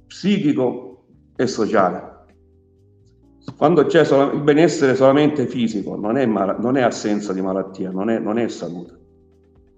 psichico 0.07 1.05
e 1.35 1.45
sociale. 1.45 2.09
Quando 3.55 3.85
c'è 3.85 4.01
il 4.33 4.41
benessere 4.41 4.95
solamente 4.95 5.45
fisico, 5.45 5.95
non 5.95 6.17
è, 6.17 6.25
mal, 6.25 6.59
non 6.59 6.75
è 6.75 6.81
assenza 6.81 7.33
di 7.33 7.41
malattia, 7.41 7.91
non 7.91 8.09
è, 8.09 8.17
non 8.17 8.39
è 8.39 8.47
salute, 8.47 8.99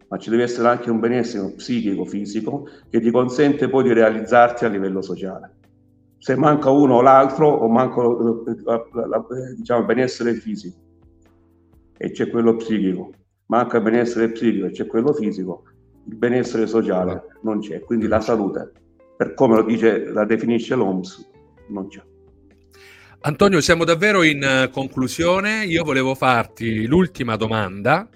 ma 0.07 0.17
ci 0.17 0.29
deve 0.29 0.43
essere 0.43 0.67
anche 0.67 0.89
un 0.89 0.99
benessere 0.99 1.51
psichico, 1.51 2.05
fisico, 2.05 2.67
che 2.89 2.99
ti 2.99 3.11
consente 3.11 3.69
poi 3.69 3.83
di 3.83 3.93
realizzarti 3.93 4.65
a 4.65 4.69
livello 4.69 5.01
sociale. 5.01 5.51
Se 6.17 6.35
manca 6.35 6.69
uno 6.69 6.95
o 6.95 7.01
l'altro, 7.01 7.49
o 7.49 7.67
manca 7.67 8.01
diciamo, 9.55 9.79
il 9.79 9.85
benessere 9.85 10.35
fisico 10.35 10.77
e 11.97 12.11
c'è 12.11 12.29
quello 12.29 12.55
psichico, 12.55 13.11
manca 13.47 13.77
il 13.77 13.83
benessere 13.83 14.31
psichico 14.31 14.65
e 14.65 14.71
c'è 14.71 14.87
quello 14.87 15.13
fisico, 15.13 15.63
il 16.07 16.15
benessere 16.15 16.67
sociale 16.67 17.23
non 17.41 17.59
c'è. 17.59 17.79
Quindi 17.81 18.07
la 18.07 18.19
salute, 18.19 18.71
per 19.15 19.33
come 19.33 19.55
lo 19.55 19.63
dice, 19.63 20.05
la 20.11 20.25
definisce 20.25 20.75
l'OMS, 20.75 21.29
non 21.69 21.87
c'è. 21.87 22.01
Antonio, 23.21 23.61
siamo 23.61 23.85
davvero 23.85 24.21
in 24.23 24.43
eh, 24.43 24.69
conclusione. 24.69 25.63
Io 25.63 25.85
volevo 25.85 26.13
farti 26.13 26.85
l'ultima 26.85 27.37
domanda, 27.37 28.09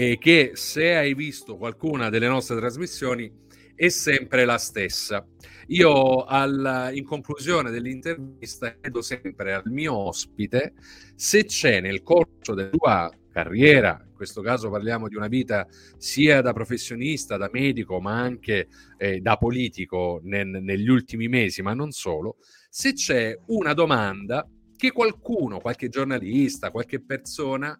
e 0.00 0.16
che 0.16 0.52
se 0.54 0.96
hai 0.96 1.12
visto 1.12 1.58
qualcuna 1.58 2.08
delle 2.08 2.26
nostre 2.26 2.56
trasmissioni 2.56 3.30
è 3.74 3.90
sempre 3.90 4.46
la 4.46 4.56
stessa. 4.56 5.26
Io 5.66 6.24
al, 6.24 6.90
in 6.94 7.04
conclusione 7.04 7.70
dell'intervista 7.70 8.74
chiedo 8.80 9.02
sempre 9.02 9.52
al 9.52 9.64
mio 9.66 9.94
ospite 9.94 10.72
se 11.14 11.44
c'è 11.44 11.82
nel 11.82 12.02
corso 12.02 12.54
della 12.54 12.70
tua 12.70 13.12
carriera, 13.30 14.02
in 14.02 14.14
questo 14.14 14.40
caso 14.40 14.70
parliamo 14.70 15.06
di 15.06 15.16
una 15.16 15.28
vita 15.28 15.66
sia 15.98 16.40
da 16.40 16.54
professionista, 16.54 17.36
da 17.36 17.50
medico, 17.52 18.00
ma 18.00 18.18
anche 18.18 18.68
eh, 18.96 19.20
da 19.20 19.36
politico 19.36 20.20
nel, 20.24 20.46
negli 20.46 20.88
ultimi 20.88 21.28
mesi, 21.28 21.60
ma 21.60 21.74
non 21.74 21.90
solo, 21.90 22.38
se 22.70 22.94
c'è 22.94 23.38
una 23.48 23.74
domanda 23.74 24.48
che 24.78 24.92
qualcuno, 24.92 25.60
qualche 25.60 25.90
giornalista, 25.90 26.70
qualche 26.70 27.02
persona 27.02 27.78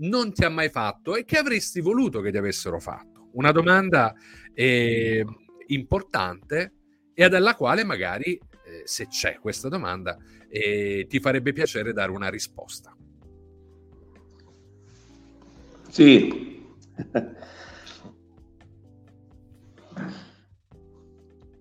non 0.00 0.32
ti 0.32 0.44
ha 0.44 0.50
mai 0.50 0.68
fatto 0.68 1.16
e 1.16 1.24
che 1.24 1.38
avresti 1.38 1.80
voluto 1.80 2.20
che 2.20 2.30
ti 2.30 2.36
avessero 2.36 2.78
fatto. 2.78 3.28
Una 3.32 3.52
domanda 3.52 4.14
eh, 4.54 5.24
importante 5.68 6.74
e 7.14 7.24
alla 7.24 7.54
quale 7.54 7.84
magari, 7.84 8.34
eh, 8.34 8.82
se 8.84 9.06
c'è 9.08 9.38
questa 9.40 9.68
domanda, 9.68 10.16
eh, 10.48 11.06
ti 11.08 11.20
farebbe 11.20 11.52
piacere 11.52 11.92
dare 11.92 12.10
una 12.10 12.28
risposta. 12.28 12.96
Sì. 15.88 16.64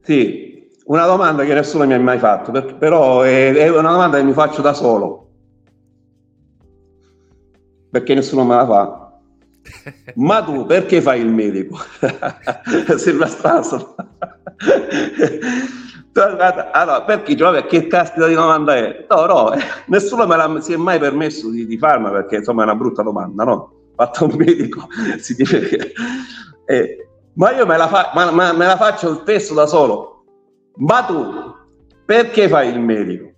sì, 0.01 0.69
una 0.85 1.05
domanda 1.05 1.43
che 1.45 1.53
nessuno 1.53 1.85
mi 1.85 1.93
ha 1.93 1.99
mai 1.99 2.19
fatto, 2.19 2.51
però 2.77 3.21
è, 3.21 3.69
una 3.69 3.91
domanda 3.91 4.17
che 4.17 4.23
mi 4.23 4.33
faccio 4.33 4.61
da 4.61 4.73
solo. 4.73 5.28
Perché 7.89 8.13
nessuno 8.13 8.43
me 8.43 8.55
la 8.55 8.65
fa. 8.65 9.19
Ma 10.15 10.43
tu 10.43 10.65
perché 10.65 11.01
fai 11.01 11.21
il 11.21 11.29
medico? 11.29 11.77
Sembra 12.97 13.27
strano. 13.27 13.95
allora, 16.71 17.03
perché 17.03 17.35
cioè, 17.35 17.65
che 17.65 17.87
caspita 17.87 18.27
di 18.27 18.33
domanda 18.33 18.75
è? 18.75 19.05
No, 19.09 19.25
no, 19.25 19.51
nessuno 19.87 20.25
me 20.25 20.35
la, 20.35 20.61
si 20.61 20.73
è 20.73 20.77
mai 20.77 20.99
permesso 20.99 21.49
di, 21.49 21.65
di 21.65 21.77
farla 21.77 22.09
perché 22.11 22.37
insomma 22.37 22.61
è 22.61 22.65
una 22.65 22.75
brutta 22.75 23.03
domanda, 23.03 23.43
no? 23.43 23.73
Fatto 23.95 24.25
un 24.25 24.35
medico, 24.35 24.87
si 25.19 25.35
dice 25.35 25.59
che... 25.59 25.93
Eh, 26.65 27.07
ma 27.33 27.51
io 27.51 27.65
me 27.65 27.77
la, 27.77 27.87
fa, 27.87 28.11
ma, 28.13 28.31
ma, 28.31 28.53
me 28.53 28.65
la 28.65 28.75
faccio 28.75 29.13
spesso 29.15 29.53
da 29.53 29.65
solo 29.65 30.09
ma 30.79 31.03
tu 31.03 31.55
perché 32.05 32.47
fai 32.47 32.69
il 32.69 32.79
medico? 32.79 33.28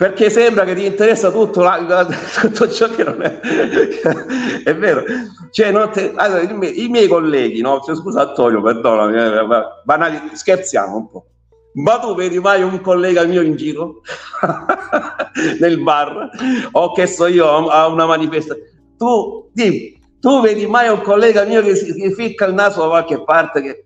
Perché 0.00 0.30
sembra 0.30 0.64
che 0.64 0.74
ti 0.74 0.86
interessa 0.86 1.30
tutto, 1.30 1.60
la, 1.60 2.06
tutto 2.40 2.70
ciò 2.70 2.88
che 2.88 3.04
non 3.04 3.20
è. 3.20 3.38
è 4.64 4.74
vero. 4.74 5.04
Cioè, 5.50 5.90
te, 5.90 6.12
allora, 6.14 6.40
i, 6.40 6.56
miei, 6.56 6.84
i, 6.84 6.88
miei 6.88 7.06
colleghi, 7.06 7.60
no? 7.60 7.82
Cioè, 7.84 7.94
scusa 7.94 8.22
Antonio, 8.22 8.62
perdonami, 8.62 9.14
eh, 9.14 9.46
banali, 9.84 10.30
scherziamo 10.32 10.96
un 10.96 11.10
po'. 11.10 11.26
Ma 11.74 11.98
tu 11.98 12.14
vedi 12.14 12.40
mai 12.40 12.62
un 12.62 12.80
collega 12.80 13.24
mio 13.24 13.42
in 13.42 13.56
giro 13.56 14.00
nel 15.60 15.82
bar 15.82 16.30
o 16.72 16.92
che 16.92 17.06
so 17.06 17.26
io 17.26 17.68
a 17.68 17.86
una 17.86 18.06
manifestazione? 18.06 18.70
Tu, 18.96 19.50
dimmi, 19.52 20.00
tu 20.18 20.40
vedi 20.40 20.66
mai 20.66 20.88
un 20.88 21.02
collega 21.02 21.44
mio 21.44 21.60
che 21.60 21.74
si 21.76 22.14
ficca 22.14 22.46
il 22.46 22.54
naso 22.54 22.80
da 22.80 22.88
qualche 22.88 23.22
parte 23.22 23.60
che 23.60 23.84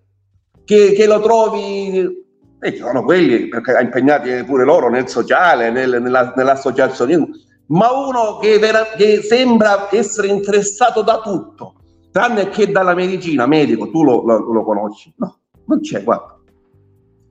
che, 0.64 0.92
che 0.92 1.06
lo 1.06 1.20
trovi 1.20 2.23
e 2.64 2.72
ci 2.72 2.78
sono 2.78 3.04
quelli 3.04 3.48
perché 3.48 3.78
impegnati 3.78 4.42
pure 4.44 4.64
loro 4.64 4.88
nel 4.88 5.06
sociale, 5.06 5.70
nel, 5.70 6.00
nella, 6.00 6.32
nell'associazionismo, 6.34 7.28
ma 7.66 7.92
uno 7.92 8.38
che, 8.38 8.58
vera, 8.58 8.86
che, 8.96 9.20
sembra 9.20 9.86
essere 9.90 10.28
interessato 10.28 11.02
da 11.02 11.20
tutto, 11.20 11.74
tranne 12.10 12.48
che 12.48 12.72
dalla 12.72 12.94
medicina, 12.94 13.46
medico, 13.46 13.90
tu 13.90 14.02
lo, 14.02 14.22
lo, 14.24 14.50
lo 14.50 14.64
conosci? 14.64 15.12
No, 15.18 15.40
non 15.66 15.80
c'è, 15.80 16.02
guarda. 16.02 16.38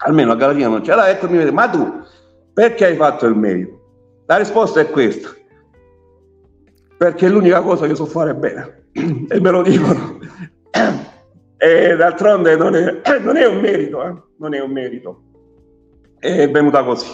Almeno 0.06 0.34
a 0.34 0.36
Galatina 0.36 0.68
non 0.68 0.82
c'è. 0.82 0.92
Allora 0.92 1.10
ecco 1.10 1.28
mi 1.28 1.38
vede, 1.38 1.52
ma 1.52 1.68
tu 1.68 2.02
perché 2.54 2.86
hai 2.86 2.96
fatto 2.96 3.26
il 3.26 3.36
medico? 3.36 3.82
La 4.28 4.38
risposta 4.38 4.82
è 4.82 4.92
questa. 4.92 5.30
Perché 6.96 7.26
è 7.26 7.30
l'unica 7.30 7.62
cosa 7.62 7.88
che 7.88 7.96
so 7.96 8.06
fare 8.06 8.36
bene. 8.36 8.90
e 8.94 9.40
me 9.40 9.50
lo 9.50 9.64
dicono. 9.64 10.20
E 11.64 11.95
d'altronde 11.95 12.57
non 12.57 12.76
è, 12.76 13.01
non 13.24 13.38
è 13.38 13.45
un 13.45 13.61
merito, 13.61 14.05
eh? 14.05 14.14
non 14.38 14.53
è 14.53 14.59
un 14.59 14.70
merito. 14.70 15.24
È 16.20 16.49
venuta 16.51 16.84
così. 16.84 17.07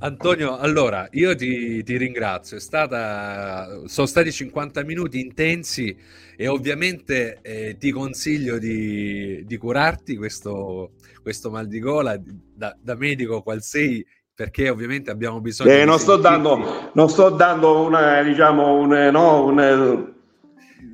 Antonio, 0.00 0.56
allora 0.56 1.06
io 1.10 1.34
ti, 1.34 1.82
ti, 1.82 1.96
ringrazio, 1.98 2.58
stata, 2.58 3.82
sono 3.84 4.06
stati 4.06 4.32
50 4.32 4.84
minuti 4.84 5.20
intensi 5.20 5.94
e 6.34 6.48
ovviamente 6.48 7.40
eh, 7.42 7.76
ti 7.78 7.90
consiglio 7.90 8.58
di, 8.58 9.44
di 9.44 9.56
curarti 9.58 10.16
questo, 10.16 10.92
questo, 11.20 11.50
mal 11.50 11.66
di 11.66 11.80
gola 11.80 12.18
da, 12.18 12.74
da 12.80 12.94
medico 12.94 13.42
qual 13.42 13.60
sei 13.60 14.06
perché 14.32 14.70
ovviamente 14.70 15.10
abbiamo 15.10 15.40
bisogno 15.42 15.72
eh, 15.72 15.84
non, 15.84 15.98
sto 15.98 16.16
dando, 16.16 16.90
non 16.94 17.10
sto 17.10 17.28
dando 17.28 17.80
una, 17.80 18.22
diciamo, 18.22 18.76
un, 18.76 19.08
no, 19.12 19.44
un 19.44 20.16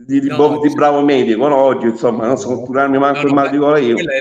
di, 0.05 0.21
di, 0.21 0.29
no, 0.29 0.37
bo- 0.37 0.61
di 0.61 0.73
bravo 0.73 1.03
medico, 1.03 1.49
no? 1.49 1.57
oggi 1.57 1.87
insomma 1.87 2.27
non 2.27 2.37
so 2.37 2.61
curarmi 2.61 2.99
manco 2.99 3.23
no, 3.23 3.29
il 3.29 3.35
mal 3.35 3.51
di 3.51 3.57
gola 3.57 3.79
io. 3.79 3.97
È, 3.97 4.21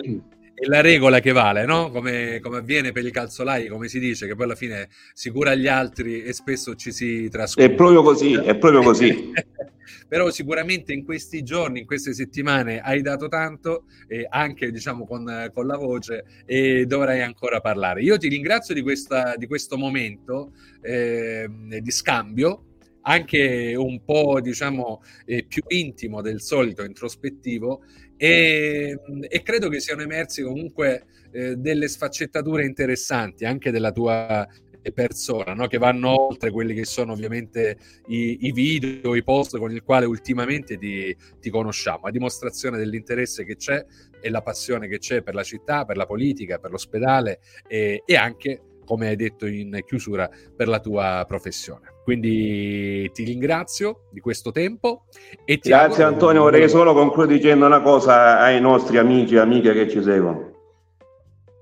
è 0.64 0.66
la 0.68 0.82
regola 0.82 1.20
che 1.20 1.32
vale, 1.32 1.66
no? 1.66 1.90
Come, 1.92 2.40
come, 2.42 2.58
avviene 2.58 2.92
per 2.92 3.06
i 3.06 3.12
calzolai, 3.12 3.68
come 3.68 3.88
si 3.88 4.00
dice, 4.00 4.28
che 4.28 4.36
poi 4.36 4.46
alla 4.46 4.56
fine 4.56 4.88
si 5.14 5.30
cura 5.30 5.56
gli 5.56 5.68
altri 5.68 6.24
e 6.24 6.32
spesso 6.32 6.76
ci 6.76 6.92
si 6.92 7.28
trascura. 7.30 7.66
È 7.66 7.72
proprio 7.72 8.02
così, 8.02 8.34
è 8.34 8.56
proprio 8.56 8.82
così. 8.82 9.32
Però 10.08 10.30
sicuramente 10.30 10.94
in 10.94 11.04
questi 11.04 11.44
giorni, 11.44 11.80
in 11.80 11.86
queste 11.86 12.14
settimane 12.14 12.80
hai 12.80 13.02
dato 13.02 13.28
tanto, 13.28 13.86
eh, 14.08 14.26
anche 14.30 14.72
diciamo 14.72 15.06
con, 15.06 15.50
con, 15.54 15.66
la 15.66 15.76
voce, 15.76 16.24
e 16.46 16.86
dovrai 16.86 17.22
ancora 17.22 17.60
parlare. 17.60 18.02
Io 18.02 18.18
ti 18.18 18.28
ringrazio 18.28 18.74
di, 18.74 18.82
questa, 18.82 19.36
di 19.36 19.48
questo 19.48 19.76
momento 19.76 20.52
eh, 20.82 21.50
di 21.50 21.92
scambio 21.92 22.73
anche 23.04 23.76
un 23.76 24.04
po' 24.04 24.42
diciamo 24.42 25.02
eh, 25.26 25.46
più 25.46 25.64
intimo 25.68 26.22
del 26.22 26.42
solito, 26.42 26.84
introspettivo 26.84 27.84
e, 28.18 29.00
e 29.28 29.42
credo 29.42 29.70
che 29.70 29.80
siano 29.80 30.02
emersi 30.02 30.42
comunque 30.42 31.06
eh, 31.32 31.56
delle 31.56 31.88
sfaccettature 31.88 32.66
interessanti 32.66 33.46
anche 33.46 33.72
della 33.72 33.92
tua 33.92 34.48
persona, 34.92 35.54
no? 35.54 35.68
che 35.68 35.78
vanno 35.78 36.28
oltre 36.28 36.52
quelli 36.52 36.74
che 36.74 36.86
sono 36.86 37.14
ovviamente 37.14 37.78
i, 38.08 38.40
i 38.42 38.52
video, 38.52 39.16
i 39.16 39.24
post 39.24 39.58
con 39.58 39.72
il 39.72 39.84
quale 39.84 40.06
ultimamente 40.06 40.78
ti, 40.78 41.16
ti, 41.40 41.50
conosciamo, 41.50 42.06
a 42.06 42.12
dimostrazione 42.12 42.78
dell'interesse 42.78 43.46
che 43.46 43.56
c'è 43.56 43.86
e 44.20 44.30
la 44.30 44.42
passione 44.42 44.88
che 44.88 44.98
c'è 44.98 45.22
per 45.22 45.36
la 45.36 45.44
città, 45.44 45.86
per 45.86 45.96
la 45.96 46.06
politica, 46.06 46.60
per 46.60 46.72
l'ospedale 46.72 47.40
e, 47.68 48.04
e 48.06 48.16
anche 48.16 48.62
come 48.86 49.08
hai 49.08 49.16
detto 49.16 49.46
in 49.46 49.80
chiusura, 49.86 50.30
per 50.56 50.68
la 50.68 50.80
tua 50.80 51.24
professione. 51.28 51.92
Quindi 52.04 53.10
ti 53.14 53.24
ringrazio 53.24 54.08
di 54.12 54.20
questo 54.20 54.52
tempo. 54.52 55.06
E 55.46 55.58
ti 55.58 55.70
Grazie 55.70 56.04
Antonio, 56.04 56.42
vorrei 56.42 56.68
solo 56.70 56.94
concludere 56.94 57.38
dicendo 57.38 57.66
una 57.66 57.82
cosa 57.82 58.40
ai 58.40 58.60
nostri 58.60 58.98
amici 58.98 59.36
e 59.36 59.40
amiche 59.40 59.74
che 59.74 59.90
ci 59.90 60.02
seguono. 60.02 60.52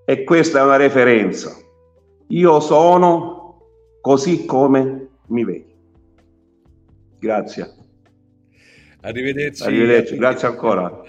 E 0.06 0.24
questa 0.24 0.60
è 0.60 0.64
una 0.64 0.78
referenza. 0.78 1.56
Io 2.28 2.60
sono 2.60 3.62
così 4.02 4.46
come 4.46 5.10
mi 5.28 5.46
vedi. 5.46 5.76
Grazie. 7.20 7.76
Arrivederci. 9.02 9.64
Arrivederci, 9.64 10.16
grazie 10.16 10.48
ancora. 10.48 11.04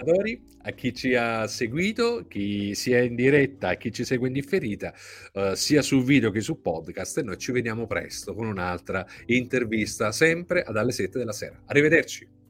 A 0.63 0.71
chi 0.71 0.93
ci 0.93 1.15
ha 1.15 1.47
seguito, 1.47 2.25
chi 2.27 2.75
sia 2.75 3.01
in 3.01 3.15
diretta 3.15 3.71
e 3.71 3.77
chi 3.77 3.91
ci 3.91 4.03
segue 4.03 4.27
in 4.27 4.33
differita, 4.33 4.93
uh, 5.33 5.53
sia 5.53 5.81
su 5.81 6.03
video 6.03 6.31
che 6.31 6.41
su 6.41 6.61
podcast. 6.61 7.19
E 7.19 7.23
noi 7.23 7.37
ci 7.37 7.51
vediamo 7.51 7.87
presto 7.87 8.33
con 8.33 8.47
un'altra 8.47 9.05
intervista, 9.27 10.11
sempre 10.11 10.65
dalle 10.71 10.91
7 10.91 11.17
della 11.17 11.33
sera. 11.33 11.61
Arrivederci. 11.65 12.42